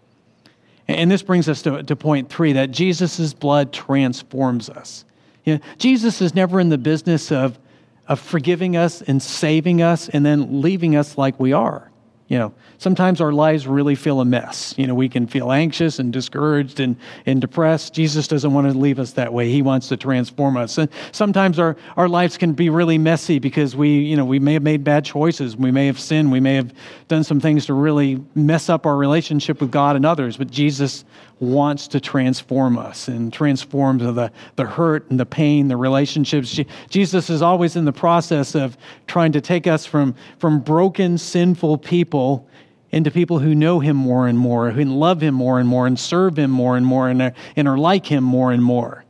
And 0.87 1.09
this 1.09 1.21
brings 1.21 1.47
us 1.47 1.61
to, 1.63 1.83
to 1.83 1.95
point 1.95 2.29
three 2.29 2.53
that 2.53 2.71
Jesus' 2.71 3.33
blood 3.33 3.71
transforms 3.71 4.69
us. 4.69 5.05
You 5.45 5.55
know, 5.55 5.61
Jesus 5.77 6.21
is 6.21 6.33
never 6.33 6.59
in 6.59 6.69
the 6.69 6.77
business 6.79 7.31
of, 7.31 7.59
of 8.07 8.19
forgiving 8.19 8.75
us 8.75 9.01
and 9.03 9.21
saving 9.21 9.81
us 9.81 10.09
and 10.09 10.25
then 10.25 10.61
leaving 10.61 10.95
us 10.95 11.17
like 11.17 11.39
we 11.39 11.53
are. 11.53 11.88
You 12.29 12.37
know, 12.37 12.53
sometimes 12.77 13.21
our 13.21 13.31
lives 13.31 13.65
really 13.65 13.95
feel 13.95 14.21
a 14.21 14.25
mess. 14.25 14.75
You 14.77 14.85
know, 14.85 14.93
we 14.93 15.09
can 15.09 15.25
feel 15.25 15.51
anxious 15.51 15.97
and 15.97 16.13
discouraged 16.13 16.79
and, 16.79 16.95
and 17.25 17.41
depressed. 17.41 17.95
Jesus 17.95 18.27
doesn't 18.27 18.53
want 18.53 18.71
to 18.71 18.77
leave 18.77 18.99
us 18.99 19.13
that 19.13 19.33
way. 19.33 19.49
He 19.49 19.63
wants 19.63 19.87
to 19.87 19.97
transform 19.97 20.55
us. 20.55 20.77
And 20.77 20.89
sometimes 21.11 21.57
our, 21.57 21.75
our 21.97 22.07
lives 22.07 22.37
can 22.37 22.53
be 22.53 22.69
really 22.69 22.99
messy 22.99 23.39
because 23.39 23.75
we, 23.75 23.97
you 23.97 24.15
know, 24.15 24.25
we 24.25 24.37
may 24.37 24.53
have 24.53 24.61
made 24.61 24.83
bad 24.83 25.05
choices. 25.05 25.57
We 25.57 25.71
may 25.71 25.87
have 25.87 25.99
sinned. 25.99 26.31
We 26.31 26.39
may 26.39 26.53
have 26.53 26.71
done 27.07 27.23
some 27.23 27.39
things 27.39 27.65
to 27.65 27.73
really 27.73 28.23
mess 28.35 28.69
up 28.69 28.85
our 28.85 28.95
relationship 28.95 29.59
with 29.59 29.71
God 29.71 29.95
and 29.95 30.05
others. 30.05 30.37
But 30.37 30.51
Jesus 30.51 31.05
wants 31.39 31.87
to 31.87 31.99
transform 31.99 32.77
us 32.77 33.07
and 33.07 33.31
transform 33.31 33.97
the, 33.97 34.31
the 34.55 34.65
hurt 34.65 35.09
and 35.09 35.19
the 35.19 35.25
pain, 35.25 35.67
the 35.67 35.77
relationships. 35.77 36.59
Jesus 36.89 37.29
is 37.29 37.41
always 37.41 37.75
in 37.75 37.85
the 37.85 37.93
process 37.93 38.55
of 38.55 38.77
trying 39.07 39.31
to 39.31 39.41
take 39.41 39.65
us 39.65 39.85
from, 39.85 40.15
from 40.37 40.59
broken, 40.59 41.17
sinful 41.17 41.77
people 41.77 42.47
into 42.91 43.11
people 43.11 43.39
who 43.39 43.53
know 43.53 43.79
him 43.79 43.95
more 43.95 44.27
and 44.27 44.37
more, 44.37 44.71
who 44.71 44.83
love 44.83 45.21
him 45.21 45.33
more 45.33 45.59
and 45.59 45.69
more, 45.69 45.85
and 45.87 45.99
serve 45.99 46.37
him 46.37 46.49
more 46.49 46.75
and 46.75 46.85
more, 46.85 47.07
and 47.07 47.21
are, 47.21 47.33
and 47.55 47.67
are 47.67 47.77
like 47.77 48.05
him 48.05 48.23
more 48.23 48.51
and 48.51 48.63
more. 48.63 49.05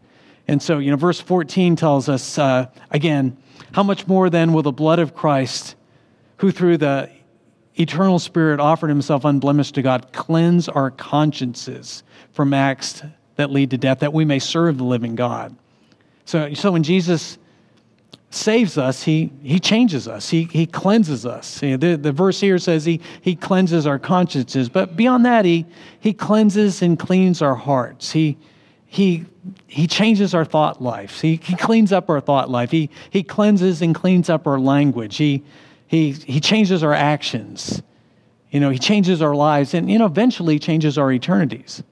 And 0.47 0.61
so, 0.61 0.79
you 0.79 0.91
know, 0.91 0.97
verse 0.97 1.21
14 1.21 1.75
tells 1.75 2.09
us 2.09 2.37
uh, 2.37 2.67
again, 2.91 3.37
how 3.71 3.83
much 3.83 4.07
more 4.07 4.29
then 4.29 4.51
will 4.51 4.63
the 4.63 4.71
blood 4.71 4.99
of 4.99 5.15
Christ, 5.15 5.75
who 6.37 6.51
through 6.51 6.77
the 6.77 7.09
eternal 7.75 8.19
Spirit 8.19 8.59
offered 8.59 8.89
himself 8.89 9.25
unblemished 9.25 9.75
to 9.75 9.81
God, 9.81 10.11
cleanse 10.11 10.67
our 10.67 10.91
consciences 10.91 12.03
from 12.33 12.53
acts 12.53 13.03
that 13.35 13.51
lead 13.51 13.71
to 13.71 13.77
death, 13.77 13.99
that 13.99 14.13
we 14.13 14.25
may 14.25 14.39
serve 14.39 14.77
the 14.77 14.83
living 14.83 15.15
God. 15.15 15.55
So, 16.25 16.53
so 16.53 16.71
when 16.71 16.83
Jesus 16.83 17.37
saves 18.31 18.77
us, 18.77 19.03
he, 19.03 19.31
he 19.41 19.59
changes 19.59 20.07
us, 20.07 20.29
he, 20.29 20.43
he 20.43 20.65
cleanses 20.65 21.25
us. 21.25 21.63
You 21.63 21.71
know, 21.71 21.77
the, 21.77 21.95
the 21.95 22.11
verse 22.11 22.39
here 22.39 22.59
says 22.59 22.85
he, 22.85 23.01
he 23.21 23.35
cleanses 23.35 23.87
our 23.87 23.97
consciences, 23.97 24.69
but 24.69 24.95
beyond 24.95 25.25
that, 25.25 25.45
he, 25.45 25.65
he 25.99 26.13
cleanses 26.13 26.81
and 26.81 26.99
cleans 26.99 27.41
our 27.41 27.55
hearts. 27.55 28.11
He, 28.11 28.37
he, 28.85 29.25
he 29.67 29.87
changes 29.87 30.33
our 30.33 30.45
thought 30.45 30.81
life. 30.81 31.21
He, 31.21 31.39
he 31.43 31.55
cleans 31.55 31.91
up 31.91 32.09
our 32.09 32.21
thought 32.21 32.49
life. 32.49 32.71
He, 32.71 32.89
he 33.09 33.23
cleanses 33.23 33.81
and 33.81 33.95
cleans 33.95 34.29
up 34.29 34.45
our 34.47 34.59
language. 34.59 35.17
He, 35.17 35.43
he, 35.87 36.11
he 36.11 36.39
changes 36.39 36.83
our 36.83 36.93
actions. 36.93 37.81
You 38.51 38.59
know, 38.59 38.69
he 38.69 38.79
changes 38.79 39.21
our 39.21 39.35
lives 39.35 39.73
and, 39.73 39.89
you 39.89 39.97
know, 39.97 40.05
eventually 40.05 40.59
changes 40.59 40.97
our 40.97 41.11
eternities. 41.11 41.83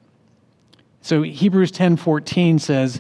So 1.08 1.22
Hebrews 1.22 1.72
10:14 1.72 2.60
says, 2.60 3.00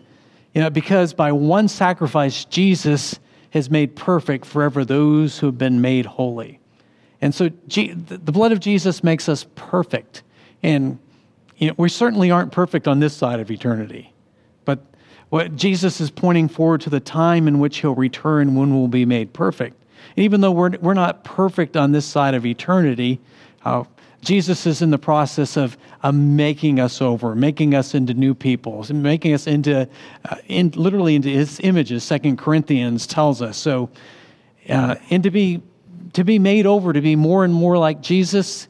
you 0.53 0.61
know, 0.61 0.69
because 0.69 1.13
by 1.13 1.33
one 1.33 1.67
sacrifice, 1.67 2.45
Jesus 2.45 3.19
has 3.49 3.69
made 3.69 3.97
perfect 3.97 4.45
forever 4.45 4.85
those 4.85 5.39
who 5.39 5.47
have 5.47 5.57
been 5.57 5.81
made 5.81 6.05
holy. 6.05 6.61
And 7.19 7.35
so 7.35 7.49
the 7.67 8.31
blood 8.31 8.53
of 8.53 8.61
Jesus 8.61 9.03
makes 9.03 9.27
us 9.27 9.45
perfect. 9.55 10.23
And 10.63 10.99
you 11.57 11.67
know, 11.67 11.73
we 11.75 11.89
certainly 11.89 12.31
aren't 12.31 12.53
perfect 12.53 12.87
on 12.87 13.01
this 13.01 13.13
side 13.13 13.41
of 13.41 13.51
eternity. 13.51 14.13
But 14.63 14.79
what 15.27 15.57
Jesus 15.57 15.99
is 15.99 16.09
pointing 16.09 16.47
forward 16.47 16.79
to 16.81 16.89
the 16.89 17.01
time 17.01 17.45
in 17.45 17.59
which 17.59 17.79
he'll 17.79 17.93
return 17.93 18.55
when 18.55 18.73
we'll 18.73 18.87
be 18.87 19.03
made 19.03 19.33
perfect. 19.33 19.83
And 20.15 20.23
even 20.23 20.39
though 20.39 20.53
we're, 20.53 20.77
we're 20.77 20.93
not 20.93 21.25
perfect 21.25 21.75
on 21.75 21.91
this 21.91 22.05
side 22.05 22.35
of 22.35 22.45
eternity, 22.45 23.19
uh, 23.65 23.83
Jesus 24.21 24.65
is 24.65 24.81
in 24.81 24.89
the 24.89 24.97
process 24.97 25.57
of, 25.57 25.77
of 26.03 26.15
making 26.15 26.79
us 26.79 27.01
over, 27.01 27.35
making 27.35 27.75
us 27.75 27.93
into 27.93 28.13
new 28.13 28.33
people, 28.33 28.85
making 28.91 29.33
us 29.33 29.47
into, 29.47 29.87
uh, 30.25 30.35
in, 30.47 30.71
literally 30.71 31.15
into 31.15 31.29
his 31.29 31.59
images, 31.61 32.03
Second 32.03 32.37
Corinthians 32.37 33.07
tells 33.07 33.41
us. 33.41 33.57
So, 33.57 33.89
uh, 34.69 34.95
and 35.09 35.23
to 35.23 35.31
be, 35.31 35.61
to 36.13 36.23
be 36.23 36.39
made 36.39 36.65
over, 36.65 36.93
to 36.93 37.01
be 37.01 37.15
more 37.15 37.45
and 37.45 37.53
more 37.53 37.77
like 37.77 38.01
Jesus, 38.01 38.67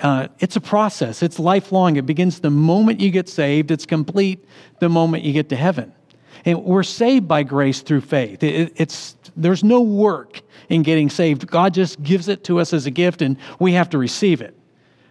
uh, 0.00 0.28
it's 0.38 0.56
a 0.56 0.60
process. 0.60 1.22
It's 1.22 1.38
lifelong. 1.38 1.96
It 1.96 2.06
begins 2.06 2.40
the 2.40 2.50
moment 2.50 3.00
you 3.00 3.10
get 3.10 3.28
saved, 3.28 3.70
it's 3.70 3.86
complete 3.86 4.44
the 4.78 4.88
moment 4.88 5.24
you 5.24 5.32
get 5.32 5.48
to 5.50 5.56
heaven. 5.56 5.92
And 6.44 6.62
we're 6.64 6.82
saved 6.82 7.26
by 7.26 7.42
grace 7.42 7.80
through 7.80 8.02
faith. 8.02 8.42
It, 8.42 8.72
it's, 8.76 9.16
there's 9.36 9.64
no 9.64 9.80
work 9.80 10.42
in 10.68 10.82
getting 10.82 11.10
saved. 11.10 11.46
God 11.46 11.74
just 11.74 12.02
gives 12.02 12.28
it 12.28 12.44
to 12.44 12.60
us 12.60 12.72
as 12.72 12.86
a 12.86 12.90
gift, 12.90 13.22
and 13.22 13.36
we 13.58 13.72
have 13.72 13.90
to 13.90 13.98
receive 13.98 14.40
it. 14.40 14.56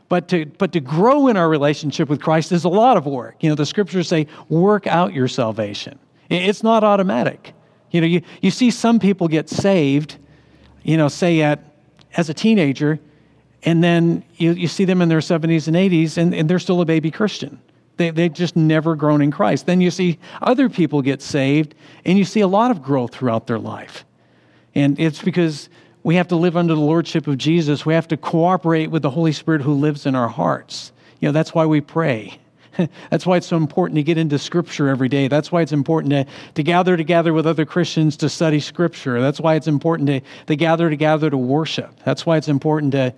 But 0.10 0.28
to, 0.30 0.46
but 0.46 0.72
to 0.74 0.80
grow 0.80 1.28
in 1.28 1.38
our 1.38 1.50
relationship 1.50 2.10
with 2.10 2.22
Christ 2.22 2.52
is 2.52 2.66
a 2.66 2.70
lot 2.70 2.98
of 2.98 3.06
work. 3.06 3.38
You 3.42 3.50
know, 3.50 3.56
the 3.56 3.66
scriptures 3.66 4.08
say, 4.08 4.28
work 4.50 4.86
out 4.86 5.14
your 5.14 5.28
salvation. 5.28 5.98
It's 6.30 6.64
not 6.64 6.84
automatic. 6.84 7.54
You 7.92 8.02
know, 8.02 8.08
you, 8.08 8.22
you 8.42 8.52
see 8.52 8.72
some 8.72 9.00
people 9.00 9.28
get 9.28 9.50
saved, 9.50 10.18
you 10.84 10.98
know, 10.98 11.08
say 11.08 11.42
at, 11.42 11.64
as 12.16 12.30
a 12.30 12.34
teenager, 12.34 13.00
and 13.64 13.84
then 13.84 14.24
you, 14.36 14.52
you 14.52 14.68
see 14.68 14.86
them 14.86 15.02
in 15.02 15.10
their 15.10 15.20
70s 15.20 15.68
and 15.68 15.76
80s, 15.76 16.18
and, 16.18 16.34
and 16.34 16.50
they're 16.50 16.60
still 16.60 16.82
a 16.82 16.86
baby 16.86 17.12
Christian. 17.12 17.62
They, 17.98 18.10
they've 18.10 18.34
just 18.34 18.56
never 18.56 18.96
grown 18.96 19.22
in 19.22 19.32
Christ. 19.32 19.66
Then 19.66 19.80
you 19.80 19.92
see 19.92 20.20
other 20.42 20.70
people 20.70 21.02
get 21.02 21.22
saved, 21.22 21.76
and 22.06 22.18
you 22.18 22.26
see 22.26 22.42
a 22.42 22.48
lot 22.48 22.72
of 22.72 22.82
growth 22.82 23.14
throughout 23.14 23.48
their 23.48 23.60
life. 23.60 24.06
And 24.76 25.00
it's 25.00 25.22
because 25.22 25.70
we 26.04 26.16
have 26.16 26.28
to 26.28 26.36
live 26.36 26.58
under 26.58 26.76
the 26.76 26.82
lordship 26.82 27.28
of 27.28 27.38
Jesus. 27.38 27.86
We 27.86 27.94
have 27.94 28.08
to 28.10 28.18
cooperate 28.18 28.92
with 28.92 29.02
the 29.02 29.10
Holy 29.10 29.32
Spirit 29.32 29.62
who 29.62 29.74
lives 29.74 30.06
in 30.06 30.16
our 30.16 30.28
hearts. 30.28 30.92
You 31.20 31.30
know, 31.30 31.32
that's 31.32 31.54
why 31.54 31.66
we 31.66 31.82
pray. 31.82 32.38
That's 33.12 33.24
why 33.26 33.38
it's 33.38 33.46
so 33.46 33.58
important 33.58 33.98
to 33.98 34.04
get 34.04 34.18
into 34.18 34.40
Scripture 34.40 34.90
every 34.90 35.08
day. 35.08 35.28
That's 35.28 35.52
why 35.52 35.62
it's 35.62 35.72
important 35.72 36.12
to, 36.12 36.26
to 36.56 36.64
gather 36.64 36.98
together 36.98 37.32
with 37.32 37.46
other 37.46 37.66
Christians 37.66 38.18
to 38.18 38.30
study 38.30 38.60
Scripture. 38.60 39.22
That's 39.22 39.40
why 39.40 39.54
it's 39.54 39.68
important 39.68 40.08
to, 40.08 40.22
to 40.48 40.56
gather 40.56 40.90
together 40.90 41.30
to 41.30 41.38
worship. 41.38 41.92
That's 42.04 42.26
why 42.26 42.38
it's 42.38 42.48
important 42.48 42.94
to, 42.94 43.14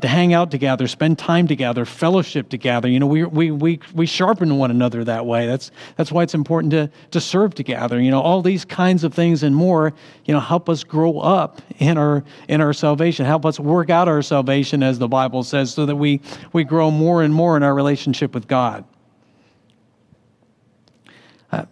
to 0.00 0.08
hang 0.08 0.32
out 0.32 0.50
together, 0.50 0.88
spend 0.88 1.18
time 1.18 1.46
together, 1.46 1.84
fellowship 1.84 2.48
together. 2.48 2.88
You 2.88 2.98
know, 2.98 3.06
we, 3.06 3.24
we, 3.24 3.50
we, 3.50 3.78
we 3.94 4.06
sharpen 4.06 4.56
one 4.56 4.70
another 4.70 5.04
that 5.04 5.26
way. 5.26 5.46
That's, 5.46 5.70
that's 5.96 6.10
why 6.10 6.22
it's 6.22 6.32
important 6.32 6.70
to, 6.70 6.90
to 7.10 7.20
serve 7.20 7.54
together. 7.54 8.00
You 8.00 8.10
know, 8.10 8.22
all 8.22 8.40
these 8.40 8.64
kinds 8.64 9.04
of 9.04 9.12
things 9.12 9.42
and 9.42 9.54
more, 9.54 9.92
you 10.24 10.32
know, 10.32 10.40
help 10.40 10.70
us 10.70 10.82
grow 10.82 11.18
up 11.18 11.60
in 11.78 11.98
our, 11.98 12.24
in 12.48 12.62
our 12.62 12.72
salvation, 12.72 13.26
help 13.26 13.44
us 13.44 13.60
work 13.60 13.90
out 13.90 14.08
our 14.08 14.22
salvation, 14.22 14.82
as 14.82 14.98
the 14.98 15.08
Bible 15.08 15.42
says, 15.42 15.74
so 15.74 15.84
that 15.84 15.96
we, 15.96 16.22
we 16.54 16.64
grow 16.64 16.90
more 16.90 17.22
and 17.22 17.34
more 17.34 17.58
in 17.58 17.62
our 17.62 17.74
relationship 17.74 18.32
with 18.32 18.48
God. 18.48 18.86
Uh, 21.50 21.66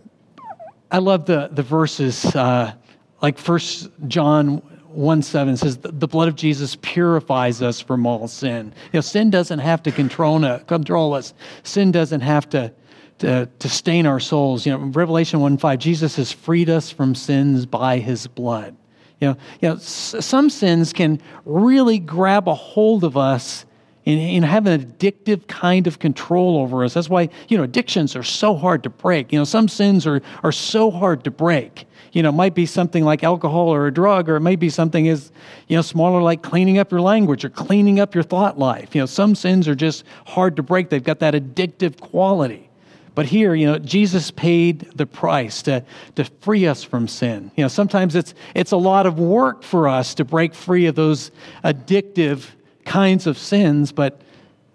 I 0.90 0.98
love 0.98 1.24
the, 1.24 1.48
the 1.52 1.62
verses 1.62 2.26
uh, 2.36 2.74
like 3.22 3.38
First 3.38 3.88
John 4.08 4.60
1 4.92 5.22
7 5.22 5.56
says, 5.56 5.78
The 5.78 6.08
blood 6.08 6.28
of 6.28 6.36
Jesus 6.36 6.76
purifies 6.82 7.62
us 7.62 7.80
from 7.80 8.06
all 8.06 8.28
sin. 8.28 8.72
You 8.92 8.98
know, 8.98 9.00
sin 9.00 9.30
doesn't 9.30 9.60
have 9.60 9.82
to 9.84 9.92
control, 9.92 11.14
us, 11.14 11.34
sin 11.62 11.92
doesn't 11.92 12.20
have 12.20 12.48
to, 12.50 12.72
to, 13.18 13.48
to 13.58 13.68
stain 13.68 14.06
our 14.06 14.20
souls. 14.20 14.66
You 14.66 14.72
know, 14.72 14.78
Revelation 14.78 15.40
1 15.40 15.58
5, 15.58 15.78
Jesus 15.78 16.16
has 16.16 16.32
freed 16.32 16.68
us 16.68 16.90
from 16.90 17.14
sins 17.14 17.66
by 17.66 17.98
his 17.98 18.26
blood. 18.26 18.76
You 19.20 19.28
know, 19.28 19.36
you 19.60 19.68
know 19.68 19.76
some 19.76 20.50
sins 20.50 20.92
can 20.92 21.20
really 21.44 21.98
grab 21.98 22.48
a 22.48 22.54
hold 22.54 23.04
of 23.04 23.16
us 23.16 23.66
and, 24.06 24.18
and 24.18 24.44
have 24.44 24.66
an 24.66 24.80
addictive 24.82 25.46
kind 25.46 25.86
of 25.86 25.98
control 25.98 26.58
over 26.58 26.84
us. 26.84 26.94
That's 26.94 27.10
why, 27.10 27.28
you 27.48 27.56
know, 27.56 27.64
addictions 27.64 28.16
are 28.16 28.22
so 28.22 28.56
hard 28.56 28.82
to 28.84 28.90
break. 28.90 29.32
You 29.32 29.38
know, 29.38 29.44
some 29.44 29.68
sins 29.68 30.06
are, 30.06 30.22
are 30.42 30.52
so 30.52 30.90
hard 30.90 31.24
to 31.24 31.30
break 31.30 31.86
you 32.12 32.22
know, 32.22 32.32
might 32.32 32.54
be 32.54 32.66
something 32.66 33.04
like 33.04 33.22
alcohol 33.22 33.68
or 33.68 33.86
a 33.86 33.92
drug, 33.92 34.28
or 34.28 34.36
it 34.36 34.40
might 34.40 34.58
be 34.58 34.70
something 34.70 35.08
as, 35.08 35.30
you 35.68 35.76
know, 35.76 35.82
smaller 35.82 36.20
like 36.20 36.42
cleaning 36.42 36.78
up 36.78 36.90
your 36.90 37.00
language 37.00 37.44
or 37.44 37.50
cleaning 37.50 38.00
up 38.00 38.14
your 38.14 38.24
thought 38.24 38.58
life. 38.58 38.94
You 38.94 39.02
know, 39.02 39.06
some 39.06 39.34
sins 39.34 39.68
are 39.68 39.74
just 39.74 40.04
hard 40.26 40.56
to 40.56 40.62
break. 40.62 40.88
They've 40.88 41.02
got 41.02 41.20
that 41.20 41.34
addictive 41.34 42.00
quality. 42.00 42.68
But 43.14 43.26
here, 43.26 43.54
you 43.54 43.66
know, 43.66 43.78
Jesus 43.78 44.30
paid 44.30 44.90
the 44.94 45.06
price 45.06 45.62
to, 45.62 45.84
to 46.14 46.24
free 46.40 46.66
us 46.66 46.82
from 46.82 47.08
sin. 47.08 47.50
You 47.56 47.64
know, 47.64 47.68
sometimes 47.68 48.14
it's, 48.14 48.34
it's 48.54 48.72
a 48.72 48.76
lot 48.76 49.06
of 49.06 49.18
work 49.18 49.62
for 49.62 49.88
us 49.88 50.14
to 50.14 50.24
break 50.24 50.54
free 50.54 50.86
of 50.86 50.94
those 50.94 51.30
addictive 51.64 52.46
kinds 52.84 53.26
of 53.26 53.36
sins, 53.36 53.92
but 53.92 54.20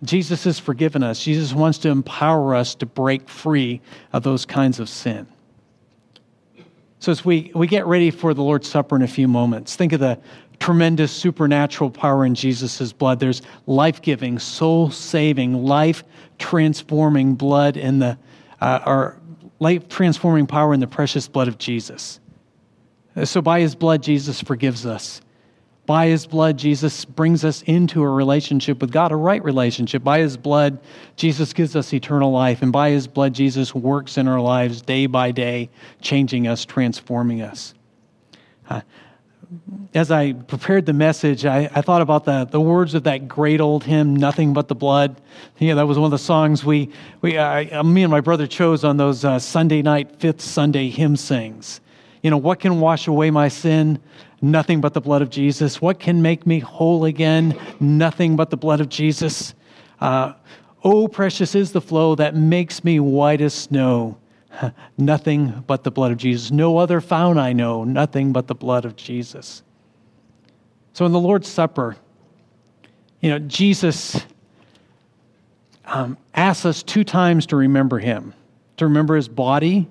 Jesus 0.04 0.44
has 0.44 0.60
forgiven 0.60 1.02
us. 1.02 1.24
Jesus 1.24 1.54
wants 1.54 1.80
to 1.80 1.90
empower 1.90 2.56
us 2.56 2.76
to 2.76 2.86
break 2.86 3.30
free 3.30 3.82
of 4.14 4.24
those 4.24 4.46
kinds 4.46 4.80
of 4.80 4.90
sin. 4.90 5.28
So, 7.00 7.12
as 7.12 7.26
we, 7.26 7.52
we 7.54 7.68
get 7.68 7.86
ready 7.86 8.10
for 8.10 8.34
the 8.34 8.42
Lord's 8.42 8.68
Supper 8.68 8.96
in 8.96 9.02
a 9.02 9.08
few 9.08 9.28
moments, 9.28 9.76
think 9.76 9.94
of 9.94 10.00
the 10.00 10.18
tremendous 10.60 11.12
supernatural 11.12 11.90
power 11.90 12.26
in 12.26 12.34
Jesus' 12.34 12.94
blood. 12.94 13.20
There's 13.20 13.42
life 13.68 14.02
giving, 14.02 14.40
soul 14.40 14.90
saving, 14.90 15.66
life 15.66 16.04
transforming 16.40 17.36
blood 17.36 17.78
in 17.78 18.00
the, 18.00 18.18
uh, 18.62 19.12
life 19.60 19.88
transforming 19.90 20.48
power 20.48 20.74
in 20.74 20.80
the 20.80 20.88
precious 20.88 21.28
blood 21.28 21.48
of 21.48 21.58
Jesus. 21.58 22.20
So, 23.24 23.42
by 23.42 23.60
his 23.60 23.76
blood, 23.76 24.02
Jesus 24.02 24.42
forgives 24.42 24.86
us. 24.86 25.22
By 25.86 26.08
his 26.08 26.26
blood, 26.26 26.58
Jesus 26.58 27.06
brings 27.06 27.46
us 27.46 27.62
into 27.64 28.02
a 28.02 28.10
relationship 28.10 28.82
with 28.82 28.92
God, 28.92 29.12
a 29.12 29.16
right 29.16 29.44
relationship. 29.44 30.04
By 30.04 30.20
his 30.20 30.36
blood, 30.36 30.80
Jesus 31.16 31.54
gives 31.54 31.76
us 31.76 31.94
eternal 31.94 32.32
life. 32.32 32.64
And 32.64 32.72
by 32.72 32.90
his 32.90 33.08
blood, 33.08 33.34
Jesus 33.34 33.76
works 33.76 34.18
in 34.18 34.28
our 34.28 34.42
lives 34.42 34.82
day 34.82 35.06
by 35.06 35.32
day, 35.32 35.70
changing 36.02 36.48
us, 36.48 36.66
transforming 36.66 37.44
us. 37.44 37.76
Uh, 38.68 38.82
as 39.94 40.10
I 40.10 40.34
prepared 40.34 40.88
the 40.88 40.94
message, 40.94 41.46
I, 41.46 41.70
I, 41.74 41.82
thought 41.82 42.02
about 42.02 42.26
the, 42.26 42.46
the 42.46 42.60
words 42.60 42.96
of 42.96 43.04
that 43.04 43.28
great 43.28 43.62
old 43.62 43.84
hymn, 43.84 44.16
Nothing 44.16 44.54
But 44.54 44.68
the 44.68 44.76
Blood. 44.76 45.22
Yeah, 45.60 45.76
that 45.76 45.88
was 45.88 46.00
one 46.00 46.06
of 46.06 46.12
the 46.12 46.18
songs 46.18 46.66
we, 46.66 46.90
we 47.22 47.38
uh, 47.38 47.84
me 47.84 48.04
and 48.04 48.12
my 48.12 48.22
brother 48.22 48.48
chose 48.48 48.84
on 48.84 48.98
those 48.98 49.24
uh, 49.24 49.38
Sunday 49.38 49.84
night, 49.84 50.20
fifth 50.20 50.42
Sunday 50.42 50.90
hymn 50.90 51.16
sings. 51.16 51.80
You 52.26 52.32
know, 52.32 52.38
what 52.38 52.60
can 52.60 52.80
wash 52.80 53.06
away 53.06 53.30
my 53.30 53.50
sin? 53.50 54.00
Nothing 54.42 54.82
but 54.82 54.96
the 54.96 55.00
blood 55.00 55.22
of 55.22 55.30
Jesus. 55.30 55.80
What 55.80 56.00
can 56.00 56.24
make 56.24 56.48
me 56.48 56.58
whole 56.58 57.06
again? 57.06 57.56
Nothing 57.80 58.36
but 58.36 58.50
the 58.50 58.58
blood 58.58 58.82
of 58.82 58.90
Jesus. 58.90 59.54
Uh, 60.02 60.34
oh, 60.84 61.08
precious 61.08 61.54
is 61.54 61.72
the 61.72 61.82
flow 61.82 62.16
that 62.16 62.36
makes 62.36 62.84
me 62.84 63.00
white 63.00 63.42
as 63.42 63.54
snow. 63.54 64.18
Nothing 64.98 65.64
but 65.68 65.84
the 65.84 65.92
blood 65.92 66.12
of 66.12 66.18
Jesus. 66.18 66.50
No 66.50 66.80
other 66.80 67.00
found 67.00 67.40
I 67.40 67.54
know. 67.54 67.84
Nothing 67.84 68.34
but 68.34 68.48
the 68.48 68.56
blood 68.56 68.86
of 68.86 68.96
Jesus. 68.96 69.62
So 70.94 71.06
in 71.06 71.12
the 71.12 71.20
Lord's 71.20 71.48
Supper, 71.48 71.96
you 73.22 73.30
know, 73.30 73.38
Jesus 73.38 74.26
um, 75.86 76.18
asks 76.34 76.66
us 76.66 76.82
two 76.82 77.04
times 77.04 77.46
to 77.46 77.56
remember 77.56 78.00
him 78.00 78.34
to 78.78 78.86
remember 78.86 79.16
his 79.16 79.28
body 79.28 79.88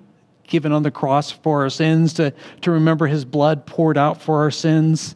given 0.47 0.73
on 0.73 0.83
the 0.83 0.91
cross 0.91 1.31
for 1.31 1.63
our 1.63 1.71
sins, 1.71 2.15
to, 2.15 2.33
to 2.63 2.71
remember 2.71 3.07
his 3.07 3.25
blood 3.25 3.67
poured 3.67 3.99
out 3.99 4.21
for 4.21 4.41
our 4.41 4.51
sins. 4.51 5.15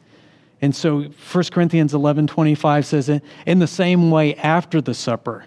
And 0.60 0.74
so 0.74 1.02
1 1.02 1.44
Corinthians 1.52 1.94
11 1.94 2.26
25 2.26 2.86
says, 2.86 3.08
In 3.46 3.58
the 3.58 3.66
same 3.66 4.10
way, 4.10 4.34
after 4.34 4.80
the 4.80 4.94
supper, 4.94 5.44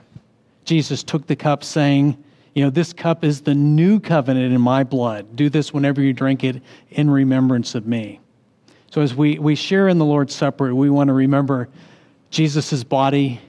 Jesus 0.64 1.04
took 1.04 1.28
the 1.28 1.36
cup, 1.36 1.64
saying, 1.64 2.24
you 2.54 2.64
know, 2.64 2.70
this 2.70 2.92
cup 2.92 3.24
is 3.24 3.42
the 3.42 3.56
new 3.56 4.00
covenant 4.00 4.54
in 4.54 4.60
my 4.60 4.84
blood. 4.84 5.36
Do 5.36 5.50
this 5.50 5.74
whenever 5.74 6.02
you 6.02 6.14
drink 6.14 6.44
it 6.44 6.62
in 6.90 7.10
remembrance 7.10 7.76
of 7.76 7.88
me. 7.88 8.20
So 8.92 9.02
as 9.02 9.16
we, 9.16 9.40
we 9.40 9.56
share 9.56 9.88
in 9.88 9.98
the 9.98 10.06
Lord's 10.06 10.36
Supper, 10.36 10.76
we 10.76 10.90
want 10.90 11.08
to 11.08 11.14
remember 11.14 11.70
Jesus' 12.30 12.84
body 12.84 13.40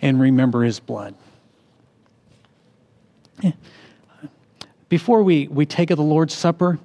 and 0.00 0.18
remember 0.18 0.62
his 0.62 0.80
blood. 0.80 1.14
Before 4.90 5.22
we, 5.22 5.46
we 5.46 5.66
take 5.66 5.92
of 5.92 5.98
the 5.98 6.02
Lord's 6.02 6.34
Supper, 6.34 6.80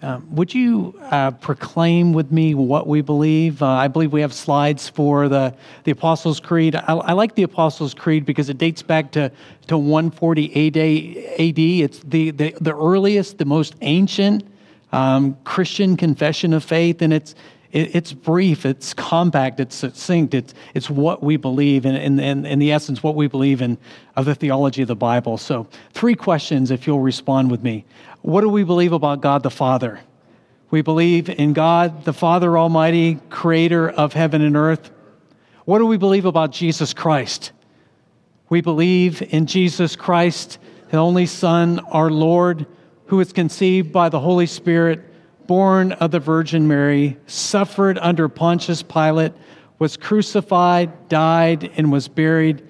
um, 0.00 0.32
would 0.36 0.54
you 0.54 0.96
uh, 1.10 1.32
proclaim 1.32 2.12
with 2.12 2.30
me 2.30 2.54
what 2.54 2.86
we 2.86 3.00
believe? 3.00 3.60
Uh, 3.60 3.66
I 3.66 3.88
believe 3.88 4.12
we 4.12 4.20
have 4.20 4.32
slides 4.32 4.88
for 4.88 5.28
the, 5.28 5.52
the 5.82 5.90
Apostles' 5.90 6.38
Creed. 6.38 6.76
I, 6.76 6.82
I, 6.94 7.12
like 7.14 7.34
the 7.34 7.42
Apostles' 7.42 7.94
Creed 7.94 8.26
because 8.26 8.48
it 8.48 8.58
dates 8.58 8.80
back 8.80 9.10
to, 9.12 9.32
to 9.66 9.76
140 9.76 10.68
AD. 10.68 10.76
It's 10.76 11.98
the, 12.04 12.30
the, 12.30 12.54
the 12.60 12.76
earliest, 12.76 13.38
the 13.38 13.44
most 13.44 13.74
ancient 13.80 14.46
um, 14.92 15.36
Christian 15.42 15.96
confession 15.96 16.52
of 16.52 16.62
faith, 16.62 17.02
and 17.02 17.12
it's, 17.12 17.34
it, 17.76 17.94
it's 17.94 18.12
brief, 18.14 18.64
it's 18.64 18.94
compact, 18.94 19.60
it's 19.60 19.76
succinct, 19.76 20.32
it's, 20.32 20.54
it's 20.72 20.88
what 20.88 21.22
we 21.22 21.36
believe, 21.36 21.84
and 21.84 21.96
in, 21.96 22.18
in, 22.18 22.46
in 22.46 22.58
the 22.58 22.72
essence, 22.72 23.02
what 23.02 23.14
we 23.14 23.28
believe 23.28 23.60
in 23.60 23.76
of 24.16 24.24
the 24.24 24.34
theology 24.34 24.80
of 24.80 24.88
the 24.88 24.96
Bible. 24.96 25.36
So, 25.36 25.68
three 25.92 26.14
questions 26.14 26.70
if 26.70 26.86
you'll 26.86 27.00
respond 27.00 27.50
with 27.50 27.62
me. 27.62 27.84
What 28.22 28.40
do 28.40 28.48
we 28.48 28.64
believe 28.64 28.92
about 28.92 29.20
God 29.20 29.42
the 29.42 29.50
Father? 29.50 30.00
We 30.70 30.80
believe 30.80 31.28
in 31.28 31.52
God 31.52 32.04
the 32.06 32.14
Father 32.14 32.56
Almighty, 32.56 33.18
creator 33.28 33.90
of 33.90 34.14
heaven 34.14 34.40
and 34.40 34.56
earth. 34.56 34.90
What 35.66 35.78
do 35.78 35.86
we 35.86 35.98
believe 35.98 36.24
about 36.24 36.52
Jesus 36.52 36.94
Christ? 36.94 37.52
We 38.48 38.62
believe 38.62 39.20
in 39.20 39.46
Jesus 39.46 39.96
Christ, 39.96 40.58
the 40.90 40.96
only 40.96 41.26
Son, 41.26 41.80
our 41.90 42.10
Lord, 42.10 42.66
who 43.06 43.18
was 43.18 43.34
conceived 43.34 43.92
by 43.92 44.08
the 44.08 44.20
Holy 44.20 44.46
Spirit 44.46 45.04
born 45.46 45.92
of 45.92 46.10
the 46.10 46.20
Virgin 46.20 46.68
Mary, 46.68 47.16
suffered 47.26 47.98
under 47.98 48.28
Pontius 48.28 48.82
Pilate, 48.82 49.32
was 49.78 49.96
crucified, 49.96 51.08
died, 51.08 51.70
and 51.76 51.92
was 51.92 52.08
buried. 52.08 52.66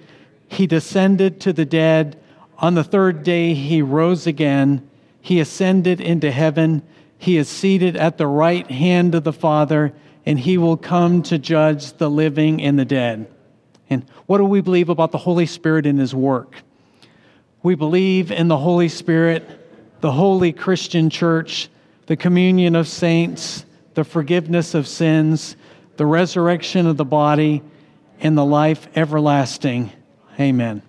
He 0.48 0.66
descended 0.66 1.40
to 1.42 1.52
the 1.52 1.64
dead. 1.64 2.20
On 2.58 2.74
the 2.74 2.84
third 2.84 3.22
day, 3.22 3.54
he 3.54 3.82
rose 3.82 4.26
again. 4.26 4.88
He 5.20 5.40
ascended 5.40 6.00
into 6.00 6.30
heaven. 6.30 6.82
He 7.18 7.36
is 7.36 7.48
seated 7.48 7.96
at 7.96 8.18
the 8.18 8.26
right 8.26 8.70
hand 8.70 9.14
of 9.14 9.24
the 9.24 9.32
Father, 9.32 9.92
and 10.24 10.38
he 10.38 10.58
will 10.58 10.76
come 10.76 11.22
to 11.24 11.38
judge 11.38 11.92
the 11.94 12.10
living 12.10 12.62
and 12.62 12.78
the 12.78 12.84
dead. 12.84 13.26
And 13.88 14.04
what 14.26 14.38
do 14.38 14.44
we 14.44 14.60
believe 14.60 14.88
about 14.88 15.12
the 15.12 15.18
Holy 15.18 15.46
Spirit 15.46 15.86
and 15.86 15.98
his 15.98 16.14
work? 16.14 16.56
We 17.62 17.74
believe 17.74 18.30
in 18.30 18.48
the 18.48 18.58
Holy 18.58 18.88
Spirit, 18.88 20.00
the 20.00 20.12
holy 20.12 20.52
Christian 20.52 21.10
church 21.10 21.68
the 22.06 22.16
communion 22.16 22.76
of 22.76 22.88
saints, 22.88 23.64
the 23.94 24.04
forgiveness 24.04 24.74
of 24.74 24.86
sins, 24.86 25.56
the 25.96 26.06
resurrection 26.06 26.86
of 26.86 26.96
the 26.96 27.04
body, 27.04 27.62
and 28.20 28.36
the 28.36 28.44
life 28.44 28.88
everlasting. 28.96 29.90
Amen. 30.38 30.82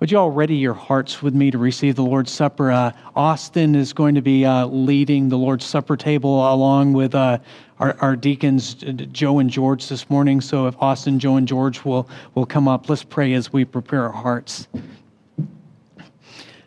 Would 0.00 0.10
you 0.10 0.18
all 0.18 0.30
ready 0.30 0.56
your 0.56 0.74
hearts 0.74 1.22
with 1.22 1.34
me 1.34 1.50
to 1.50 1.56
receive 1.56 1.96
the 1.96 2.02
Lord's 2.02 2.30
Supper? 2.30 2.70
Uh, 2.70 2.92
Austin 3.16 3.74
is 3.74 3.94
going 3.94 4.14
to 4.16 4.20
be 4.20 4.44
uh, 4.44 4.66
leading 4.66 5.30
the 5.30 5.38
Lord's 5.38 5.64
Supper 5.64 5.96
table 5.96 6.52
along 6.52 6.92
with 6.92 7.14
uh, 7.14 7.38
our, 7.78 7.96
our, 8.00 8.14
deacons, 8.14 8.74
Joe 8.74 9.38
and 9.38 9.48
George, 9.48 9.88
this 9.88 10.10
morning. 10.10 10.42
So 10.42 10.66
if 10.66 10.76
Austin, 10.78 11.18
Joe, 11.18 11.36
and 11.36 11.48
George 11.48 11.84
will, 11.84 12.08
will 12.34 12.44
come 12.44 12.68
up, 12.68 12.90
let's 12.90 13.02
pray 13.02 13.32
as 13.32 13.52
we 13.52 13.64
prepare 13.64 14.02
our 14.02 14.12
hearts. 14.12 14.68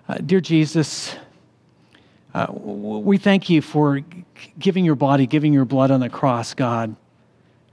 Uh, 0.10 0.16
dear 0.26 0.42
Jesus, 0.42 1.16
uh, 2.38 2.52
we 2.52 3.18
thank 3.18 3.50
you 3.50 3.64
for 3.64 4.02
giving 4.60 4.86
your 4.86 4.94
body, 4.94 5.26
giving 5.26 5.54
your 5.54 5.66
blood 5.66 5.90
on 5.90 6.02
the 6.02 6.10
cross, 6.10 6.54
God. 6.54 6.96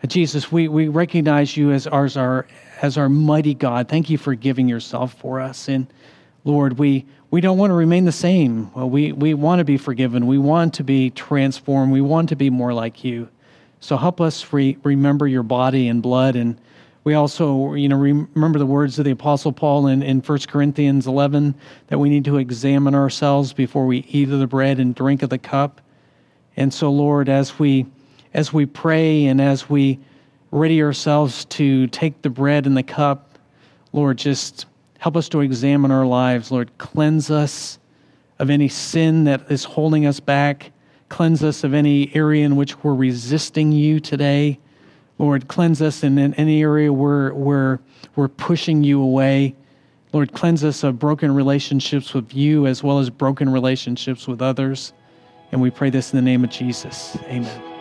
Uh, 0.03 0.07
Jesus, 0.07 0.51
we, 0.51 0.69
we 0.69 0.89
recognize 0.89 1.55
you 1.55 1.71
as, 1.71 1.87
as, 1.87 2.17
our, 2.17 2.47
as 2.81 2.97
our 2.97 3.11
mighty 3.11 3.53
God. 3.53 3.91
Thank 3.91 4.09
you 4.09 4.17
for 4.17 4.35
giving 4.35 4.67
yourself 4.67 5.13
for 5.19 5.39
us. 5.39 5.69
And 5.69 5.87
Lord, 6.45 6.79
we, 6.79 7.05
we 7.31 7.43
don't 7.43 7.59
want 7.59 7.73
to 7.73 7.75
remain 7.75 8.07
the 8.07 8.13
same. 8.13 8.73
Well, 8.73 8.89
we, 8.89 9.13
we 9.13 9.35
want 9.35 9.59
to 9.59 9.67
be 9.67 9.77
forgiven. 9.77 10.27
We 10.27 10.39
want 10.39 10.73
to 10.75 10.85
be 10.85 11.11
transformed. 11.11 11.93
We 11.93 12.01
want 12.01 12.31
to 12.31 12.37
be 12.37 12.49
more 12.49 12.73
like 12.73 13.05
you. 13.05 13.29
So 13.81 13.99
help 13.99 14.19
us 14.19 14.51
re- 14.51 14.79
remember 14.83 15.29
your 15.29 15.43
body 15.43 15.89
and 15.89 16.03
blood 16.03 16.37
and 16.37 16.59
we 17.05 17.13
also, 17.13 17.75
you 17.75 17.89
know, 17.89 17.97
remember 17.97 18.59
the 18.59 18.67
words 18.67 18.99
of 18.99 19.05
the 19.05 19.11
Apostle 19.11 19.53
Paul 19.53 19.89
in, 19.89 20.03
in 20.03 20.21
1 20.21 20.39
Corinthians 20.49 21.07
11 21.07 21.55
that 21.89 21.99
we 21.99 22.09
need 22.09 22.25
to 22.25 22.39
examine 22.39 22.95
ourselves 22.95 23.53
before 23.53 23.87
we 23.87 23.99
eat 24.09 24.31
of 24.31 24.39
the 24.39 24.47
bread 24.47 24.81
and 24.81 24.95
drink 24.95 25.23
of 25.23 25.29
the 25.29 25.39
cup. 25.39 25.83
And 26.57 26.73
so, 26.73 26.91
Lord, 26.91 27.29
as 27.29 27.59
we 27.59 27.87
as 28.33 28.53
we 28.53 28.67
pray 28.67 29.27
and 29.27 29.41
as 29.41 29.71
we 29.71 29.99
ready 30.51 30.83
ourselves 30.83 31.45
to 31.45 31.87
take 31.89 32.23
the 32.23 32.31
bread 32.31 32.67
and 32.67 32.77
the 32.77 32.83
cup, 32.83 33.39
Lord, 33.93 34.19
just 34.19 34.67
help 34.99 35.17
us 35.17 35.29
to 35.29 35.41
examine 35.41 35.91
our 35.91 36.07
lives. 36.07 36.51
Lord, 36.51 36.77
cleanse 36.79 37.31
us 37.31 37.79
of 38.39 38.51
any 38.51 38.69
sin 38.69 39.25
that 39.25 39.51
is 39.51 39.63
holding 39.63 40.07
us 40.07 40.19
back. 40.21 40.73
Cleanse 41.11 41.45
us 41.45 41.63
of 41.63 41.75
any 41.75 42.11
area 42.15 42.45
in 42.45 42.57
which 42.57 42.83
we're 42.83 42.95
resisting 42.95 43.71
you 43.71 44.01
today. 44.01 44.59
Lord, 45.19 45.49
cleanse 45.49 45.81
us 45.81 46.03
in 46.03 46.19
any 46.19 46.63
area 46.63 46.93
where, 46.93 47.33
where 47.35 47.81
we're 48.17 48.29
pushing 48.29 48.83
you 48.83 49.01
away. 49.01 49.55
Lord, 50.13 50.33
cleanse 50.33 50.65
us 50.65 50.83
of 50.85 50.99
broken 50.99 51.35
relationships 51.35 52.15
with 52.15 52.35
you 52.35 52.67
as 52.67 52.83
well 52.83 52.99
as 52.99 53.11
broken 53.11 53.51
relationships 53.51 54.27
with 54.27 54.43
others. 54.43 54.93
And 55.53 55.61
we 55.61 55.71
pray 55.71 55.91
this 55.91 56.13
in 56.13 56.17
the 56.17 56.23
name 56.23 56.45
of 56.45 56.51
Jesus. 56.51 57.17
Amen. 57.27 57.74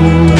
Lord, 0.00 0.33